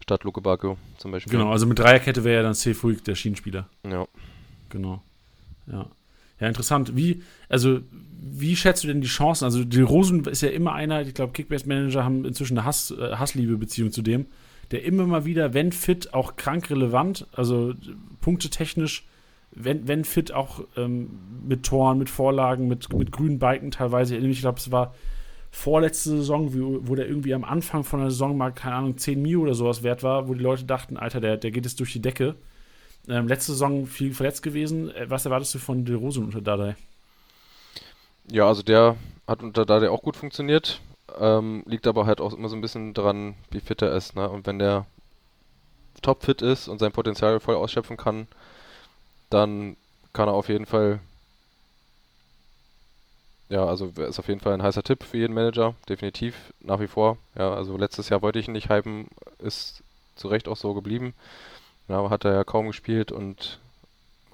[0.00, 1.30] Statt Luke Bacco zum Beispiel.
[1.30, 3.68] Genau, also mit Dreierkette wäre ja dann Seefolk der Schienenspieler.
[3.88, 4.06] Ja.
[4.68, 5.00] Genau.
[5.70, 5.86] Ja.
[6.40, 6.96] Ja, interessant.
[6.96, 7.80] Wie, also,
[8.20, 9.44] wie schätzt du denn die Chancen?
[9.44, 13.14] Also, die Rosen ist ja immer einer, ich glaube, Kickbase-Manager haben inzwischen eine Hass, äh,
[13.14, 14.26] Hassliebe-Beziehung zu dem
[14.72, 17.74] der immer mal wieder, wenn fit, auch krank relevant, also
[18.20, 19.04] punktetechnisch,
[19.54, 21.10] wenn, wenn fit, auch ähm,
[21.46, 24.16] mit Toren, mit Vorlagen, mit, mit grünen Balken teilweise.
[24.16, 24.94] Ich glaube, es war
[25.50, 29.20] vorletzte Saison, wo, wo der irgendwie am Anfang von der Saison mal, keine Ahnung, 10
[29.20, 31.92] Mio oder sowas wert war, wo die Leute dachten, Alter, der, der geht jetzt durch
[31.92, 32.34] die Decke.
[33.08, 34.90] Ähm, letzte Saison viel verletzt gewesen.
[34.94, 36.76] Äh, was erwartest du von De Rose unter Dardai?
[38.30, 38.96] Ja, also der
[39.26, 40.80] hat unter Dardai auch gut funktioniert.
[41.18, 44.16] Ähm, liegt aber halt auch immer so ein bisschen dran, wie fit er ist.
[44.16, 44.28] Ne?
[44.28, 44.86] Und wenn der
[46.00, 48.28] topfit ist und sein Potenzial voll ausschöpfen kann,
[49.32, 49.76] dann
[50.12, 51.00] kann er auf jeden Fall
[53.52, 56.86] ja, also ist auf jeden Fall ein heißer Tipp für jeden Manager, definitiv, nach wie
[56.86, 57.18] vor.
[57.36, 59.08] Ja, also letztes Jahr wollte ich ihn nicht hypen,
[59.38, 59.82] ist
[60.16, 61.12] zu Recht auch so geblieben.
[61.86, 63.58] Ja, hat er ja kaum gespielt und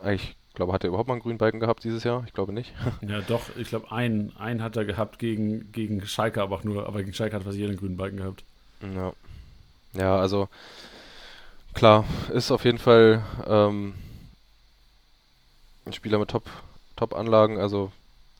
[0.00, 2.22] eigentlich, glaube hat er überhaupt mal einen grünen Balken gehabt dieses Jahr?
[2.28, 2.72] Ich glaube nicht.
[3.08, 6.86] Ja, doch, ich glaube, einen, einen hat er gehabt gegen, gegen Schalke, aber auch nur,
[6.86, 8.44] aber gegen Schalke hat fast jeder einen grünen Balken gehabt.
[8.94, 9.12] Ja.
[9.94, 10.48] Ja, also
[11.74, 13.94] klar, ist auf jeden Fall ähm,
[15.88, 16.44] ein Spieler mit Top,
[16.96, 17.90] Top-Anlagen, also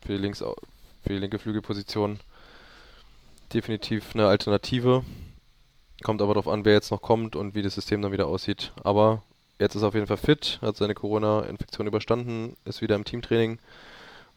[0.05, 2.21] für die, links, für die linke Flügelposition
[3.53, 5.05] definitiv eine Alternative.
[6.05, 8.73] Kommt aber darauf an, wer jetzt noch kommt und wie das System dann wieder aussieht.
[8.85, 9.23] Aber
[9.59, 13.59] jetzt ist er auf jeden Fall fit, hat seine Corona-Infektion überstanden, ist wieder im Teamtraining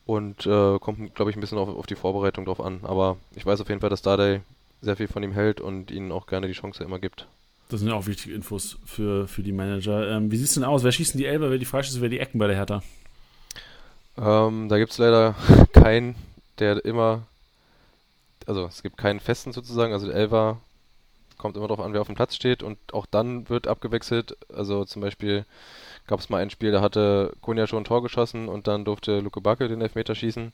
[0.06, 2.80] und äh, kommt, glaube ich, ein bisschen auf, auf, die Vorbereitung drauf an.
[2.84, 4.42] Aber ich weiß auf jeden Fall, dass Dardai
[4.82, 7.28] sehr viel von ihm hält und ihnen auch gerne die Chance immer gibt.
[7.70, 10.10] Das sind ja auch wichtige Infos für, für die Manager.
[10.10, 10.84] Ähm, wie sieht es denn aus?
[10.84, 12.82] Wer schießt denn die Elber, wer die Freischüsse, wer die Ecken bei der Hertha?
[14.18, 15.36] Ähm, da gibt es leider
[15.74, 16.16] keinen,
[16.60, 17.24] der immer,
[18.46, 20.58] also es gibt keinen festen sozusagen, also der Elfer
[21.38, 24.38] kommt immer darauf an, wer auf dem Platz steht und auch dann wird abgewechselt.
[24.54, 25.46] Also zum Beispiel
[26.08, 29.20] gab es mal ein Spiel, da hatte Kunja schon ein Tor geschossen und dann durfte
[29.20, 30.54] Luke Backe den Elfmeter schießen.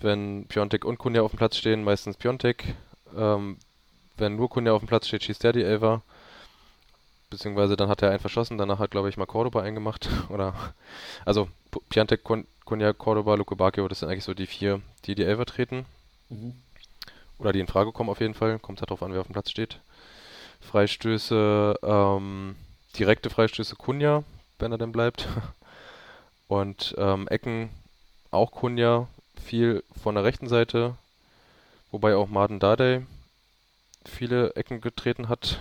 [0.00, 2.74] Wenn Piontek und Kunja auf dem Platz stehen, meistens Piontek.
[3.16, 3.58] Ähm,
[4.16, 6.02] wenn nur Kunja auf dem Platz steht, schießt der die Elfer.
[7.30, 10.08] Beziehungsweise dann hat er einen verschossen, danach hat, glaube ich, mal Cordoba eingemacht.
[10.30, 10.54] Oder
[11.24, 11.48] also
[11.90, 12.24] Piontek,
[12.64, 15.84] Kunja, Cordoba, Luke Bacchio, das sind eigentlich so die vier, die die Elfer treten.
[16.30, 16.54] Mhm.
[17.38, 18.58] Oder die in Frage kommen auf jeden Fall.
[18.58, 19.80] Kommt halt darauf an, wer auf dem Platz steht.
[20.60, 22.56] Freistöße, ähm,
[22.98, 24.24] direkte Freistöße Kunja,
[24.58, 25.28] wenn er denn bleibt.
[26.48, 27.70] Und ähm, Ecken
[28.30, 29.06] auch Kunja,
[29.40, 30.96] viel von der rechten Seite.
[31.90, 33.06] Wobei auch Martin Dardai
[34.04, 35.60] viele Ecken getreten hat.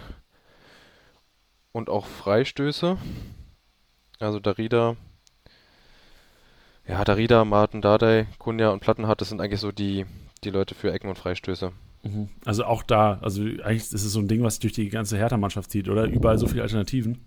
[1.77, 2.97] Und auch Freistöße.
[4.19, 4.95] Also Darida
[6.87, 10.05] ja, Darida, Martin Dardai, Kunja und Plattenhardt, das sind eigentlich so die,
[10.43, 11.71] die Leute für Ecken und Freistöße.
[12.03, 12.29] Mhm.
[12.45, 15.69] Also auch da, also eigentlich ist es so ein Ding, was durch die ganze Hertha-Mannschaft
[15.69, 16.05] zieht, oder?
[16.05, 17.25] Überall so viele Alternativen.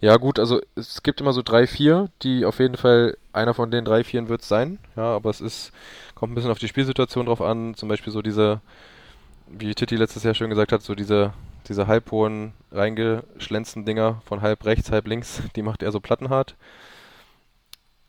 [0.00, 3.70] Ja, gut, also es gibt immer so drei, vier, die auf jeden Fall, einer von
[3.70, 5.72] den drei, vieren wird es sein, ja, aber es ist,
[6.14, 8.60] kommt ein bisschen auf die Spielsituation drauf an, zum Beispiel so diese,
[9.48, 11.32] wie Titi letztes Jahr schön gesagt hat, so diese,
[11.68, 16.56] diese halbhohen, reingeschlänzten Dinger von halb rechts, halb links, die macht er so plattenhart.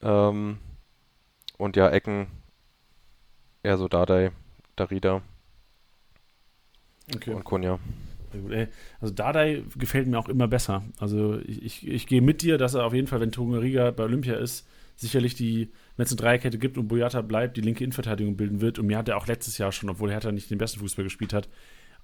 [0.01, 0.58] Ähm,
[1.58, 2.28] und ja, Ecken
[3.64, 4.32] eher so Dardai,
[4.76, 5.22] Darida
[7.14, 7.34] okay.
[7.34, 7.80] und Kunja.
[8.99, 10.84] Also Dardai gefällt mir auch immer besser.
[10.99, 14.03] Also ich, ich, ich gehe mit dir, dass er auf jeden Fall, wenn Tongariga bei
[14.03, 18.36] Olympia ist, sicherlich die, wenn es eine Dreierkette gibt und Boyata bleibt, die linke Innenverteidigung
[18.36, 18.80] bilden wird.
[18.80, 21.34] Und mir hat er auch letztes Jahr schon, obwohl Hertha nicht den besten Fußball gespielt
[21.34, 21.49] hat,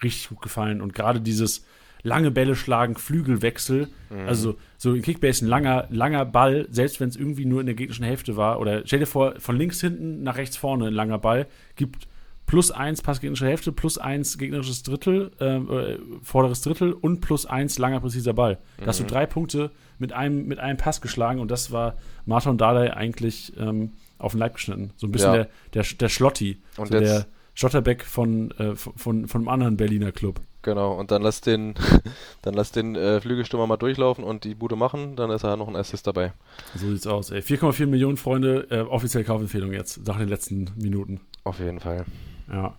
[0.04, 0.82] richtig gut gefallen.
[0.82, 1.66] Und gerade dieses,
[2.04, 3.88] lange Bälle schlagen, Flügelwechsel.
[4.10, 4.28] Mhm.
[4.28, 7.76] Also so in Kickbase ein langer, langer Ball, selbst wenn es irgendwie nur in der
[7.76, 8.60] gegnerischen Hälfte war.
[8.60, 12.08] Oder stell dir vor, von links hinten nach rechts vorne ein langer Ball, gibt
[12.46, 17.78] plus eins Pass gegnerische Hälfte, plus eins gegnerisches Drittel, äh, vorderes Drittel und plus eins
[17.78, 18.58] langer präziser Ball.
[18.78, 19.10] Da hast du mhm.
[19.10, 23.94] drei Punkte mit einem, mit einem Pass geschlagen und das war Martin Dardai eigentlich ähm,
[24.18, 24.92] auf den Leib geschnitten.
[24.98, 25.44] So ein bisschen ja.
[25.44, 26.62] der, der, der Schlotti.
[26.78, 30.40] Und so der Schotterbeck von, äh, von, von, einem anderen Berliner Club.
[30.62, 31.74] Genau, und dann lass den,
[32.42, 35.68] dann lass den äh, Flügelstürmer mal durchlaufen und die Bude machen, dann ist er noch
[35.68, 36.34] ein Assist dabei.
[36.76, 41.22] So sieht's aus, 4,4 Millionen Freunde, äh, offiziell Kaufempfehlung jetzt, nach den letzten Minuten.
[41.44, 42.06] Auf jeden Fall.
[42.52, 42.76] Ja.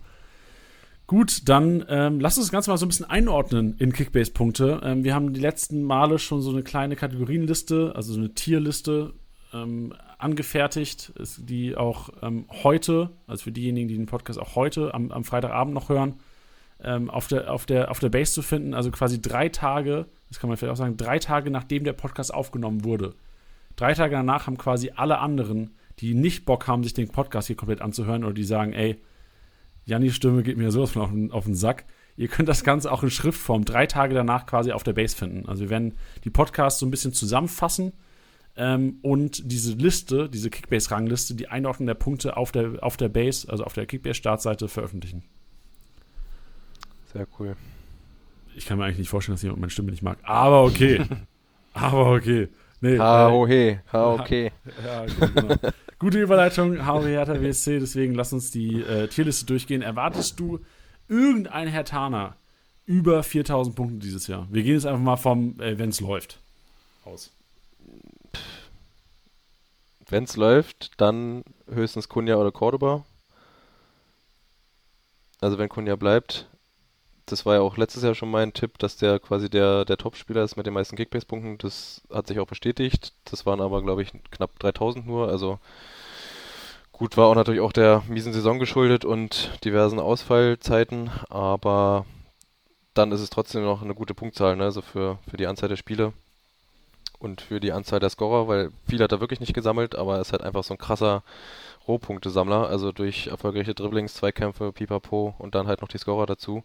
[1.05, 4.81] Gut, dann ähm, lass uns das Ganze mal so ein bisschen einordnen in Kickbase-Punkte.
[4.83, 9.13] Ähm, wir haben die letzten Male schon so eine kleine Kategorienliste, also so eine Tierliste
[9.53, 15.11] ähm, angefertigt, die auch ähm, heute, also für diejenigen, die den Podcast auch heute am,
[15.11, 16.15] am Freitagabend noch hören,
[16.83, 18.73] ähm, auf, der, auf, der, auf der Base zu finden.
[18.73, 22.33] Also quasi drei Tage, das kann man vielleicht auch sagen, drei Tage nachdem der Podcast
[22.33, 23.15] aufgenommen wurde.
[23.75, 27.55] Drei Tage danach haben quasi alle anderen, die nicht Bock haben, sich den Podcast hier
[27.55, 28.99] komplett anzuhören oder die sagen, ey,
[29.85, 31.85] Jannis Stimme geht mir sowas von auf den, auf den Sack.
[32.15, 35.49] Ihr könnt das Ganze auch in Schriftform drei Tage danach quasi auf der Base finden.
[35.49, 37.93] Also wir werden die Podcasts so ein bisschen zusammenfassen
[38.55, 43.49] ähm, und diese Liste, diese Kickbase-Rangliste, die Einordnung der Punkte auf der, auf der Base,
[43.49, 45.23] also auf der Kickbase-Startseite veröffentlichen.
[47.11, 47.55] Sehr cool.
[48.55, 50.17] ich kann mir eigentlich nicht vorstellen, dass jemand meine Stimme nicht mag.
[50.23, 51.03] Aber okay.
[51.73, 52.49] Aber okay.
[52.81, 53.79] Nee, ha, ho, he.
[53.91, 54.51] Ha, okay.
[54.85, 55.55] Ja, genau.
[55.99, 59.81] Gute Überleitung, HW Hertha WSC, deswegen lass uns die äh, Tierliste durchgehen.
[59.81, 60.59] Erwartest du
[61.07, 62.35] irgendein Hertaner
[62.85, 64.47] über 4000 Punkte dieses Jahr?
[64.51, 66.39] Wir gehen jetzt einfach mal vom, äh, wenn es läuft,
[67.05, 67.31] aus.
[70.13, 73.03] Wenn es läuft, dann höchstens Kunja oder Cordoba.
[75.41, 76.47] Also wenn Kunja bleibt,
[77.25, 80.43] das war ja auch letztes Jahr schon mein Tipp, dass der quasi der, der Top-Spieler
[80.43, 81.57] ist mit den meisten Kickbase-Punkten.
[81.57, 83.13] Das hat sich auch bestätigt.
[83.25, 85.29] Das waren aber, glaube ich, knapp 3000 nur.
[85.29, 85.57] Also
[86.91, 91.09] gut, war auch natürlich auch der miesen Saison geschuldet und diversen Ausfallzeiten.
[91.29, 92.05] Aber
[92.93, 94.65] dann ist es trotzdem noch eine gute Punktzahl, ne?
[94.65, 96.13] also für, für die Anzahl der Spiele
[97.23, 100.21] und für die Anzahl der Scorer, weil viel hat er wirklich nicht gesammelt, aber er
[100.21, 101.23] ist halt einfach so ein krasser
[101.87, 106.63] Rohpunktesammler, also durch erfolgreiche Dribblings, Zweikämpfe, Pipapo und dann halt noch die Scorer dazu.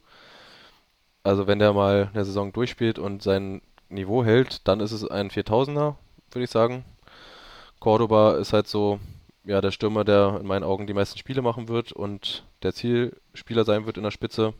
[1.22, 5.30] Also wenn der mal eine Saison durchspielt und sein Niveau hält, dann ist es ein
[5.30, 5.94] 4000er,
[6.30, 6.84] würde ich sagen.
[7.80, 8.98] Cordoba ist halt so,
[9.44, 13.64] ja, der Stürmer, der in meinen Augen die meisten Spiele machen wird und der Zielspieler
[13.64, 14.54] sein wird in der Spitze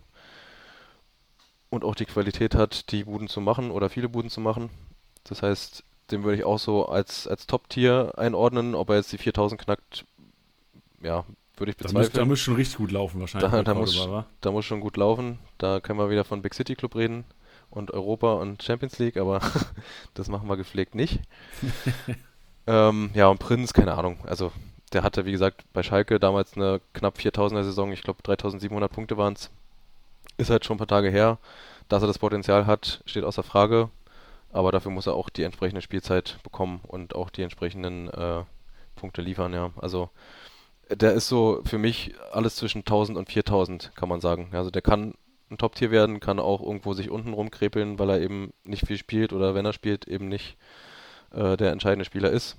[1.71, 4.71] und auch die Qualität hat, die Buden zu machen oder viele Buden zu machen.
[5.25, 8.75] Das heißt, den würde ich auch so als, als Top-Tier einordnen.
[8.75, 10.05] Ob er jetzt die 4000 knackt,
[11.03, 11.25] ja,
[11.57, 12.13] würde ich bezweifeln.
[12.13, 13.51] Da muss, schon richtig gut laufen wahrscheinlich.
[13.51, 14.09] Da, da, muss,
[14.41, 15.39] da muss schon gut laufen.
[15.59, 17.25] Da können wir wieder von Big City Club reden
[17.71, 19.41] und Europa und Champions League, aber
[20.15, 21.21] das machen wir gepflegt nicht.
[22.67, 24.19] ähm, ja, und Prinz, keine Ahnung.
[24.27, 24.53] Also
[24.93, 27.93] der hatte, wie gesagt, bei Schalke damals eine knapp 4000er Saison.
[27.93, 29.51] Ich glaube, 3700 Punkte waren es.
[30.39, 31.39] Ist halt schon ein paar Tage her.
[31.89, 33.91] Dass er das Potenzial hat, steht außer Frage.
[34.59, 38.43] Aber dafür muss er auch die entsprechende Spielzeit bekommen und auch die entsprechenden äh,
[38.97, 39.71] Punkte liefern, ja.
[39.77, 40.11] Also
[40.91, 44.49] der ist so für mich alles zwischen 1000 und 4000, kann man sagen.
[44.51, 45.15] Also der kann
[45.49, 49.33] ein Top-Tier werden, kann auch irgendwo sich unten rumkrepeln, weil er eben nicht viel spielt
[49.33, 50.57] oder wenn er spielt, eben nicht
[51.31, 52.57] äh, der entscheidende Spieler ist.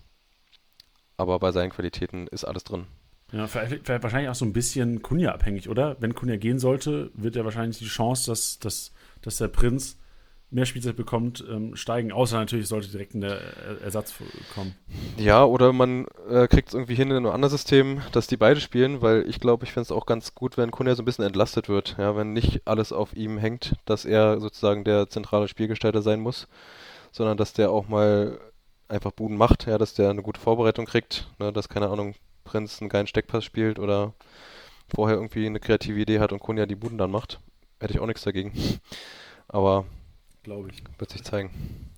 [1.17, 2.87] Aber bei seinen Qualitäten ist alles drin.
[3.33, 5.97] Ja, vielleicht, vielleicht wahrscheinlich auch so ein bisschen Kunja abhängig, oder?
[5.99, 9.98] Wenn Kunja gehen sollte, wird er wahrscheinlich die Chance, dass, dass, dass der Prinz
[10.51, 12.11] mehr Spielzeit bekommt, ähm, steigen.
[12.11, 14.13] Außer natürlich sollte direkt ein Ersatz
[14.55, 14.75] kommen.
[15.17, 18.59] Ja, oder man äh, kriegt es irgendwie hin in einem anderen System, dass die beide
[18.59, 21.25] spielen, weil ich glaube, ich finde es auch ganz gut, wenn Kunja so ein bisschen
[21.25, 21.95] entlastet wird.
[21.99, 26.47] Ja, wenn nicht alles auf ihm hängt, dass er sozusagen der zentrale Spielgestalter sein muss,
[27.11, 28.39] sondern dass der auch mal
[28.87, 32.81] einfach Buden macht, ja, dass der eine gute Vorbereitung kriegt, ne, dass, keine Ahnung, Prinz
[32.81, 34.13] einen geilen Steckpass spielt oder
[34.87, 37.39] vorher irgendwie eine kreative Idee hat und Kunja die Buden dann macht.
[37.79, 38.51] Hätte ich auch nichts dagegen.
[39.47, 39.85] Aber
[40.43, 40.83] glaube ich.
[40.97, 41.51] Wird sich zeigen.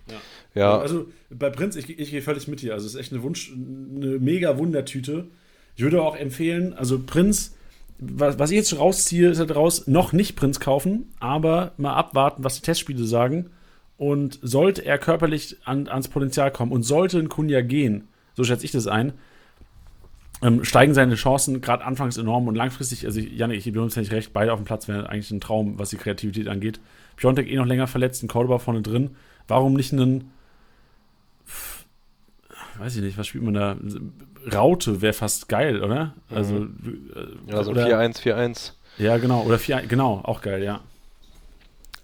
[0.09, 0.15] Ja.
[0.55, 0.79] ja.
[0.79, 2.73] Also bei Prinz, ich, ich gehe völlig mit dir.
[2.73, 5.27] Also es ist echt eine Wunsch, eine mega Wundertüte.
[5.75, 7.55] Ich würde auch empfehlen, also Prinz,
[7.97, 12.43] was, was ich jetzt rausziehe, ist halt raus, noch nicht Prinz kaufen, aber mal abwarten,
[12.43, 13.49] was die Testspiele sagen.
[13.97, 18.65] Und sollte er körperlich an, ans Potenzial kommen und sollte ein Kunja gehen, so schätze
[18.65, 19.13] ich das ein,
[20.41, 24.11] ähm, steigen seine Chancen gerade anfangs enorm und langfristig, also Janik, ich gebe uns nicht
[24.11, 26.79] recht, beide auf dem Platz wäre eigentlich ein Traum, was die Kreativität angeht.
[27.15, 29.11] Piontek eh noch länger verletzt, ein Cordoba vorne drin.
[29.47, 30.31] Warum nicht einen,
[32.79, 33.75] weiß ich nicht, was spielt man da?
[34.51, 36.15] Raute wäre fast geil, oder?
[36.29, 37.11] Also, mhm.
[37.47, 38.71] ja, so 4-1, 4-1.
[38.97, 40.81] Ja, genau, oder 4 genau, auch geil, ja.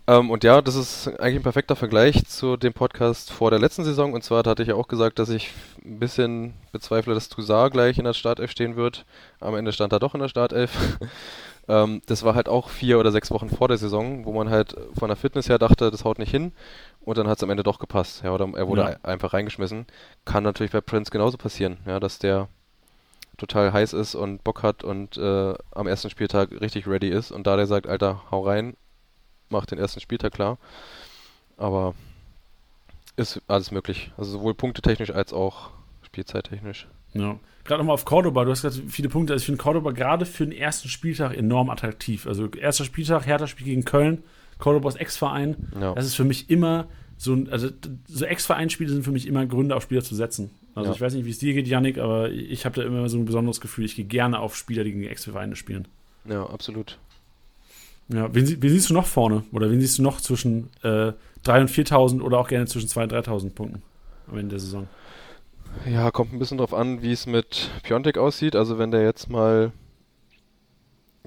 [0.10, 3.84] Ähm, und ja, das ist eigentlich ein perfekter Vergleich zu dem Podcast vor der letzten
[3.84, 4.14] Saison.
[4.14, 5.52] Und zwar hatte ich ja auch gesagt, dass ich
[5.84, 9.06] ein bisschen bezweifle, dass Toussaint gleich in der Startelf stehen wird.
[9.42, 10.98] Am Ende stand er doch in der Startelf.
[11.68, 14.78] ähm, das war halt auch vier oder sechs Wochen vor der Saison, wo man halt
[14.98, 16.54] von der Fitness her dachte, das haut nicht hin.
[17.02, 18.24] Und dann hat es am Ende doch gepasst.
[18.24, 18.96] Ja, oder er wurde ja.
[19.04, 19.88] einfach reingeschmissen.
[20.24, 22.48] Kann natürlich bei Prince genauso passieren, ja, dass der
[23.36, 27.46] total heiß ist und Bock hat und äh, am ersten Spieltag richtig ready ist und
[27.46, 28.76] da der sagt, Alter, hau rein,
[29.50, 30.58] macht den ersten Spieltag klar.
[31.58, 31.96] Aber
[33.16, 34.12] ist alles möglich.
[34.18, 35.72] Also sowohl punktetechnisch als auch
[36.04, 36.88] spielzeittechnisch.
[37.14, 37.40] Ja.
[37.64, 39.34] Gerade nochmal auf Cordoba, du hast gerade viele Punkte.
[39.34, 42.28] Also ich finde Cordoba gerade für den ersten Spieltag enorm attraktiv.
[42.28, 44.24] Also erster Spieltag, Hertha spielt gegen Köln,
[44.60, 45.70] Cordobas Ex-Verein.
[45.80, 45.94] Ja.
[45.94, 46.88] Das ist für mich immer
[47.18, 47.70] so ein, also
[48.08, 50.52] so Ex-Vereinsspiele sind für mich immer Gründe, auf Spieler zu setzen.
[50.76, 50.96] Also ja.
[50.96, 53.26] ich weiß nicht, wie es dir geht, Yannick, aber ich habe da immer so ein
[53.26, 53.86] besonderes Gefühl.
[53.86, 55.88] Ich gehe gerne auf Spieler, die gegen Ex-Vereine spielen.
[56.26, 57.00] Ja, absolut.
[58.10, 59.44] Ja, wen, wen, siehst du noch vorne?
[59.52, 61.12] Oder wen siehst du noch zwischen äh,
[61.46, 63.82] 3.000 und 4.000 oder auch gerne zwischen 2.000 und 3.000 Punkten
[64.28, 64.88] am Ende der Saison?
[65.86, 68.56] Ja, kommt ein bisschen drauf an, wie es mit Piontek aussieht.
[68.56, 69.72] Also wenn der jetzt mal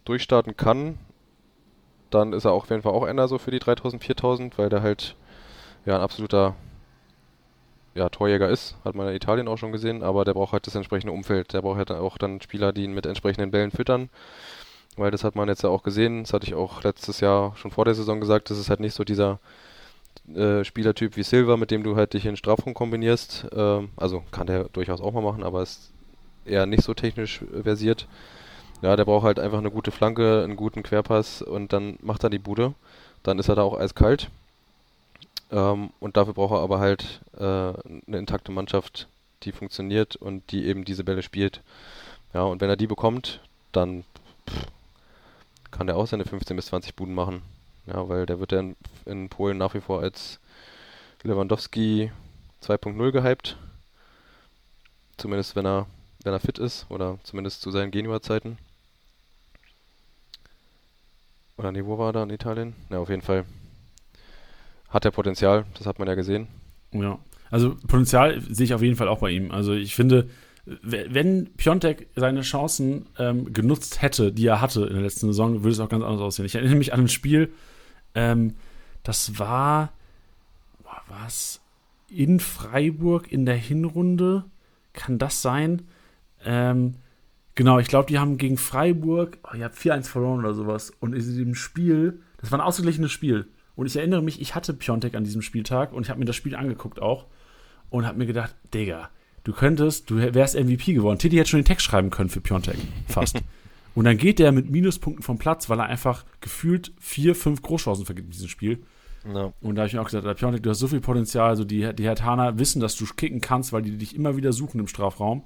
[0.05, 0.99] durchstarten kann,
[2.09, 4.71] dann ist er auch auf jeden Fall auch einer so für die 3.000, 4.000, weil
[4.71, 5.17] der halt
[5.85, 6.57] ja ein absoluter
[7.95, 10.75] ja, Torjäger ist, hat man in Italien auch schon gesehen, aber der braucht halt das
[10.75, 11.53] entsprechende Umfeld.
[11.53, 14.09] Der braucht halt auch dann Spieler, die ihn mit entsprechenden Bällen füttern
[14.97, 17.71] weil das hat man jetzt ja auch gesehen, das hatte ich auch letztes Jahr schon
[17.71, 19.39] vor der Saison gesagt, das ist halt nicht so dieser
[20.35, 23.47] äh, Spielertyp wie Silva, mit dem du halt dich in Strafraum kombinierst.
[23.53, 25.91] Ähm, also kann der durchaus auch mal machen, aber ist
[26.45, 28.07] eher nicht so technisch versiert.
[28.83, 32.31] Ja, der braucht halt einfach eine gute Flanke, einen guten Querpass und dann macht er
[32.31, 32.75] die Bude.
[33.23, 34.31] Dann ist er da auch eiskalt.
[35.51, 39.09] Ähm, und dafür braucht er aber halt äh, eine intakte Mannschaft,
[39.43, 41.61] die funktioniert und die eben diese Bälle spielt.
[42.33, 43.41] Ja, und wenn er die bekommt,
[43.73, 44.05] dann
[44.49, 44.67] pff,
[45.71, 47.43] kann der auch seine 15 bis 20 Buden machen.
[47.87, 48.77] Ja, weil der wird ja in,
[49.07, 50.39] in Polen nach wie vor als
[51.23, 52.13] Lewandowski
[52.63, 53.57] 2.0 gehypt.
[55.17, 55.87] Zumindest wenn er,
[56.23, 58.59] wenn er fit ist oder zumindest zu seinen Genua-Zeiten.
[61.57, 62.75] Oder nee, wo war er da in Italien?
[62.89, 63.45] Ja, auf jeden Fall.
[64.89, 66.49] Hat er Potenzial, das hat man ja gesehen.
[66.93, 67.19] Ja,
[67.51, 69.51] also Potenzial sehe ich auf jeden Fall auch bei ihm.
[69.51, 70.31] Also ich finde,
[70.83, 75.71] wenn Piontek seine Chancen ähm, genutzt hätte, die er hatte in der letzten Saison, würde
[75.71, 76.47] es auch ganz anders aussehen.
[76.47, 77.53] Ich erinnere mich an ein Spiel,
[78.15, 78.55] ähm,
[79.03, 79.93] das war,
[81.09, 81.61] was,
[82.09, 84.45] in Freiburg in der Hinrunde,
[84.93, 85.83] kann das sein?
[86.45, 86.95] Ähm,
[87.55, 90.93] genau, ich glaube, die haben gegen Freiburg, oh, ihr habt 4-1 verloren oder sowas.
[91.01, 93.47] Und in diesem Spiel, das war ein ausgeglichenes Spiel.
[93.77, 96.37] Und ich erinnere mich, ich hatte Piontek an diesem Spieltag und ich habe mir das
[96.37, 97.27] Spiel angeguckt auch
[97.89, 99.09] und habe mir gedacht, Digga,
[99.45, 101.19] du könntest, du wärst MVP geworden.
[101.19, 102.77] Titi hätte schon den Text schreiben können für Piontek,
[103.09, 103.41] fast.
[103.95, 108.05] und dann geht der mit Minuspunkten vom Platz, weil er einfach gefühlt vier, fünf Großchancen
[108.05, 108.83] vergibt in diesem Spiel.
[109.25, 109.53] No.
[109.61, 111.49] Und da habe ich mir auch gesagt, Piontek, du hast so viel Potenzial.
[111.49, 114.81] Also die, die Hertaner wissen, dass du kicken kannst, weil die dich immer wieder suchen
[114.81, 115.45] im Strafraum.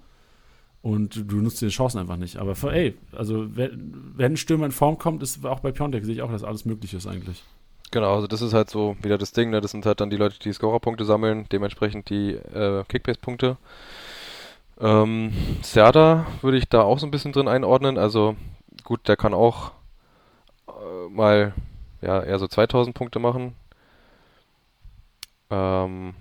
[0.80, 2.36] Und du nutzt die Chancen einfach nicht.
[2.36, 6.22] Aber ey, also wenn ein Stürmer in Form kommt, ist auch bei Piontek, sehe ich
[6.22, 7.42] auch, dass alles möglich ist eigentlich.
[7.94, 9.60] Genau, also das ist halt so wieder das Ding, ne?
[9.60, 13.56] das sind halt dann die Leute, die Scorerpunkte sammeln, dementsprechend die äh, Kickbase-Punkte.
[14.80, 18.34] Ähm, Serda würde ich da auch so ein bisschen drin einordnen, also
[18.82, 19.70] gut, der kann auch
[20.68, 21.54] äh, mal
[22.02, 23.54] ja, eher so 2000 Punkte machen.
[25.50, 26.14] Ähm,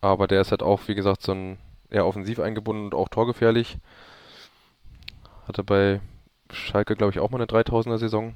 [0.00, 1.58] aber der ist halt auch, wie gesagt, so ein
[1.90, 3.78] eher offensiv eingebunden und auch torgefährlich.
[5.46, 6.00] Hatte bei
[6.50, 8.34] Schalke, glaube ich, auch mal eine 3000er Saison.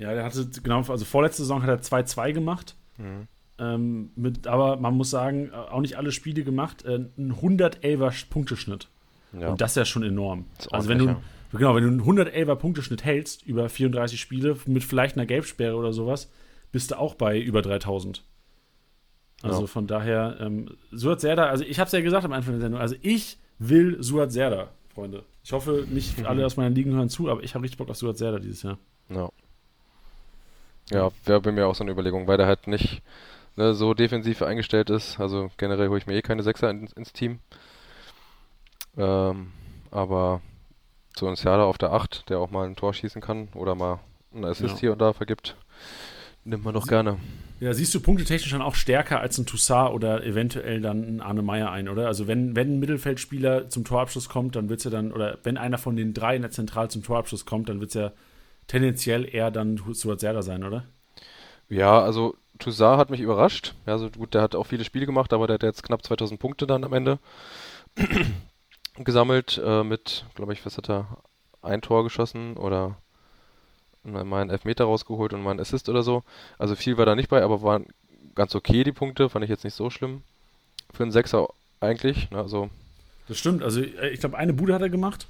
[0.00, 2.74] Ja, der hatte, genau, also vorletzte Saison hat er 2-2 gemacht.
[2.96, 3.28] Mhm.
[3.58, 6.84] Ähm, mit, aber man muss sagen, auch nicht alle Spiele gemacht.
[6.86, 8.88] Äh, ein 111er Punkteschnitt.
[9.38, 9.50] Ja.
[9.50, 10.46] Und das ist ja schon enorm.
[10.70, 11.16] Also wenn du,
[11.52, 15.92] genau, wenn du einen 111er Punkteschnitt hältst über 34 Spiele mit vielleicht einer Gelbsperre oder
[15.92, 16.30] sowas,
[16.72, 18.24] bist du auch bei über 3000.
[19.42, 19.66] Also ja.
[19.66, 22.80] von daher, ähm, Suat Serda, also ich habe es ja gesagt am Anfang der Sendung,
[22.80, 25.24] also ich will Suat Serda, Freunde.
[25.44, 26.26] Ich hoffe, nicht mhm.
[26.26, 28.62] alle aus meinen Ligen hören zu, aber ich habe richtig Bock auf Suat Serda dieses
[28.62, 28.78] Jahr.
[29.10, 29.30] Ja.
[30.90, 33.02] Ja, wäre bei mir auch so eine Überlegung, weil der halt nicht
[33.56, 35.20] ne, so defensiv eingestellt ist.
[35.20, 37.38] Also generell hole ich mir eh keine Sechser in, ins Team.
[38.96, 39.52] Ähm,
[39.90, 40.40] aber
[41.16, 44.00] so ein Siada auf der 8, der auch mal ein Tor schießen kann oder mal
[44.34, 44.80] einen Assist ja.
[44.80, 45.56] hier und da vergibt,
[46.44, 47.18] nimmt man doch gerne.
[47.60, 51.42] Ja, siehst du punktetechnisch dann auch stärker als ein Toussaint oder eventuell dann ein Arne
[51.42, 52.06] Meyer ein, oder?
[52.06, 55.58] Also wenn, wenn ein Mittelfeldspieler zum Torabschluss kommt, dann wird es ja dann, oder wenn
[55.58, 58.12] einer von den drei in der Zentral zum Torabschluss kommt, dann wird es ja
[58.70, 60.84] tendenziell eher dann Stuart Serda sein, oder?
[61.68, 63.74] Ja, also Toussaint hat mich überrascht.
[63.84, 66.38] Ja, also gut, der hat auch viele Spiele gemacht, aber der hat jetzt knapp 2000
[66.38, 67.18] Punkte dann am Ende
[68.96, 71.18] gesammelt äh, mit, glaube ich, was hat er?
[71.62, 72.96] Ein Tor geschossen oder
[74.04, 76.22] mal einen Elfmeter rausgeholt und mal einen Assist oder so.
[76.56, 77.86] Also viel war da nicht bei, aber waren
[78.34, 80.22] ganz okay die Punkte, fand ich jetzt nicht so schlimm.
[80.94, 81.48] Für einen Sechser
[81.80, 82.70] eigentlich, ne, also.
[83.28, 85.26] Das stimmt, also ich glaube, eine Bude hat er gemacht.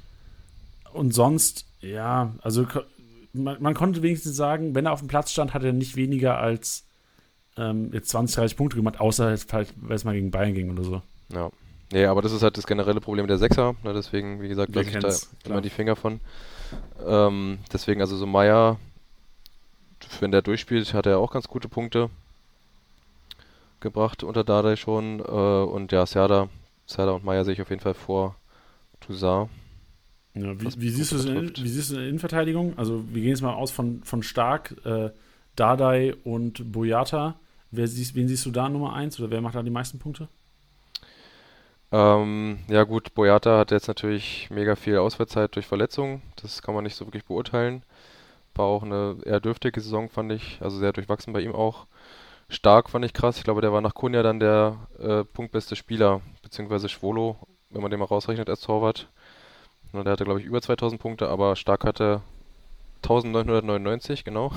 [0.93, 2.67] Und sonst, ja, also
[3.33, 6.39] man, man, konnte wenigstens sagen, wenn er auf dem Platz stand, hat er nicht weniger
[6.39, 6.85] als
[7.57, 10.85] ähm, jetzt 20, 30 Punkte gemacht, außer halt, weil es mal gegen Bayern ging oder
[10.85, 11.03] so.
[11.33, 11.51] Ja.
[11.93, 13.75] Nee, aber das ist halt das generelle Problem der Sechser.
[13.83, 15.19] Ne, deswegen, wie gesagt, lasse ich da klar.
[15.45, 16.21] immer die Finger von.
[17.05, 18.79] Ähm, deswegen, also so Meier,
[20.21, 22.11] wenn der durchspielt, hat er auch ganz gute Punkte
[23.81, 25.19] gebracht unter Dardai schon.
[25.19, 26.49] Äh, und ja, Serda,
[26.87, 28.37] Serda und Meier sehe ich auf jeden Fall vor
[29.01, 29.51] Toussaint.
[30.35, 32.79] Ja, wie, wie, siehst in, wie, siehst du in der Innenverteidigung?
[32.79, 35.11] Also, wir gehen jetzt mal aus von, von Stark, äh,
[35.57, 37.37] Dardai und Boyata.
[37.71, 40.29] Wer siehst, wen siehst du da Nummer 1 oder wer macht da die meisten Punkte?
[41.93, 46.23] Ähm, ja, gut, Boyata hat jetzt natürlich mega viel Ausfallzeit durch Verletzungen.
[46.41, 47.83] Das kann man nicht so wirklich beurteilen.
[48.55, 50.59] War auch eine eher dürftige Saison, fand ich.
[50.61, 51.87] Also sehr durchwachsen bei ihm auch.
[52.49, 53.39] Stark fand ich krass.
[53.39, 57.37] Ich glaube, der war nach Kunja dann der äh, punktbeste Spieler, beziehungsweise Schwolo,
[57.71, 59.09] wenn man den mal rausrechnet als Torwart.
[59.93, 62.23] Der hatte, glaube ich, über 2000 Punkte, aber Stark hatte
[63.03, 64.53] 1999, genau.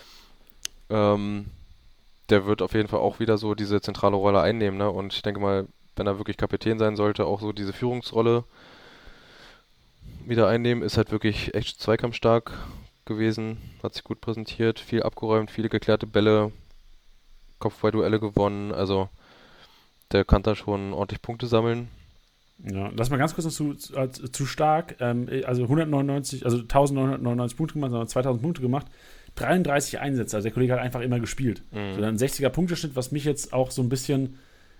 [0.90, 1.46] ähm,
[2.30, 4.78] der wird auf jeden Fall auch wieder so diese zentrale Rolle einnehmen.
[4.78, 4.90] Ne?
[4.90, 8.44] Und ich denke mal, wenn er wirklich Kapitän sein sollte, auch so diese Führungsrolle
[10.24, 10.82] wieder einnehmen.
[10.82, 12.52] Ist halt wirklich echt zweikampfstark
[13.04, 16.52] gewesen, hat sich gut präsentiert, viel abgeräumt, viele geklärte Bälle,
[17.58, 18.72] Kopfballduelle gewonnen.
[18.72, 19.08] Also
[20.12, 21.88] der kann da schon ordentlich Punkte sammeln.
[22.68, 24.96] Ja, lass mal ganz kurz noch zu, äh, zu stark.
[25.00, 28.86] Ähm, also 199, also 1999 Punkte gemacht, sondern 2000 Punkte gemacht.
[29.36, 30.36] 33 Einsätze.
[30.36, 31.62] Also der Kollege hat einfach immer gespielt.
[31.72, 31.94] Mhm.
[31.94, 34.38] So ein 60er Punkteschnitt, was mich jetzt auch so ein bisschen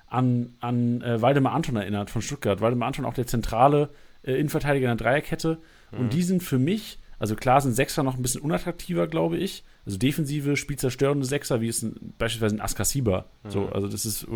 [0.09, 2.61] an, an äh, Waldemar Anton erinnert von Stuttgart.
[2.61, 3.91] Waldemar Anton auch der zentrale
[4.23, 5.59] äh, Innenverteidiger in der Dreierkette.
[5.93, 5.99] Mhm.
[5.99, 9.63] Und die sind für mich, also klar sind Sechser noch ein bisschen unattraktiver, glaube ich.
[9.85, 13.27] Also defensive, spielzerstörende Sechser, wie es ein, beispielsweise ein Askasiba.
[13.45, 13.51] Mhm.
[13.51, 14.27] So, also das ist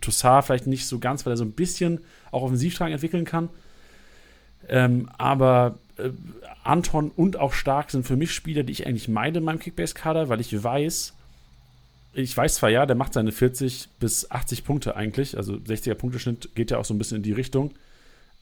[0.00, 2.00] Toussaint vielleicht nicht so ganz, weil er so ein bisschen
[2.32, 3.50] auch Offensivtragen entwickeln kann.
[4.68, 6.10] Ähm, aber äh,
[6.64, 10.30] Anton und auch Stark sind für mich Spieler, die ich eigentlich meide in meinem Kickbase-Kader,
[10.30, 11.14] weil ich weiß,
[12.14, 16.54] ich weiß zwar ja, der macht seine 40 bis 80 Punkte eigentlich, also 60er Punkteschnitt
[16.54, 17.72] geht ja auch so ein bisschen in die Richtung,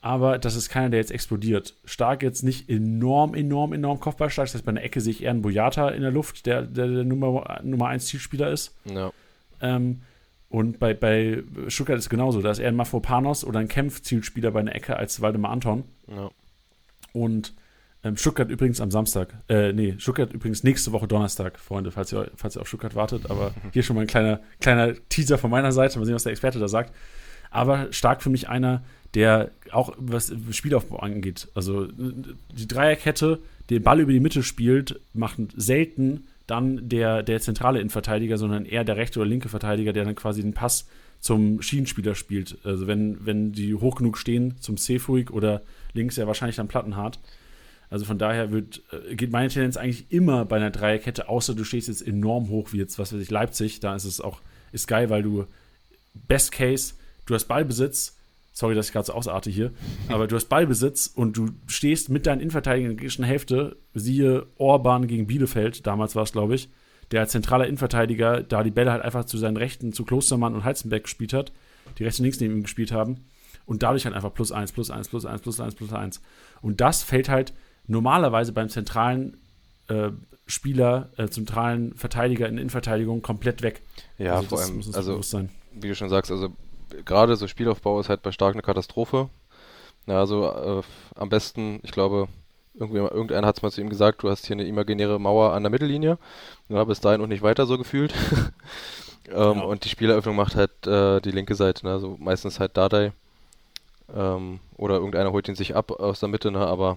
[0.01, 1.75] aber das ist keiner, der jetzt explodiert.
[1.85, 5.31] Stark jetzt nicht enorm, enorm, enorm kopfballstark, das heißt, bei einer Ecke sehe ich eher
[5.31, 8.77] einen Boyata in der Luft, der der, der Nummer, Nummer 1 Zielspieler ist.
[8.85, 9.13] Ja.
[9.61, 10.03] Ähm,
[10.49, 14.53] und bei, bei Stuttgart ist es genauso, da ist eher ein Mafropanos oder ein Kämpf-Zielspieler
[14.53, 15.85] bei einer Ecke als Waldemar Anton.
[16.07, 16.31] Ja.
[17.13, 17.55] Und
[18.05, 19.35] ähm, Stuttgart übrigens am Samstag.
[19.49, 23.31] Äh, nee, Stuttgart übrigens nächste Woche Donnerstag, Freunde, falls ihr, falls ihr auf Stuttgart wartet.
[23.31, 25.99] Aber hier schon mal ein kleiner, kleiner Teaser von meiner Seite.
[25.99, 26.95] Mal sehen, was der Experte da sagt.
[27.51, 28.85] Aber stark für mich einer,
[29.19, 31.49] der auch was Spielaufbau angeht.
[31.53, 37.81] Also die Dreierkette, den Ball über die Mitte spielt, macht selten dann der, der zentrale
[37.81, 40.87] Innenverteidiger, sondern eher der rechte oder linke Verteidiger, der dann quasi den Pass
[41.19, 42.59] zum Schienenspieler spielt.
[42.63, 45.63] Also wenn, wenn die hoch genug stehen zum Sefuig oder
[45.95, 47.19] links ja wahrscheinlich dann Plattenhart.
[47.91, 51.65] Also von daher wird, äh, geht meine Tendenz eigentlich immer bei einer Dreierkette, außer du
[51.65, 53.81] stehst jetzt enorm hoch, wie jetzt, was weiß ich, Leipzig.
[53.81, 55.47] Da ist es auch, ist geil, weil du,
[56.15, 56.95] Best Case,
[57.27, 58.18] du hast Ballbesitz,
[58.59, 59.71] sorry, dass ich gerade so ausarte hier,
[60.09, 64.47] aber du hast Ballbesitz und du stehst mit deinen Innenverteidigern in der gegnerischen Hälfte, siehe
[64.57, 66.69] Orban gegen Bielefeld, damals war es, glaube ich,
[67.13, 70.65] der als zentraler Innenverteidiger da die Bälle halt einfach zu seinen Rechten, zu Klostermann und
[70.65, 71.53] Heizenberg gespielt hat,
[71.99, 73.27] die rechts und links neben ihm gespielt haben
[73.65, 76.21] und dadurch halt einfach plus eins, plus eins, plus eins, plus eins, plus eins.
[76.61, 77.53] Und das fällt halt
[77.87, 79.37] normalerweise beim zentralen
[79.87, 80.11] äh,
[80.47, 83.83] Spieler, äh, zentralen Verteidiger in Innenverteidigung komplett weg.
[84.19, 86.57] Ja, also vor allem, also, wie du schon sagst, also
[87.05, 89.29] gerade so Spielaufbau ist halt bei Stark eine Katastrophe.
[90.07, 90.83] Ja, also äh,
[91.17, 92.29] am besten, ich glaube,
[92.79, 95.71] irgendeiner hat es mal zu ihm gesagt, du hast hier eine imaginäre Mauer an der
[95.71, 96.19] Mittellinie.
[96.69, 98.15] Ja, bis dahin und nicht weiter so gefühlt.
[99.29, 99.63] ähm, ja.
[99.63, 101.93] Und die Spieleröffnung macht halt äh, die linke Seite, ne?
[101.93, 103.13] also meistens halt Dardai.
[104.15, 106.67] Ähm, oder irgendeiner holt ihn sich ab aus der Mitte, ne?
[106.67, 106.97] aber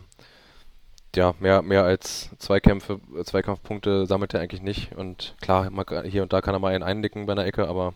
[1.16, 4.96] ja, mehr, mehr als Zweikämpfe, Zweikampfpunkte sammelt er eigentlich nicht.
[4.96, 5.70] Und klar,
[6.06, 7.94] hier und da kann er mal einen einnicken bei einer Ecke, aber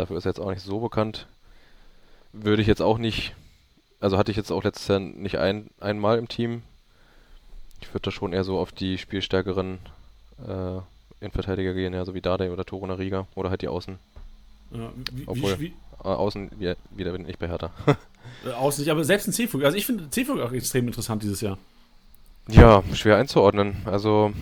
[0.00, 1.26] dafür ist er jetzt auch nicht so bekannt.
[2.32, 3.34] Würde ich jetzt auch nicht,
[4.00, 6.62] also hatte ich jetzt auch letztes Jahr nicht ein, einmal im Team.
[7.80, 9.78] Ich würde da schon eher so auf die spielstärkeren
[10.46, 10.80] äh,
[11.20, 13.98] Innenverteidiger gehen, ja, so wie Dardai oder Toruna Riga oder halt die Außen.
[14.72, 15.74] Ja, wie, Obwohl, wie?
[16.02, 17.70] Äh, Außen wieder, wieder bin ich bei Hertha.
[18.46, 19.64] äh, außen nicht, aber selbst ein C-Fug.
[19.64, 21.58] Also ich finde C-Fug auch extrem interessant dieses Jahr.
[22.48, 23.76] Ja, schwer einzuordnen.
[23.84, 24.32] Also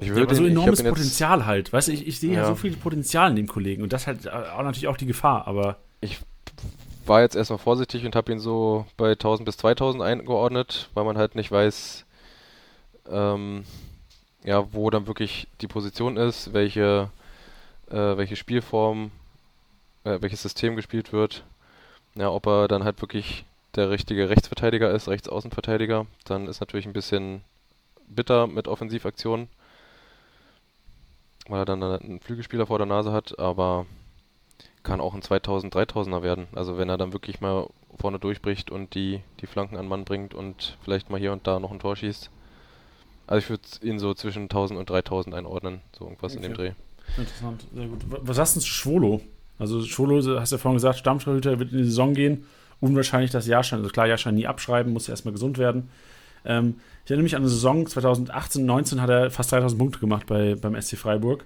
[0.00, 1.72] ich würde ja, so enormes Potenzial halt.
[1.72, 2.42] Weißt du, ich, ich sehe ja.
[2.42, 2.46] ja.
[2.46, 5.76] so viel Potenzial in dem Kollegen und das halt auch natürlich auch die Gefahr, aber.
[6.00, 6.20] Ich
[7.06, 11.18] war jetzt erstmal vorsichtig und habe ihn so bei 1000 bis 2000 eingeordnet, weil man
[11.18, 12.04] halt nicht weiß,
[13.10, 13.64] ähm,
[14.44, 17.10] ja, wo dann wirklich die Position ist, welche,
[17.90, 19.10] äh, welche Spielform,
[20.04, 21.44] äh, welches System gespielt wird.
[22.14, 23.44] Ja, ob er dann halt wirklich
[23.74, 27.42] der richtige Rechtsverteidiger ist, Rechtsaußenverteidiger, dann ist natürlich ein bisschen
[28.08, 29.48] bitter mit Offensivaktionen,
[31.48, 33.86] weil er dann einen Flügelspieler vor der Nase hat, aber
[34.82, 36.46] kann auch ein 2000, 3000er werden.
[36.54, 37.68] Also wenn er dann wirklich mal
[37.98, 41.58] vorne durchbricht und die, die Flanken an Mann bringt und vielleicht mal hier und da
[41.58, 42.30] noch ein Tor schießt.
[43.26, 46.44] Also ich würde ihn so zwischen 1000 und 3000 einordnen, so irgendwas okay.
[46.44, 46.72] in dem Dreh.
[47.16, 47.98] Interessant, sehr gut.
[48.06, 49.20] Was hast du zu Schwolo?
[49.58, 52.46] Also Schwolo, hast du ja vorhin gesagt, Stammtorhüter wird in die Saison gehen
[52.80, 55.88] unwahrscheinlich, dass Jahrstein, also klar, Jahrstein nie abschreiben, muss ja erstmal gesund werden.
[56.44, 60.26] Ähm, ich erinnere mich an eine Saison 2018, 19 hat er fast 3000 Punkte gemacht
[60.26, 61.44] bei, beim SC Freiburg.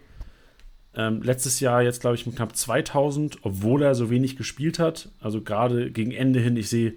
[0.94, 5.08] Ähm, letztes Jahr jetzt, glaube ich, mit knapp 2000, obwohl er so wenig gespielt hat.
[5.20, 6.94] Also gerade gegen Ende hin, ich sehe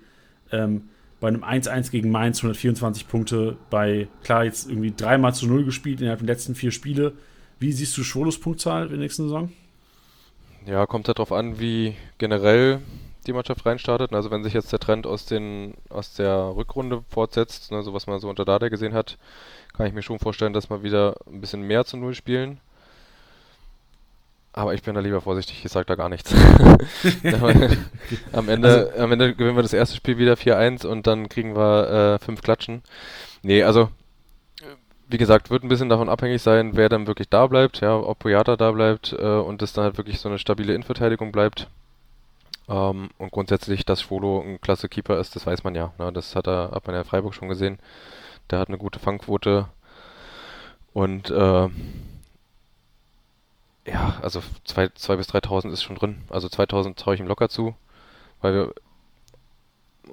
[0.52, 0.90] ähm,
[1.20, 6.02] bei einem 1-1 gegen Mainz 124 Punkte, bei, klar, jetzt irgendwie dreimal zu null gespielt
[6.02, 7.14] innerhalb der letzten vier Spiele.
[7.60, 9.52] Wie siehst du Scholos Punktzahl in der nächsten Saison?
[10.66, 12.82] Ja, kommt halt darauf an, wie generell
[13.28, 14.14] die Mannschaft reinstartet.
[14.14, 18.08] Also wenn sich jetzt der Trend aus den aus der Rückrunde fortsetzt, ne, so was
[18.08, 19.18] man so unter Dada gesehen hat,
[19.74, 22.60] kann ich mir schon vorstellen, dass wir wieder ein bisschen mehr zu Null spielen.
[24.54, 26.34] Aber ich bin da lieber vorsichtig, ich sage da gar nichts.
[28.32, 31.58] am, Ende, also, am Ende gewinnen wir das erste Spiel wieder 4-1 und dann kriegen
[31.58, 32.82] wir äh, fünf Klatschen.
[33.42, 33.90] Nee, also
[35.08, 38.20] wie gesagt, wird ein bisschen davon abhängig sein, wer dann wirklich da bleibt, ja, ob
[38.20, 41.68] Boyata da bleibt äh, und es dann halt wirklich so eine stabile Innenverteidigung bleibt.
[42.68, 45.94] Ähm, und grundsätzlich, dass Schwolo ein klasse Keeper ist, das weiß man ja.
[45.98, 46.12] Ne?
[46.14, 47.80] Das hat, er, hat man ja in Freiburg schon gesehen.
[48.50, 49.68] Der hat eine gute Fangquote.
[50.94, 51.70] Und äh,
[53.88, 56.24] ja, also 2.000 bis 3.000 ist schon drin.
[56.30, 57.76] Also 2.000 traue ich ihm locker zu,
[58.42, 58.74] weil wir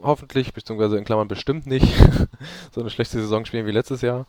[0.03, 1.87] hoffentlich, beziehungsweise in Klammern bestimmt nicht,
[2.73, 4.27] so eine schlechte Saison spielen wie letztes Jahr.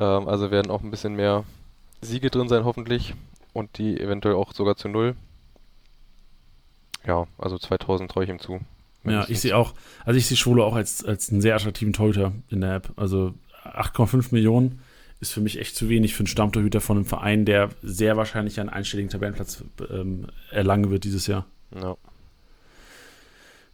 [0.00, 1.44] Ähm, also werden auch ein bisschen mehr
[2.00, 3.14] Siege drin sein, hoffentlich.
[3.52, 5.14] Und die eventuell auch sogar zu null.
[7.06, 8.60] Ja, also 2000 traue ich ihm zu.
[9.04, 9.74] Ja, ich sehe auch,
[10.04, 12.92] also ich sehe Schwolo auch als, als einen sehr attraktiven Torhüter in der App.
[12.96, 13.34] Also
[13.64, 14.80] 8,5 Millionen
[15.20, 18.60] ist für mich echt zu wenig für einen Stammtorhüter von einem Verein, der sehr wahrscheinlich
[18.60, 21.46] einen einstelligen Tabellenplatz ähm, erlangen wird dieses Jahr.
[21.74, 21.96] Ja.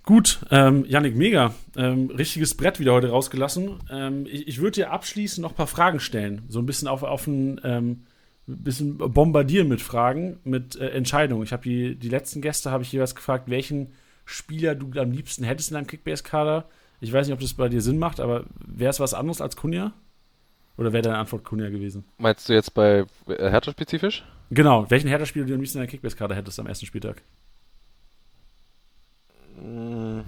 [0.05, 1.55] Gut, ähm, Yannick, mega.
[1.77, 3.81] Ähm, richtiges Brett wieder heute rausgelassen.
[3.91, 6.43] Ähm, ich, ich würde dir abschließend noch ein paar Fragen stellen.
[6.49, 8.07] So ein bisschen auf, auf ein ähm,
[8.49, 11.43] bisschen bombardieren mit Fragen, mit äh, Entscheidungen.
[11.43, 13.93] Ich habe die, die letzten Gäste habe ich jeweils gefragt, welchen
[14.25, 16.65] Spieler du am liebsten hättest in deinem Kickbase-Kader.
[17.01, 19.57] Ich weiß nicht, ob das bei dir Sinn macht, aber wäre es was anderes als
[19.57, 19.93] Kunja?
[20.77, 22.05] Oder wäre deine Antwort Kunja gewesen?
[22.19, 24.25] Meinst du jetzt bei äh, Hertha spezifisch?
[24.51, 24.89] Genau.
[24.91, 27.23] Welchen Hertha-Spieler du am liebsten in deinem Kickbase-Kader hättest am ersten Spieltag?
[29.61, 30.21] Mm,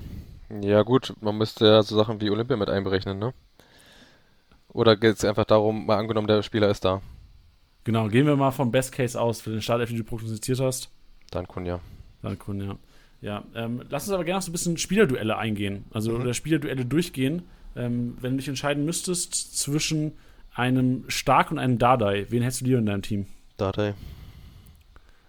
[0.61, 3.33] ja, gut, man müsste ja so Sachen wie Olympia mit einberechnen, ne?
[4.73, 7.01] Oder geht es einfach darum, mal angenommen, der Spieler ist da?
[7.85, 10.91] Genau, gehen wir mal vom Best Case aus für den Startelf, den du prognostiziert hast.
[11.31, 11.81] Dann Kunja.
[12.23, 12.77] Dann Kunja.
[13.23, 15.85] Ja, ähm, lass uns aber gerne noch so ein bisschen Spielerduelle eingehen.
[15.91, 16.23] Also, mhm.
[16.23, 17.43] oder Spielerduelle durchgehen.
[17.77, 20.13] Ähm, wenn du dich entscheiden müsstest zwischen
[20.55, 23.27] einem Stark und einem Dardai, wen hättest du lieber in deinem Team?
[23.57, 23.95] Dardai.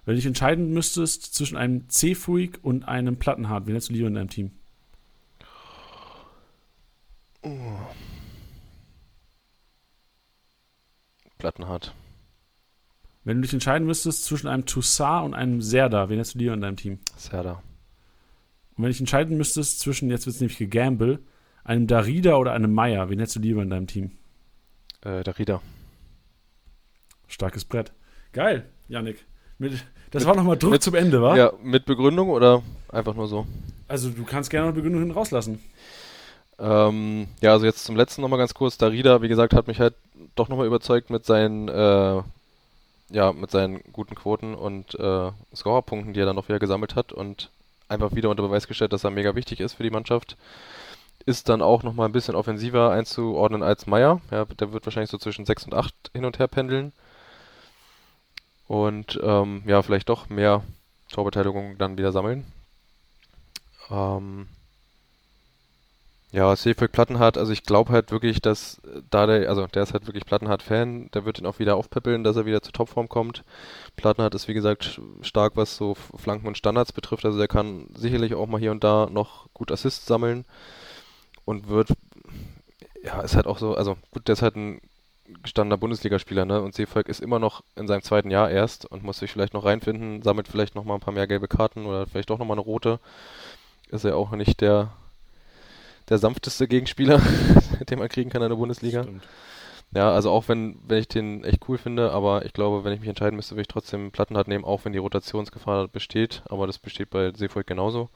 [0.06, 4.08] Wenn du dich entscheiden müsstest zwischen einem C-Fuig und einem Plattenhard, wen hättest du lieber
[4.08, 4.52] in deinem Team?
[7.44, 7.78] Oh.
[11.38, 11.94] Plattenhard.
[13.24, 16.54] Wenn du dich entscheiden müsstest zwischen einem Toussaint und einem Serda, wen hättest du lieber
[16.54, 17.00] in deinem Team?
[17.18, 17.62] Serda.
[18.72, 21.20] Und wenn du dich entscheiden müsstest zwischen, jetzt wird es nämlich gegamble,
[21.64, 24.12] einem Darida oder einem Meier, wen hättest du lieber in deinem Team?
[25.02, 25.62] Äh, Darida.
[27.28, 27.92] Starkes Brett.
[28.34, 29.26] Geil, Yannick.
[29.60, 29.74] Mit,
[30.10, 31.38] das mit, war nochmal Druck mit, zum Ende, wa?
[31.38, 33.46] Ja, mit Begründung oder einfach nur so?
[33.88, 35.60] Also du kannst gerne eine Begründung hinten rauslassen.
[36.58, 38.78] Ähm, ja, also jetzt zum letzten nochmal ganz kurz.
[38.78, 39.96] Darida, wie gesagt, hat mich halt
[40.36, 42.22] doch nochmal überzeugt mit seinen, äh,
[43.12, 47.14] ja, mit seinen guten Quoten und äh, Scorerpunkten, die er dann noch wieder gesammelt hat
[47.14, 47.50] und
[47.88, 50.38] einfach wieder unter Beweis gestellt, dass er mega wichtig ist für die Mannschaft.
[51.26, 54.22] Ist dann auch nochmal ein bisschen offensiver einzuordnen als Meier.
[54.32, 56.94] Ja, der wird wahrscheinlich so zwischen 6 und 8 hin und her pendeln
[58.72, 60.64] und ähm, ja, vielleicht doch mehr
[61.12, 62.46] Torbeteiligung dann wieder sammeln.
[63.90, 64.48] Ähm,
[66.32, 70.08] ja, Seefeld Plattenhardt, also ich glaube halt wirklich, dass da der, also der ist halt
[70.08, 73.44] wirklich Plattenhardt-Fan, der wird ihn auch wieder aufpäppeln, dass er wieder zur Topform kommt.
[73.98, 78.34] Plattenhardt ist wie gesagt stark, was so Flanken und Standards betrifft, also der kann sicherlich
[78.34, 80.46] auch mal hier und da noch gut Assists sammeln
[81.44, 81.90] und wird,
[83.04, 84.80] ja, ist halt auch so, also gut, der ist halt ein
[85.44, 86.62] gestandener Bundesligaspieler, ne?
[86.62, 89.66] Und Seevolk ist immer noch in seinem zweiten Jahr erst und muss sich vielleicht noch
[89.66, 92.54] reinfinden, sammelt vielleicht noch mal ein paar mehr gelbe Karten oder vielleicht doch noch mal
[92.54, 93.00] eine rote.
[93.90, 94.92] Ist er auch nicht der
[96.12, 97.20] der sanfteste Gegenspieler,
[97.90, 99.04] den man kriegen kann in der Bundesliga.
[99.04, 99.24] Stimmt.
[99.94, 103.00] Ja, also auch wenn, wenn ich den echt cool finde, aber ich glaube, wenn ich
[103.00, 106.80] mich entscheiden müsste, würde ich trotzdem Plattenhardt nehmen, auch wenn die Rotationsgefahr besteht, aber das
[106.80, 108.10] besteht bei Seevolk genauso.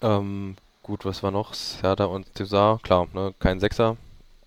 [0.00, 1.54] Ähm, gut, was war noch?
[1.54, 3.96] Serda und Cesar, klar, ne, kein Sechser,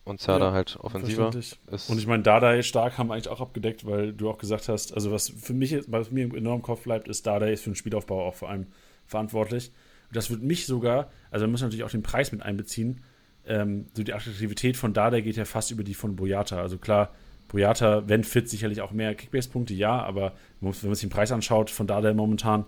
[0.06, 1.27] und Zerda ja, halt offensiver.
[1.27, 4.93] Und ich meine, Dardai stark haben wir eigentlich auch abgedeckt, weil du auch gesagt hast,
[4.93, 7.76] also was für mich, was mir enorm im Kopf bleibt, ist, Dardai ist für den
[7.76, 8.68] Spielaufbau auch vor allem
[9.07, 9.72] verantwortlich.
[10.16, 13.02] Das wird mich sogar, also wir müssen natürlich auch den Preis mit einbeziehen.
[13.48, 16.60] Ähm, so die Attraktivität von Dardai geht ja fast über die von Boyata.
[16.60, 17.12] Also klar,
[17.48, 21.70] Boyata, wenn fit, sicherlich auch mehr Kickbase-Punkte, ja, aber wenn man sich den Preis anschaut
[21.70, 22.66] von Dardai momentan,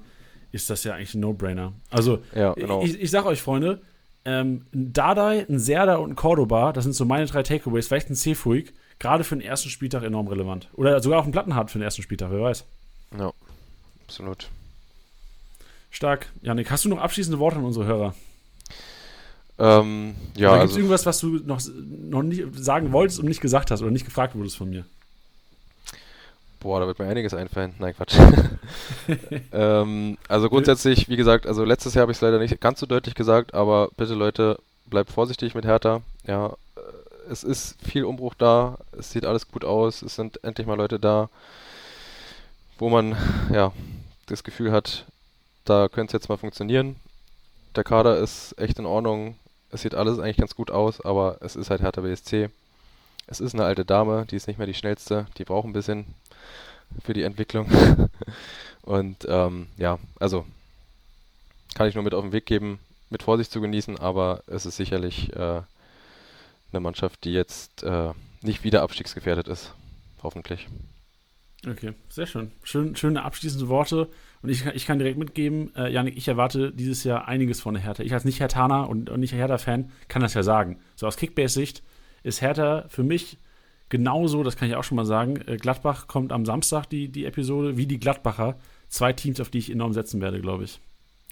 [0.51, 1.73] ist das ja eigentlich ein No-Brainer.
[1.89, 2.83] Also, ja, genau.
[2.83, 3.81] ich, ich sag euch, Freunde,
[4.23, 8.09] ähm, ein Dardai, ein Serda und ein Cordoba, das sind so meine drei Takeaways, vielleicht
[8.09, 10.69] ein Seefuig, gerade für den ersten Spieltag enorm relevant.
[10.73, 12.65] Oder sogar auch ein Plattenhard für den ersten Spieltag, wer weiß.
[13.17, 13.31] Ja,
[14.03, 14.49] absolut.
[15.89, 16.27] Stark.
[16.41, 18.13] Janik, hast du noch abschließende Worte an unsere Hörer?
[19.59, 20.51] Ähm, ja.
[20.51, 21.61] Gibt es also, irgendwas, was du noch,
[22.09, 24.85] noch nicht sagen wolltest und nicht gesagt hast oder nicht gefragt wurdest von mir?
[26.59, 27.73] Boah, da wird mir einiges einfallen.
[27.79, 28.17] Nein, Quatsch.
[29.51, 32.85] ähm, also grundsätzlich, wie gesagt, also letztes Jahr habe ich es leider nicht ganz so
[32.85, 34.59] deutlich gesagt, aber bitte Leute,
[34.89, 36.01] bleibt vorsichtig mit Hertha.
[36.25, 40.65] Ja, äh, es ist viel Umbruch da, es sieht alles gut aus, es sind endlich
[40.65, 41.29] mal Leute da,
[42.79, 43.15] wo man
[43.51, 43.71] ja
[44.25, 45.05] das Gefühl hat,
[45.69, 46.95] da könnte es jetzt mal funktionieren.
[47.75, 49.35] Der Kader ist echt in Ordnung.
[49.69, 52.49] Es sieht alles eigentlich ganz gut aus, aber es ist halt Hertha BSC.
[53.27, 56.05] Es ist eine alte Dame, die ist nicht mehr die schnellste, die braucht ein bisschen
[57.03, 57.69] für die Entwicklung.
[58.83, 60.45] Und ähm, ja, also
[61.75, 62.79] kann ich nur mit auf den Weg geben,
[63.09, 65.61] mit Vorsicht zu genießen, aber es ist sicherlich äh,
[66.71, 69.73] eine Mannschaft, die jetzt äh, nicht wieder abstiegsgefährdet ist.
[70.23, 70.67] Hoffentlich.
[71.67, 72.51] Okay, sehr schön.
[72.63, 74.07] schön schöne abschließende Worte.
[74.41, 77.83] Und ich, ich kann direkt mitgeben, äh, Janik, ich erwarte dieses Jahr einiges von der
[77.83, 78.03] Hertha.
[78.03, 80.79] Ich als nicht Hertaner und, und nicht Hertha-Fan kann das ja sagen.
[80.95, 81.83] So aus Kickbase-Sicht
[82.23, 83.39] ist Hertha für mich
[83.89, 85.37] genauso, das kann ich auch schon mal sagen.
[85.47, 88.57] Äh, Gladbach kommt am Samstag, die, die Episode, wie die Gladbacher.
[88.89, 90.79] Zwei Teams, auf die ich enorm setzen werde, glaube ich.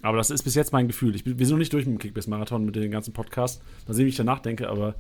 [0.02, 1.16] Aber das ist bis jetzt mein Gefühl.
[1.16, 3.62] Ich bin, wir sind noch nicht durch mit dem Kickbase-Marathon, mit dem ganzen Podcast.
[3.88, 4.96] Mal sehen, wie ich danach denke, aber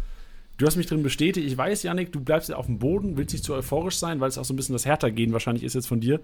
[0.57, 1.47] du hast mich drin bestätigt.
[1.47, 4.37] Ich weiß, Janik, du bleibst auf dem Boden, willst nicht zu euphorisch sein, weil es
[4.37, 6.21] auch so ein bisschen das Härter-Gehen wahrscheinlich ist jetzt von dir,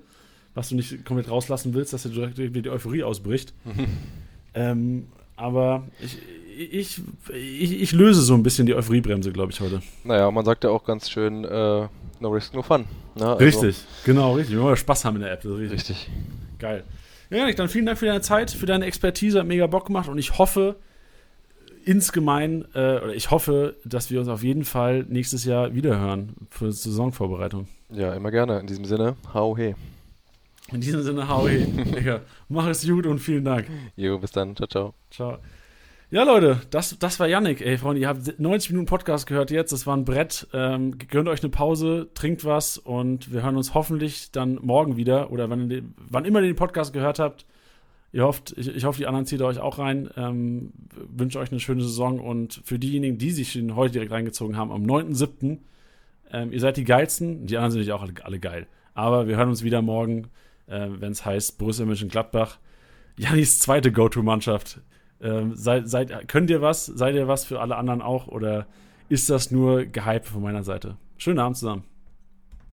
[0.53, 3.53] was du nicht komplett rauslassen willst, dass dir die Euphorie ausbricht.
[4.53, 6.17] ähm, aber ich,
[6.57, 7.01] ich,
[7.33, 9.81] ich, ich, löse so ein bisschen die Euphoriebremse, glaube ich, heute.
[10.03, 11.87] Naja, man sagt ja auch ganz schön, äh,
[12.19, 12.85] no risk, no fun.
[13.15, 13.25] Ne?
[13.25, 14.55] Also richtig, genau, richtig.
[14.55, 15.43] Wir wollen Spaß haben in der App.
[15.45, 15.71] richtig.
[15.71, 16.09] richtig.
[16.59, 16.83] Geil.
[17.29, 20.17] Ja, dann vielen Dank für deine Zeit, für deine Expertise, hat mega Bock gemacht und
[20.17, 20.75] ich hoffe,
[21.85, 26.65] insgemein, äh, oder ich hoffe, dass wir uns auf jeden Fall nächstes Jahr wiederhören für
[26.65, 27.67] die Saisonvorbereitung.
[27.89, 28.59] Ja, immer gerne.
[28.59, 29.75] In diesem Sinne, hau he.
[30.71, 31.65] In diesem Sinne, hau he.
[32.49, 33.67] Mach es gut und vielen Dank.
[33.95, 34.55] Jo, bis dann.
[34.55, 34.93] Ciao, ciao.
[35.09, 35.37] Ciao.
[36.09, 37.61] Ja, Leute, das, das war Yannick.
[37.61, 39.71] Ey, Freunde, ihr habt 90 Minuten Podcast gehört jetzt.
[39.71, 40.47] Das war ein Brett.
[40.53, 45.31] Ähm, gönnt euch eine Pause, trinkt was und wir hören uns hoffentlich dann morgen wieder
[45.31, 47.45] oder wann, wann immer ihr den Podcast gehört habt.
[48.11, 50.09] Ihr hofft, ich, ich hoffe, die anderen zieht euch auch rein.
[50.17, 54.71] Ähm, wünsche euch eine schöne Saison und für diejenigen, die sich heute direkt reingezogen haben,
[54.71, 55.59] am 9.7.,
[56.33, 57.45] ähm, ihr seid die geilsten.
[57.45, 58.67] Die anderen sind natürlich auch alle, alle geil.
[58.93, 60.27] Aber wir hören uns wieder morgen,
[60.71, 62.57] äh, wenn es heißt Borussia Mönchengladbach.
[63.17, 64.79] Janis zweite Go-To-Mannschaft
[65.21, 66.85] ähm, seid, seid, könnt ihr was?
[66.85, 68.27] Seid ihr was für alle anderen auch?
[68.27, 68.67] Oder
[69.09, 70.97] ist das nur gehypt von meiner Seite?
[71.17, 71.83] Schönen Abend zusammen.